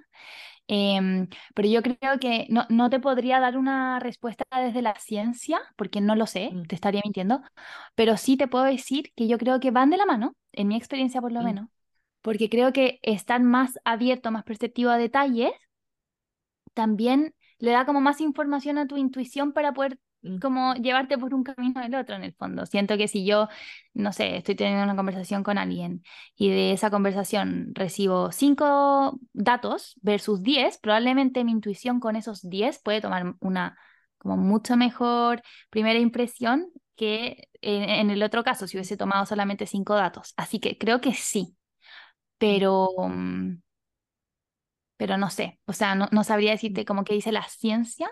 Em, 0.67 1.27
pero 1.55 1.69
yo 1.69 1.81
creo 1.83 2.19
que 2.19 2.47
no, 2.49 2.65
no 2.69 2.89
te 2.89 2.99
podría 2.99 3.39
dar 3.39 3.57
una 3.57 3.99
respuesta 3.99 4.45
desde 4.63 4.81
la 4.83 4.95
ciencia, 4.99 5.61
porque 5.77 6.01
no 6.01 6.15
lo 6.15 6.27
sé, 6.27 6.53
Mm, 6.53 6.69
te 6.69 6.75
estaría 6.75 7.01
mintiendo, 7.05 7.41
pero 7.95 8.17
sí 8.17 8.37
te 8.37 8.47
puedo 8.47 8.65
decir 8.65 9.11
que 9.15 9.27
yo 9.27 9.37
creo 9.39 9.59
que 9.61 9.71
van 9.71 9.89
de 9.91 9.97
la 9.97 10.05
mano, 10.07 10.35
en 10.53 10.67
mi 10.69 10.75
experiencia 10.77 11.21
por 11.21 11.31
lo 11.33 11.41
mm, 11.41 11.43
menos, 11.43 11.69
porque 12.21 12.49
creo 12.49 12.73
que 12.73 12.99
estar 13.03 13.41
más 13.41 13.79
abierto, 13.85 14.31
más 14.31 14.43
perceptivo 14.43 14.89
a 14.91 14.97
detalles 14.97 15.51
también 16.73 17.33
le 17.59 17.71
da 17.71 17.85
como 17.85 18.01
más 18.01 18.21
información 18.21 18.77
a 18.77 18.87
tu 18.87 18.97
intuición 18.97 19.53
para 19.53 19.73
poder 19.73 19.99
mm, 20.21 20.37
como 20.39 20.73
llevarte 20.75 21.17
por 21.17 21.33
un 21.33 21.43
camino 21.43 21.81
del 21.81 21.95
otro 21.95 22.15
en 22.15 22.23
el 22.23 22.33
fondo. 22.33 22.65
Siento 22.65 22.97
que 22.97 23.07
si 23.07 23.25
yo, 23.25 23.47
no 23.93 24.13
sé, 24.13 24.37
estoy 24.37 24.55
teniendo 24.55 24.83
una 24.83 24.95
conversación 24.95 25.43
con 25.43 25.57
alguien 25.57 26.03
y 26.35 26.49
de 26.49 26.71
esa 26.73 26.89
conversación 26.89 27.71
recibo 27.75 28.31
cinco 28.31 29.19
datos 29.33 29.95
versus 30.01 30.41
diez, 30.43 30.77
probablemente 30.79 31.43
mi 31.43 31.51
intuición 31.51 31.99
con 31.99 32.15
esos 32.15 32.41
diez 32.49 32.79
puede 32.81 33.01
tomar 33.01 33.35
una 33.39 33.77
como 34.17 34.35
mucho 34.37 34.75
mejor 34.75 35.41
primera 35.69 35.99
impresión 35.99 36.69
que 36.95 37.47
en, 37.61 37.83
en 37.89 38.09
el 38.09 38.21
otro 38.23 38.43
caso 38.43 38.67
si 38.67 38.75
hubiese 38.77 38.97
tomado 38.97 39.25
solamente 39.25 39.65
cinco 39.65 39.95
datos. 39.95 40.33
Así 40.37 40.59
que 40.59 40.77
creo 40.77 40.99
que 41.01 41.13
sí. 41.13 41.55
Pero... 42.39 42.89
mm, 43.09 43.57
pero 44.97 45.17
no 45.17 45.29
sé, 45.29 45.59
o 45.65 45.73
sea, 45.73 45.95
no, 45.95 46.07
no 46.11 46.23
sabría 46.23 46.51
decirte 46.51 46.85
como 46.85 47.03
que 47.03 47.13
dice 47.13 47.31
la 47.31 47.47
ciencia, 47.47 48.09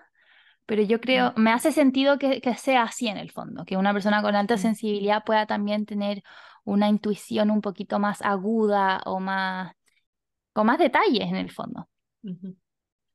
pero 0.66 0.84
yo 0.84 1.02
creo, 1.02 1.34
me 1.38 1.52
hace 1.52 1.72
sentido 1.72 2.20
que, 2.20 2.42
que 2.42 2.56
sea 2.56 2.84
así 2.84 3.08
en 3.08 3.18
el 3.18 3.32
fondo, 3.32 3.66
que 3.66 3.78
una 3.78 3.94
persona 3.94 4.22
con 4.22 4.36
alta 4.36 4.58
sensibilidad 4.58 5.24
pueda 5.26 5.48
también 5.48 5.86
tener 5.86 6.24
una 6.66 6.90
intuición 6.90 7.52
un 7.52 7.62
poquito 7.62 8.00
más 8.00 8.22
aguda 8.22 9.02
o 9.06 9.20
más, 9.20 9.74
con 10.54 10.68
más 10.68 10.80
detalles 10.80 11.30
en 11.30 11.38
el 11.38 11.52
fondo. 11.52 11.90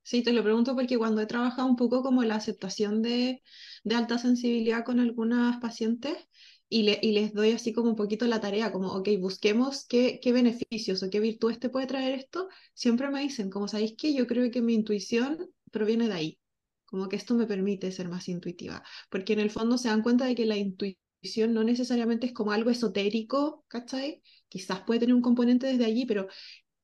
Sí, 0.04 0.22
te 0.22 0.32
lo 0.32 0.42
pregunto 0.42 0.74
porque 0.74 0.98
cuando 0.98 1.20
he 1.20 1.26
trabajado 1.26 1.68
un 1.68 1.76
poco 1.76 2.02
como 2.02 2.22
la 2.24 2.34
aceptación 2.36 3.02
de, 3.02 3.42
de 3.84 3.94
alta 3.94 4.18
sensibilidad 4.18 4.84
con 4.84 4.98
algunas 5.00 5.58
pacientes 5.60 6.16
y, 6.72 6.82
le- 6.84 6.98
y 7.02 7.12
les 7.12 7.34
doy 7.34 7.52
así 7.52 7.72
como 7.72 7.90
un 7.90 7.96
poquito 7.96 8.26
la 8.26 8.40
tarea, 8.40 8.72
como, 8.72 8.88
ok, 8.92 9.08
busquemos 9.20 9.84
qué, 9.86 10.20
beneficios 10.32 11.02
o 11.02 11.10
qué 11.10 11.20
virtudes 11.20 11.58
te 11.60 11.68
puede 11.70 11.86
traer 11.86 12.14
esto, 12.18 12.48
siempre 12.74 13.10
me 13.10 13.20
dicen, 13.22 13.50
como 13.50 13.68
sabéis 13.68 13.94
que 13.96 14.14
yo 14.14 14.26
creo 14.26 14.50
que 14.50 14.62
mi 14.62 14.74
intuición 14.74 15.50
proviene 15.70 16.08
de 16.08 16.14
ahí, 16.14 16.38
como 16.86 17.08
que 17.08 17.16
esto 17.16 17.34
me 17.34 17.46
permite 17.46 17.92
ser 17.92 18.08
más 18.08 18.28
intuitiva, 18.28 18.82
porque 19.10 19.32
en 19.34 19.40
el 19.40 19.50
fondo 19.50 19.78
se 19.78 19.88
dan 19.88 20.02
cuenta 20.02 20.24
de 20.26 20.34
que 20.34 20.46
la 20.46 20.56
intuición 20.56 21.54
no 21.54 21.64
necesariamente 21.64 22.26
es 22.26 22.32
como 22.32 22.52
algo 22.52 22.70
esotérico, 22.70 23.64
¿cachai? 23.68 24.22
Quizás 24.48 24.80
puede 24.82 25.00
tener 25.00 25.14
un 25.14 25.22
componente 25.22 25.66
desde 25.66 25.84
allí, 25.84 26.04
pero 26.06 26.26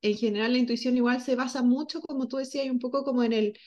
en 0.02 0.16
general 0.16 0.52
la 0.52 0.58
intuición 0.58 0.96
igual 0.96 1.20
se 1.22 1.36
basa 1.36 1.62
mucho, 1.62 2.00
como 2.02 2.28
tú 2.28 2.36
decías, 2.38 2.70
un 2.70 2.78
poco 2.78 3.04
como 3.04 3.22
en 3.24 3.32
el, 3.32 3.58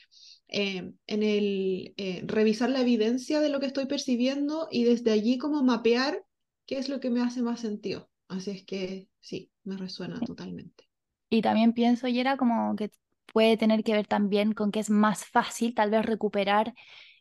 eh, 0.51 0.93
en 1.07 1.23
el 1.23 1.93
eh, 1.97 2.21
revisar 2.25 2.69
la 2.69 2.81
evidencia 2.81 3.39
de 3.39 3.49
lo 3.49 3.59
que 3.59 3.65
estoy 3.65 3.85
percibiendo 3.85 4.67
y 4.69 4.83
desde 4.83 5.11
allí 5.11 5.37
como 5.37 5.63
mapear 5.63 6.23
qué 6.65 6.77
es 6.77 6.89
lo 6.89 6.99
que 6.99 7.09
me 7.09 7.21
hace 7.21 7.41
más 7.41 7.61
sentido. 7.61 8.09
Así 8.27 8.51
es 8.51 8.63
que 8.63 9.07
sí, 9.19 9.51
me 9.63 9.77
resuena 9.77 10.19
totalmente. 10.19 10.87
Y 11.29 11.41
también 11.41 11.73
pienso, 11.73 12.07
y 12.07 12.19
era 12.19 12.37
como 12.37 12.75
que 12.75 12.91
puede 13.33 13.57
tener 13.57 13.83
que 13.83 13.93
ver 13.93 14.07
también 14.07 14.53
con 14.53 14.71
que 14.71 14.79
es 14.79 14.89
más 14.89 15.25
fácil 15.25 15.73
tal 15.73 15.89
vez 15.89 16.05
recuperar 16.05 16.73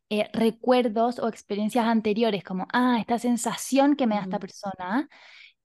eh, 0.08 0.28
recuerdos 0.32 1.20
o 1.20 1.28
experiencias 1.28 1.86
anteriores, 1.86 2.42
como, 2.42 2.66
ah, 2.72 2.98
esta 2.98 3.18
sensación 3.20 3.94
que 3.94 4.08
me 4.08 4.16
da 4.16 4.22
esta 4.22 4.40
persona. 4.40 5.08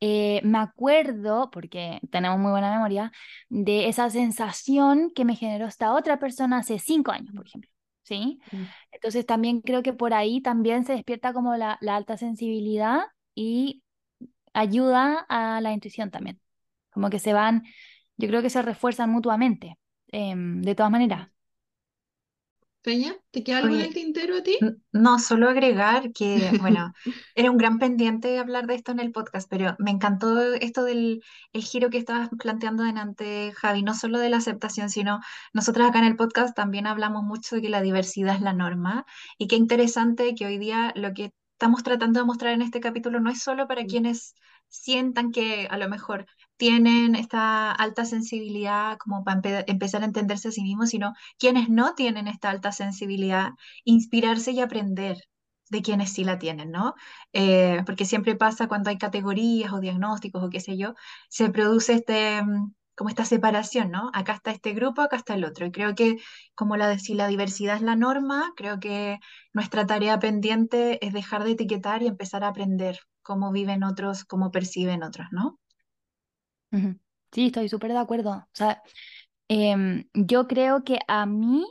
Eh, 0.01 0.41
me 0.43 0.57
acuerdo, 0.59 1.49
porque 1.51 1.99
tenemos 2.11 2.39
muy 2.39 2.51
buena 2.51 2.71
memoria, 2.71 3.11
de 3.49 3.87
esa 3.87 4.09
sensación 4.09 5.11
que 5.15 5.25
me 5.25 5.35
generó 5.35 5.67
esta 5.67 5.93
otra 5.93 6.19
persona 6.19 6.59
hace 6.59 6.79
cinco 6.79 7.11
años, 7.11 7.33
por 7.35 7.47
ejemplo. 7.47 7.69
¿Sí? 8.03 8.39
Mm. 8.51 8.63
Entonces 8.91 9.25
también 9.25 9.61
creo 9.61 9.81
que 9.81 9.93
por 9.93 10.13
ahí 10.13 10.41
también 10.41 10.85
se 10.85 10.93
despierta 10.93 11.33
como 11.33 11.55
la, 11.55 11.77
la 11.81 11.95
alta 11.95 12.17
sensibilidad 12.17 13.05
y 13.33 13.81
ayuda 14.53 15.25
a 15.29 15.61
la 15.61 15.73
intuición 15.73 16.11
también. 16.11 16.39
Como 16.91 17.09
que 17.09 17.19
se 17.19 17.33
van, 17.33 17.63
yo 18.17 18.27
creo 18.27 18.41
que 18.41 18.49
se 18.49 18.61
refuerzan 18.61 19.09
mutuamente, 19.09 19.77
em, 20.07 20.61
de 20.61 20.75
todas 20.75 20.91
maneras. 20.91 21.29
Peña, 22.85 23.15
¿te 23.31 23.43
queda 23.43 23.57
algo 23.57 23.73
en 23.73 23.81
el 23.81 23.93
tintero 23.95 24.37
a 24.37 24.43
ti? 24.43 24.59
No, 24.91 25.17
solo 25.17 25.49
agregar 25.49 26.11
que, 26.13 26.37
bueno, 26.61 26.93
era 27.33 27.49
un 27.49 27.57
gran 27.57 27.79
pendiente 27.79 28.37
hablar 28.37 28.67
de 28.67 28.75
esto 28.75 28.91
en 28.91 28.99
el 28.99 29.11
podcast, 29.11 29.49
pero 29.49 29.75
me 29.79 29.89
encantó 29.89 30.53
esto 30.53 30.83
del 30.83 31.23
el 31.51 31.63
giro 31.63 31.89
que 31.89 31.97
estabas 31.97 32.29
planteando 32.37 32.83
delante, 32.83 33.53
Javi, 33.55 33.81
no 33.81 33.95
solo 33.95 34.19
de 34.19 34.29
la 34.29 34.37
aceptación, 34.37 34.91
sino 34.91 35.19
nosotras 35.51 35.89
acá 35.89 35.97
en 35.97 36.05
el 36.05 36.15
podcast 36.15 36.55
también 36.55 36.85
hablamos 36.85 37.23
mucho 37.23 37.55
de 37.55 37.63
que 37.63 37.69
la 37.69 37.81
diversidad 37.81 38.35
es 38.35 38.41
la 38.41 38.53
norma 38.53 39.07
y 39.39 39.47
qué 39.47 39.55
interesante 39.55 40.35
que 40.35 40.45
hoy 40.45 40.59
día 40.59 40.93
lo 40.95 41.11
que 41.15 41.33
estamos 41.53 41.81
tratando 41.81 42.19
de 42.19 42.27
mostrar 42.27 42.53
en 42.53 42.61
este 42.61 42.81
capítulo 42.81 43.19
no 43.19 43.31
es 43.31 43.41
solo 43.41 43.67
para 43.67 43.85
quienes 43.85 44.35
sientan 44.67 45.31
que 45.31 45.67
a 45.71 45.77
lo 45.79 45.89
mejor 45.89 46.27
tienen 46.57 47.15
esta 47.15 47.71
alta 47.71 48.05
sensibilidad 48.05 48.97
como 48.97 49.23
para 49.23 49.41
empe- 49.41 49.63
empezar 49.67 50.01
a 50.03 50.05
entenderse 50.05 50.49
a 50.49 50.51
sí 50.51 50.61
mismos, 50.63 50.89
sino 50.89 51.13
quienes 51.39 51.69
no 51.69 51.95
tienen 51.95 52.27
esta 52.27 52.49
alta 52.49 52.71
sensibilidad 52.71 53.51
inspirarse 53.83 54.51
y 54.51 54.61
aprender 54.61 55.17
de 55.69 55.81
quienes 55.81 56.13
sí 56.13 56.23
la 56.23 56.37
tienen, 56.39 56.71
¿no? 56.71 56.93
Eh, 57.33 57.81
porque 57.85 58.05
siempre 58.05 58.35
pasa 58.35 58.67
cuando 58.67 58.89
hay 58.89 58.97
categorías 58.97 59.73
o 59.73 59.79
diagnósticos 59.79 60.43
o 60.43 60.49
qué 60.49 60.59
sé 60.59 60.77
yo, 60.77 60.93
se 61.29 61.49
produce 61.49 61.93
este, 61.93 62.41
mm, 62.43 62.73
como 62.95 63.09
esta 63.09 63.25
separación, 63.25 63.91
¿no? 63.91 64.09
Acá 64.13 64.33
está 64.33 64.51
este 64.51 64.73
grupo, 64.73 65.01
acá 65.01 65.17
está 65.17 65.33
el 65.35 65.43
otro. 65.43 65.65
Y 65.65 65.71
creo 65.71 65.95
que 65.95 66.17
como 66.55 66.77
la, 66.77 66.97
si 66.99 67.13
la 67.15 67.27
diversidad 67.27 67.75
es 67.77 67.81
la 67.81 67.95
norma, 67.95 68.53
creo 68.55 68.79
que 68.79 69.19
nuestra 69.53 69.85
tarea 69.87 70.19
pendiente 70.19 71.03
es 71.05 71.13
dejar 71.13 71.43
de 71.43 71.51
etiquetar 71.51 72.03
y 72.03 72.07
empezar 72.07 72.43
a 72.43 72.49
aprender 72.49 72.99
cómo 73.23 73.51
viven 73.51 73.83
otros, 73.83 74.23
cómo 74.25 74.51
perciben 74.51 75.03
otros, 75.03 75.27
¿no? 75.31 75.59
Sí, 77.31 77.47
estoy 77.47 77.69
súper 77.69 77.91
de 77.91 77.97
acuerdo. 77.99 78.31
O 78.31 78.47
sea, 78.53 78.81
em, 79.49 80.05
yo 80.13 80.47
creo 80.47 80.83
que 80.83 80.99
a 81.07 81.25
mí, 81.25 81.65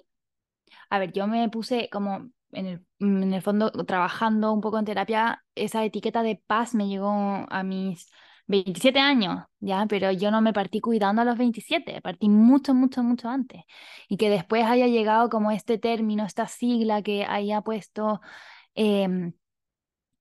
a 0.91 0.99
ver, 0.99 1.13
yo 1.13 1.27
me 1.29 1.49
puse 1.51 1.89
como 1.91 2.31
en 2.53 2.67
el, 2.67 2.87
en 3.01 3.35
el 3.35 3.43
fondo 3.43 3.71
trabajando 3.73 4.53
un 4.53 4.61
poco 4.63 4.79
en 4.79 4.85
terapia, 4.87 5.45
esa 5.55 5.85
etiqueta 5.85 6.23
de 6.23 6.43
paz 6.47 6.75
me 6.75 6.89
llegó 6.89 7.11
a 7.51 7.63
mis 7.65 8.11
27 8.47 9.01
años, 9.01 9.45
¿ya? 9.61 9.87
Pero 9.89 10.13
yo 10.13 10.31
no 10.31 10.41
me 10.43 10.53
partí 10.55 10.81
cuidando 10.81 11.23
a 11.23 11.27
los 11.27 11.39
27, 11.39 12.01
partí 12.03 12.29
mucho, 12.31 12.75
mucho, 12.75 13.03
mucho 13.05 13.29
antes. 13.31 13.63
Y 14.09 14.17
que 14.19 14.31
después 14.31 14.65
haya 14.67 14.87
llegado 14.89 15.31
como 15.31 15.51
este 15.53 15.79
término, 15.79 16.27
esta 16.27 16.49
sigla 16.49 17.03
que 17.03 17.25
haya 17.27 17.63
puesto... 17.63 18.21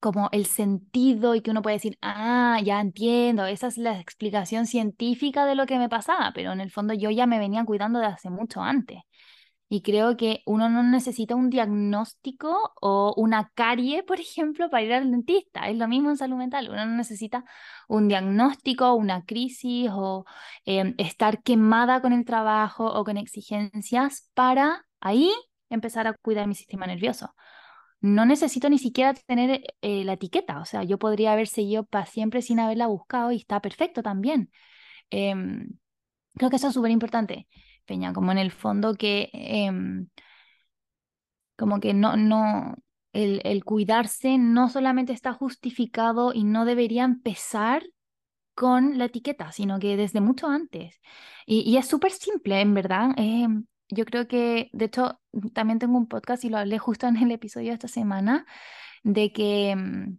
em, 0.03 0.13
como 0.13 0.29
el 0.31 0.45
sentido 0.45 1.35
y 1.35 1.41
que 1.41 1.51
uno 1.51 1.61
puede 1.61 1.77
decir, 1.77 1.97
ah, 2.01 2.59
ya 2.63 2.81
entiendo, 2.81 3.45
esa 3.45 3.67
es 3.67 3.77
la 3.77 3.99
explicación 3.99 4.65
científica 4.67 5.45
de 5.45 5.55
lo 5.55 5.65
que 5.65 5.79
me 5.79 5.89
pasaba, 5.89 6.31
pero 6.35 6.51
en 6.51 6.61
el 6.61 6.71
fondo 6.71 6.93
yo 6.93 7.09
ya 7.11 7.25
me 7.27 7.39
venía 7.39 7.65
cuidando 7.65 7.99
de 7.99 8.07
hace 8.07 8.29
mucho 8.29 8.61
antes. 8.61 8.99
Y 9.69 9.81
creo 9.81 10.17
que 10.17 10.43
uno 10.45 10.69
no 10.69 10.83
necesita 10.83 11.35
un 11.35 11.49
diagnóstico 11.49 12.73
o 12.81 13.13
una 13.17 13.49
carie, 13.55 14.03
por 14.03 14.19
ejemplo, 14.19 14.69
para 14.69 14.83
ir 14.83 14.93
al 14.93 15.09
dentista. 15.09 15.67
Es 15.69 15.77
lo 15.77 15.87
mismo 15.87 16.11
en 16.11 16.17
salud 16.17 16.37
mental. 16.37 16.69
Uno 16.69 16.85
no 16.85 16.95
necesita 16.95 17.43
un 17.87 18.07
diagnóstico, 18.07 18.93
una 18.93 19.25
crisis 19.25 19.89
o 19.91 20.25
eh, 20.65 20.93
estar 20.99 21.41
quemada 21.41 22.01
con 22.01 22.13
el 22.13 22.25
trabajo 22.25 22.85
o 22.85 23.03
con 23.03 23.17
exigencias 23.17 24.29
para 24.35 24.85
ahí 25.01 25.31
empezar 25.69 26.07
a 26.07 26.13
cuidar 26.13 26.47
mi 26.47 26.55
sistema 26.55 26.85
nervioso 26.85 27.33
no 28.03 28.25
necesito 28.27 28.69
ni 28.69 28.79
siquiera 28.79 29.15
tener 29.15 29.63
eh, 29.81 30.03
la 30.05 30.13
etiqueta, 30.13 30.59
o 30.61 30.65
sea, 30.65 30.83
yo 30.83 30.99
podría 30.99 31.33
haber 31.33 31.47
seguido 31.47 31.85
para 31.85 32.05
siempre 32.05 32.43
sin 32.43 32.59
haberla 32.59 32.87
buscado 32.87 33.31
y 33.31 33.37
está 33.37 33.61
perfecto 33.61 34.03
también. 34.03 34.51
Em, 35.11 35.69
creo 36.35 36.49
que 36.51 36.57
eso 36.57 36.69
es 36.69 36.73
súper 36.75 36.91
importante, 36.91 37.47
Peña, 37.85 38.13
como 38.13 38.31
en 38.33 38.39
el 38.39 38.51
fondo 38.51 38.95
que, 38.95 39.29
em, 39.33 40.07
como 41.57 41.79
que 41.79 41.93
no, 41.93 42.17
no, 42.17 42.75
el, 43.13 43.41
el 43.45 43.63
cuidarse 43.63 44.37
no 44.37 44.69
solamente 44.69 45.13
está 45.13 45.33
justificado 45.33 46.33
y 46.33 46.43
no 46.43 46.65
debería 46.65 47.03
empezar 47.03 47.83
con 48.55 48.99
la 48.99 49.05
etiqueta, 49.05 49.51
sino 49.53 49.79
que 49.79 49.97
desde 49.97 50.21
mucho 50.21 50.47
antes. 50.47 51.01
Y, 51.45 51.61
y 51.61 51.77
es 51.77 51.87
súper 51.87 52.11
simple, 52.13 52.61
en 52.61 52.73
verdad. 52.73 53.11
Yo 53.89 54.05
creo 54.05 54.27
que, 54.27 54.69
de 54.73 54.85
hecho, 54.85 55.19
también 55.53 55.79
tengo 55.79 55.97
un 55.97 56.07
podcast 56.07 56.43
y 56.43 56.49
lo 56.49 56.57
hablé 56.57 56.79
justo 56.79 57.07
en 57.07 57.17
el 57.17 57.31
episodio 57.31 57.69
de 57.69 57.73
esta 57.75 57.87
semana, 57.87 58.45
de 59.03 59.31
que 59.31 59.75
mm, 59.75 60.17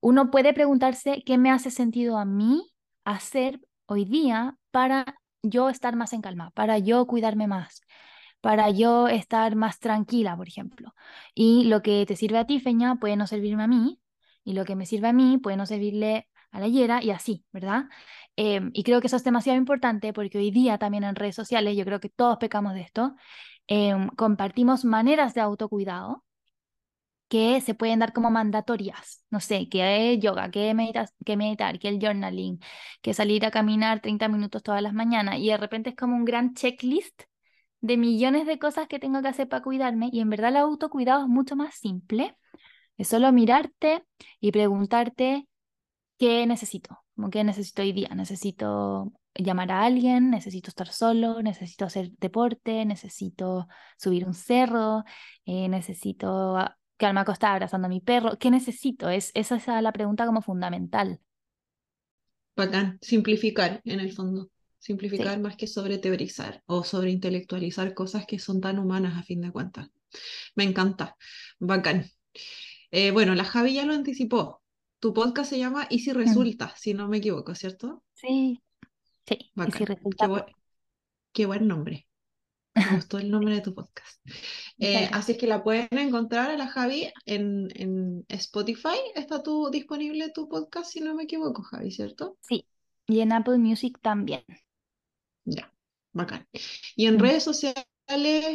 uno 0.00 0.30
puede 0.30 0.54
preguntarse 0.54 1.22
qué 1.24 1.38
me 1.38 1.50
hace 1.50 1.70
sentido 1.70 2.18
a 2.18 2.24
mí 2.24 2.62
hacer 3.04 3.60
hoy 3.86 4.04
día 4.04 4.56
para 4.70 5.04
yo 5.42 5.70
estar 5.70 5.96
más 5.96 6.12
en 6.12 6.22
calma, 6.22 6.50
para 6.52 6.78
yo 6.78 7.06
cuidarme 7.06 7.46
más, 7.46 7.80
para 8.40 8.70
yo 8.70 9.08
estar 9.08 9.56
más 9.56 9.78
tranquila, 9.80 10.36
por 10.36 10.48
ejemplo. 10.48 10.94
Y 11.34 11.64
lo 11.64 11.82
que 11.82 12.04
te 12.06 12.16
sirve 12.16 12.38
a 12.38 12.46
ti, 12.46 12.60
Feña, 12.60 12.96
puede 12.96 13.16
no 13.16 13.26
servirme 13.26 13.64
a 13.64 13.68
mí, 13.68 14.00
y 14.44 14.52
lo 14.54 14.64
que 14.64 14.76
me 14.76 14.86
sirve 14.86 15.08
a 15.08 15.12
mí 15.12 15.38
puede 15.38 15.56
no 15.56 15.66
servirle 15.66 16.28
a 16.50 16.60
la 16.60 16.68
Yera, 16.68 17.02
y 17.02 17.10
así, 17.10 17.44
¿verdad? 17.52 17.84
Em, 18.36 18.70
y 18.74 18.82
creo 18.84 19.00
que 19.00 19.08
eso 19.08 19.16
es 19.16 19.24
demasiado 19.24 19.58
importante 19.58 20.12
porque 20.12 20.38
hoy 20.38 20.50
día 20.50 20.78
también 20.78 21.04
en 21.04 21.16
redes 21.16 21.34
sociales, 21.36 21.76
yo 21.76 21.84
creo 21.84 22.00
que 22.00 22.08
todos 22.08 22.38
pecamos 22.38 22.74
de 22.74 22.82
esto, 22.82 23.14
em, 23.66 24.08
compartimos 24.10 24.84
maneras 24.84 25.34
de 25.34 25.40
autocuidado 25.40 26.24
que 27.28 27.60
se 27.60 27.74
pueden 27.74 27.98
dar 28.00 28.12
como 28.12 28.30
mandatorias. 28.30 29.22
No 29.30 29.40
sé, 29.40 29.68
que 29.68 30.18
yoga, 30.18 30.50
que 30.50 30.72
meditar, 30.74 31.78
que 31.78 31.88
el 31.88 31.98
journaling, 32.00 32.60
que 33.02 33.14
salir 33.14 33.44
a 33.44 33.50
caminar 33.50 34.00
30 34.00 34.28
minutos 34.28 34.62
todas 34.62 34.82
las 34.82 34.94
mañanas. 34.94 35.36
Y 35.38 35.48
de 35.48 35.56
repente 35.58 35.90
es 35.90 35.96
como 35.96 36.16
un 36.16 36.24
gran 36.24 36.54
checklist 36.54 37.22
de 37.80 37.96
millones 37.96 38.46
de 38.46 38.58
cosas 38.58 38.88
que 38.88 38.98
tengo 38.98 39.22
que 39.22 39.28
hacer 39.28 39.48
para 39.48 39.62
cuidarme. 39.62 40.10
Y 40.12 40.20
en 40.20 40.30
verdad 40.30 40.50
el 40.50 40.56
autocuidado 40.58 41.22
es 41.22 41.28
mucho 41.28 41.56
más 41.56 41.74
simple. 41.74 42.36
Es 42.98 43.08
solo 43.08 43.32
mirarte 43.32 44.04
y 44.40 44.52
preguntarte 44.52 45.48
qué 46.18 46.46
necesito, 46.46 46.98
como 47.14 47.30
qué 47.30 47.44
necesito 47.44 47.82
hoy 47.82 47.92
día. 47.92 48.08
Necesito 48.14 49.12
llamar 49.34 49.70
a 49.70 49.82
alguien, 49.82 50.30
necesito 50.30 50.68
estar 50.68 50.88
solo, 50.88 51.42
necesito 51.42 51.84
hacer 51.84 52.10
deporte, 52.18 52.84
necesito 52.84 53.68
subir 53.96 54.26
un 54.26 54.34
cerro, 54.34 55.04
eh, 55.46 55.68
necesito 55.68 56.56
quedarme 56.96 57.20
acostada 57.20 57.54
abrazando 57.54 57.86
a 57.86 57.88
mi 57.88 58.00
perro. 58.00 58.36
¿Qué 58.38 58.50
necesito? 58.50 59.08
Es, 59.08 59.30
esa 59.34 59.56
es 59.56 59.66
la 59.66 59.92
pregunta 59.92 60.26
como 60.26 60.42
fundamental. 60.42 61.20
Bacán, 62.56 62.98
simplificar 63.00 63.80
en 63.84 64.00
el 64.00 64.12
fondo. 64.12 64.50
Sí, 64.80 64.92
Simplificar 64.92 65.38
más 65.40 65.56
que 65.56 65.66
sobre 65.66 65.98
teorizar 65.98 66.62
o 66.66 66.84
sobre 66.84 67.10
intelectualizar 67.10 67.94
cosas 67.94 68.26
que 68.26 68.38
son 68.38 68.60
tan 68.60 68.78
humanas 68.78 69.16
a 69.16 69.22
fin 69.22 69.40
de 69.40 69.50
cuentas. 69.50 69.88
Me 70.54 70.64
encanta. 70.64 71.16
Bacán. 71.58 72.10
Eh, 72.90 73.10
bueno, 73.10 73.34
la 73.34 73.44
Javi 73.44 73.74
ya 73.74 73.84
lo 73.84 73.92
anticipó. 73.92 74.57
Tu 75.00 75.14
podcast 75.14 75.50
se 75.50 75.58
llama 75.58 75.86
Y 75.90 76.00
si 76.00 76.12
resulta, 76.12 76.74
si 76.76 76.94
no 76.94 77.08
me 77.08 77.18
equivoco, 77.18 77.54
¿cierto? 77.54 78.02
Sí, 78.14 78.60
sí, 79.26 79.38
y 79.64 79.72
si. 79.72 79.78
Qué, 79.78 79.84
resulta, 79.84 80.46
qué 81.32 81.46
buen 81.46 81.68
nombre. 81.68 82.06
Me 82.74 82.96
gustó 82.96 83.18
el 83.18 83.30
nombre 83.30 83.54
de 83.54 83.60
tu 83.60 83.74
podcast. 83.74 84.20
Eh, 84.80 85.08
así 85.12 85.32
es 85.32 85.38
que 85.38 85.48
la 85.48 85.64
pueden 85.64 85.88
encontrar 85.98 86.52
a 86.52 86.56
la 86.56 86.68
Javi 86.68 87.12
en, 87.26 87.68
en 87.74 88.24
Spotify. 88.28 88.96
¿Está 89.16 89.42
tu, 89.42 89.70
disponible 89.70 90.30
tu 90.30 90.48
podcast, 90.48 90.92
si 90.92 91.00
no 91.00 91.16
me 91.16 91.24
equivoco, 91.24 91.62
Javi, 91.62 91.90
¿cierto? 91.90 92.38
Sí, 92.42 92.64
y 93.08 93.18
en 93.18 93.32
Apple 93.32 93.58
Music 93.58 93.98
también. 94.00 94.44
Ya, 95.44 95.72
bacán. 96.12 96.46
Y 96.94 97.06
en 97.06 97.16
Mm. 97.16 97.20
redes 97.20 97.42
sociales, 97.42 97.84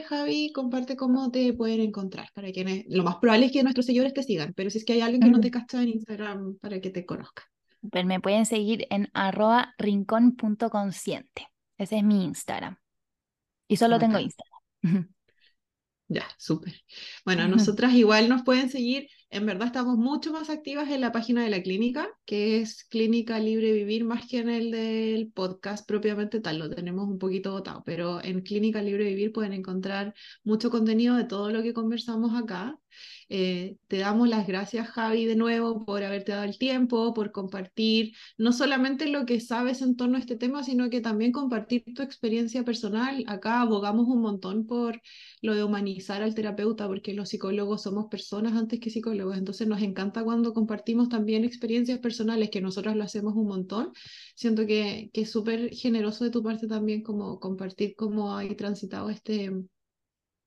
Javi, 0.07 0.51
comparte 0.51 0.95
cómo 0.95 1.29
te 1.29 1.53
pueden 1.53 1.81
encontrar 1.81 2.29
para 2.33 2.51
quienes, 2.51 2.85
lo 2.87 3.03
más 3.03 3.17
probable 3.17 3.45
es 3.45 3.51
que 3.51 3.61
nuestros 3.63 3.85
seguidores 3.85 4.13
te 4.13 4.23
sigan, 4.23 4.53
pero 4.53 4.69
si 4.69 4.79
es 4.79 4.85
que 4.85 4.93
hay 4.93 5.01
alguien 5.01 5.21
que 5.21 5.29
no 5.29 5.39
te 5.39 5.51
cacha 5.51 5.81
en 5.81 5.89
Instagram 5.89 6.57
para 6.59 6.81
que 6.81 6.89
te 6.89 7.05
conozca. 7.05 7.43
Pero 7.91 8.07
me 8.07 8.19
pueden 8.19 8.45
seguir 8.45 8.87
en 8.89 9.09
arroba 9.13 9.73
rincón.consciente. 9.77 11.47
Ese 11.77 11.97
es 11.97 12.03
mi 12.03 12.23
Instagram. 12.23 12.77
Y 13.67 13.77
solo 13.77 13.99
tengo. 13.99 14.19
Instagram. 14.19 15.09
Ya, 16.07 16.27
súper. 16.37 16.73
Bueno, 17.25 17.47
nosotras 17.47 17.93
igual 17.93 18.29
nos 18.29 18.43
pueden 18.43 18.69
seguir. 18.69 19.07
En 19.29 19.45
verdad 19.47 19.67
estamos 19.67 19.97
mucho 19.97 20.31
más 20.31 20.49
activas 20.49 20.91
en 20.91 21.01
la 21.01 21.11
página 21.11 21.43
de 21.43 21.49
la 21.49 21.63
clínica, 21.63 22.07
que 22.25 22.61
es 22.61 22.83
Clínica 22.83 23.39
Libre 23.39 23.71
Vivir, 23.71 24.03
más 24.03 24.27
que 24.27 24.39
en 24.39 24.49
el 24.49 24.69
del 24.69 25.31
podcast 25.31 25.87
propiamente 25.87 26.39
tal. 26.39 26.59
Lo 26.59 26.69
tenemos 26.69 27.07
un 27.07 27.17
poquito 27.17 27.51
botado, 27.53 27.81
pero 27.83 28.23
en 28.23 28.41
Clínica 28.41 28.81
Libre 28.81 29.05
Vivir 29.05 29.31
pueden 29.31 29.53
encontrar 29.53 30.13
mucho 30.43 30.69
contenido 30.69 31.15
de 31.15 31.23
todo 31.23 31.49
lo 31.49 31.63
que 31.63 31.73
conversamos 31.73 32.39
acá. 32.39 32.77
Eh, 33.29 33.77
te 33.87 33.97
damos 33.97 34.29
las 34.29 34.47
gracias, 34.47 34.87
Javi, 34.89 35.25
de 35.25 35.35
nuevo 35.35 35.85
por 35.85 36.03
haberte 36.03 36.31
dado 36.31 36.43
el 36.43 36.57
tiempo, 36.57 37.13
por 37.13 37.31
compartir 37.31 38.13
no 38.37 38.51
solamente 38.53 39.07
lo 39.07 39.25
que 39.25 39.39
sabes 39.39 39.81
en 39.81 39.95
torno 39.95 40.17
a 40.17 40.19
este 40.19 40.35
tema, 40.35 40.63
sino 40.63 40.89
que 40.89 41.01
también 41.01 41.31
compartir 41.31 41.83
tu 41.95 42.01
experiencia 42.01 42.63
personal. 42.63 43.23
Acá 43.27 43.61
abogamos 43.61 44.07
un 44.07 44.21
montón 44.21 44.65
por 44.67 45.01
lo 45.41 45.55
de 45.55 45.63
humanizar 45.63 46.21
al 46.21 46.35
terapeuta, 46.35 46.87
porque 46.87 47.13
los 47.13 47.29
psicólogos 47.29 47.83
somos 47.83 48.07
personas 48.07 48.53
antes 48.53 48.79
que 48.79 48.89
psicólogos, 48.89 49.37
entonces 49.37 49.67
nos 49.67 49.81
encanta 49.81 50.23
cuando 50.23 50.53
compartimos 50.53 51.09
también 51.09 51.43
experiencias 51.43 51.99
personales, 51.99 52.49
que 52.49 52.61
nosotros 52.61 52.95
lo 52.95 53.03
hacemos 53.03 53.35
un 53.35 53.47
montón. 53.47 53.91
Siento 54.35 54.65
que, 54.65 55.09
que 55.13 55.21
es 55.21 55.31
súper 55.31 55.69
generoso 55.71 56.23
de 56.23 56.31
tu 56.31 56.43
parte 56.43 56.67
también 56.67 57.03
como 57.03 57.39
compartir 57.39 57.95
cómo 57.95 58.35
hay 58.35 58.55
transitado 58.55 59.09
este, 59.09 59.51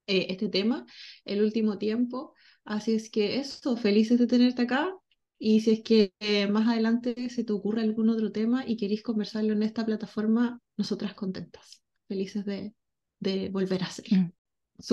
eh, 0.07 0.27
este 0.31 0.49
tema 0.49 0.87
el 1.25 1.43
último 1.43 1.79
tiempo. 1.79 2.35
Así 2.65 2.95
es 2.95 3.11
que 3.11 3.39
eso, 3.39 3.77
felices 3.77 4.19
de 4.19 4.27
tenerte 4.27 4.63
acá. 4.63 4.93
Y 5.39 5.61
si 5.61 5.73
es 5.73 5.83
que 5.83 6.15
eh, 6.21 6.47
más 6.49 6.67
adelante 6.67 7.29
se 7.29 7.45
te 7.45 7.53
ocurre 7.53 7.83
algún 7.83 8.09
otro 8.09 8.33
tema 8.33 8.65
y 8.67 8.77
queréis 8.77 9.03
conversarlo 9.03 9.53
en 9.53 9.63
esta 9.63 9.85
plataforma, 9.85 10.61
nosotras 10.77 11.15
contentas, 11.15 11.83
felices 12.09 12.45
de, 12.45 12.75
de 13.21 13.51
volver 13.51 13.83
a 13.83 13.87
hacerlo. 13.87 14.19
Mm. 14.19 14.33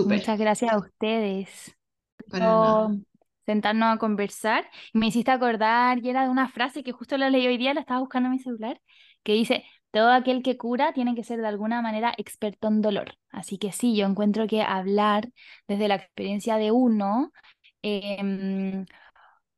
Muchas 0.07 0.39
gracias 0.39 0.71
a 0.71 0.77
ustedes 0.77 1.75
para 2.29 2.87
por 2.87 2.97
sentarnos 3.45 3.95
a 3.95 3.97
conversar. 3.97 4.65
Me 4.93 5.07
hiciste 5.07 5.31
acordar, 5.31 5.99
y 6.03 6.09
era 6.09 6.23
de 6.23 6.29
una 6.29 6.47
frase 6.47 6.83
que 6.83 6.91
justo 6.91 7.17
la 7.17 7.29
leí 7.29 7.47
hoy 7.47 7.57
día, 7.57 7.73
la 7.73 7.81
estaba 7.81 7.99
buscando 7.99 8.27
en 8.27 8.33
mi 8.33 8.39
celular, 8.39 8.81
que 9.23 9.33
dice, 9.33 9.65
todo 9.93 10.11
aquel 10.11 10.43
que 10.43 10.57
cura 10.57 10.93
tiene 10.93 11.15
que 11.15 11.23
ser 11.25 11.41
de 11.41 11.47
alguna 11.49 11.81
manera 11.83 12.13
experto 12.17 12.69
en 12.69 12.81
dolor. 12.83 13.15
Así 13.31 13.59
que 13.59 13.73
sí, 13.73 13.95
yo 13.97 14.07
encuentro 14.07 14.47
que 14.47 14.63
hablar 14.63 15.29
desde 15.69 15.89
la 15.89 15.95
experiencia 15.97 16.57
de 16.57 16.71
uno 16.73 17.33
em, 17.83 18.85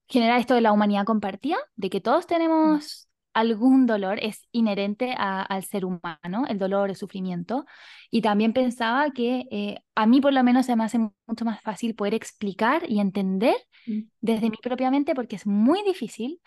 genera 0.07 0.37
esto 0.39 0.53
de 0.55 0.61
la 0.61 0.71
humanidad 0.71 1.05
compartida, 1.05 1.57
de 1.75 1.89
que 1.89 2.01
todos 2.01 2.27
tenemos 2.27 3.07
algún 3.33 3.85
dolor, 3.85 4.19
es 4.21 4.47
inherente 4.51 5.13
a- 5.17 5.41
al 5.43 5.63
ser 5.65 5.85
humano, 5.85 6.45
el 6.47 6.57
dolor, 6.59 6.89
el 6.89 6.95
sufrimiento. 6.95 7.65
Y 8.11 8.21
también 8.21 8.53
pensaba 8.53 9.11
que 9.11 9.45
eh, 9.51 9.79
a 9.95 10.05
mí 10.05 10.21
por 10.21 10.33
lo 10.33 10.43
menos 10.43 10.65
se 10.67 10.75
me 10.75 10.85
hace 10.85 10.99
mucho 11.27 11.45
más 11.45 11.61
fácil 11.61 11.95
poder 11.95 12.13
explicar 12.13 12.83
y 12.89 12.99
entender 13.01 13.55
Mm. 13.87 14.07
desde 14.21 14.49
mi 14.49 14.57
propia 14.57 14.91
mente, 14.91 15.15
porque 15.15 15.35
es 15.37 15.45
muy 15.47 15.83
difícil 15.83 16.41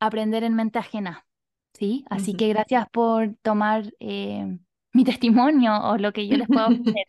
aprender 0.00 0.44
en 0.44 0.54
mente 0.54 0.78
ajena, 0.78 1.26
¿sí? 1.74 2.04
Así 2.10 2.34
que 2.34 2.48
gracias 2.48 2.86
por 2.90 3.34
tomar 3.42 3.92
eh, 4.00 4.58
mi 4.92 5.04
testimonio 5.04 5.74
o 5.82 5.96
lo 5.98 6.12
que 6.12 6.28
yo 6.28 6.36
les 6.36 6.48
puedo 6.48 6.66
ofrecer. 6.68 7.06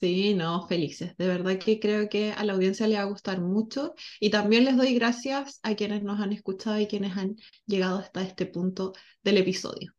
Sí, 0.00 0.32
no, 0.34 0.66
felices. 0.66 1.14
De 1.18 1.26
verdad 1.28 1.58
que 1.58 1.78
creo 1.78 2.08
que 2.08 2.32
a 2.32 2.42
la 2.44 2.54
audiencia 2.54 2.86
le 2.88 2.96
va 2.96 3.02
a 3.02 3.04
gustar 3.04 3.40
mucho 3.42 3.94
y 4.18 4.30
también 4.30 4.64
les 4.64 4.76
doy 4.78 4.94
gracias 4.94 5.60
a 5.62 5.74
quienes 5.74 6.02
nos 6.02 6.20
han 6.20 6.32
escuchado 6.32 6.80
y 6.80 6.86
quienes 6.86 7.16
han 7.18 7.36
llegado 7.66 7.98
hasta 7.98 8.22
este 8.22 8.46
punto 8.46 8.94
del 9.22 9.36
episodio. 9.36 9.92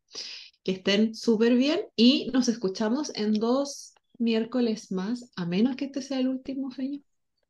Que 0.64 0.72
estén 0.72 1.14
súper 1.14 1.54
bien 1.54 1.82
y 1.96 2.30
nos 2.32 2.48
escuchamos 2.48 3.12
en 3.14 3.34
dos 3.34 3.94
miércoles 4.18 4.90
más, 4.92 5.30
a 5.36 5.46
menos 5.46 5.76
que 5.76 5.86
este 5.86 6.02
sea 6.02 6.18
el 6.20 6.28
último, 6.28 6.70
Feña. 6.72 7.00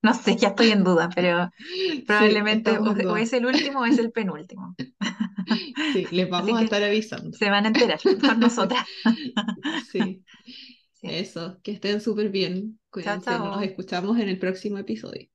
No 0.05 0.15
sé, 0.15 0.37
ya 0.37 0.49
estoy 0.49 0.71
en 0.71 0.85
duda, 0.85 1.09
pero 1.15 1.51
probablemente 2.07 2.79
o, 2.79 3.17
es 3.17 3.33
el 3.33 3.47
último 3.47 3.81
o 3.81 3.85
es 3.87 3.99
el 3.99 4.11
penúltimo. 4.13 4.75
Sí, 5.93 6.09
les 6.11 6.29
vamos 6.31 6.59
a 6.61 6.63
estar 6.65 6.83
avisando. 6.83 7.39
se 7.39 7.51
van 7.51 7.65
a 7.65 7.69
enterar 7.69 8.01
con 8.21 8.41
nosotras. 8.41 8.87
Sí, 9.93 10.25
Sí. 10.93 11.09
eso, 11.09 11.61
que 11.63 11.73
estén 11.73 12.01
súper 12.01 12.31
bien. 12.31 12.81
Chao, 13.01 13.17
Cuídense, 13.21 13.39
nos 13.39 13.63
escuchamos 13.63 14.19
en 14.19 14.29
el 14.29 14.39
próximo 14.39 14.79
episodio. 14.79 15.29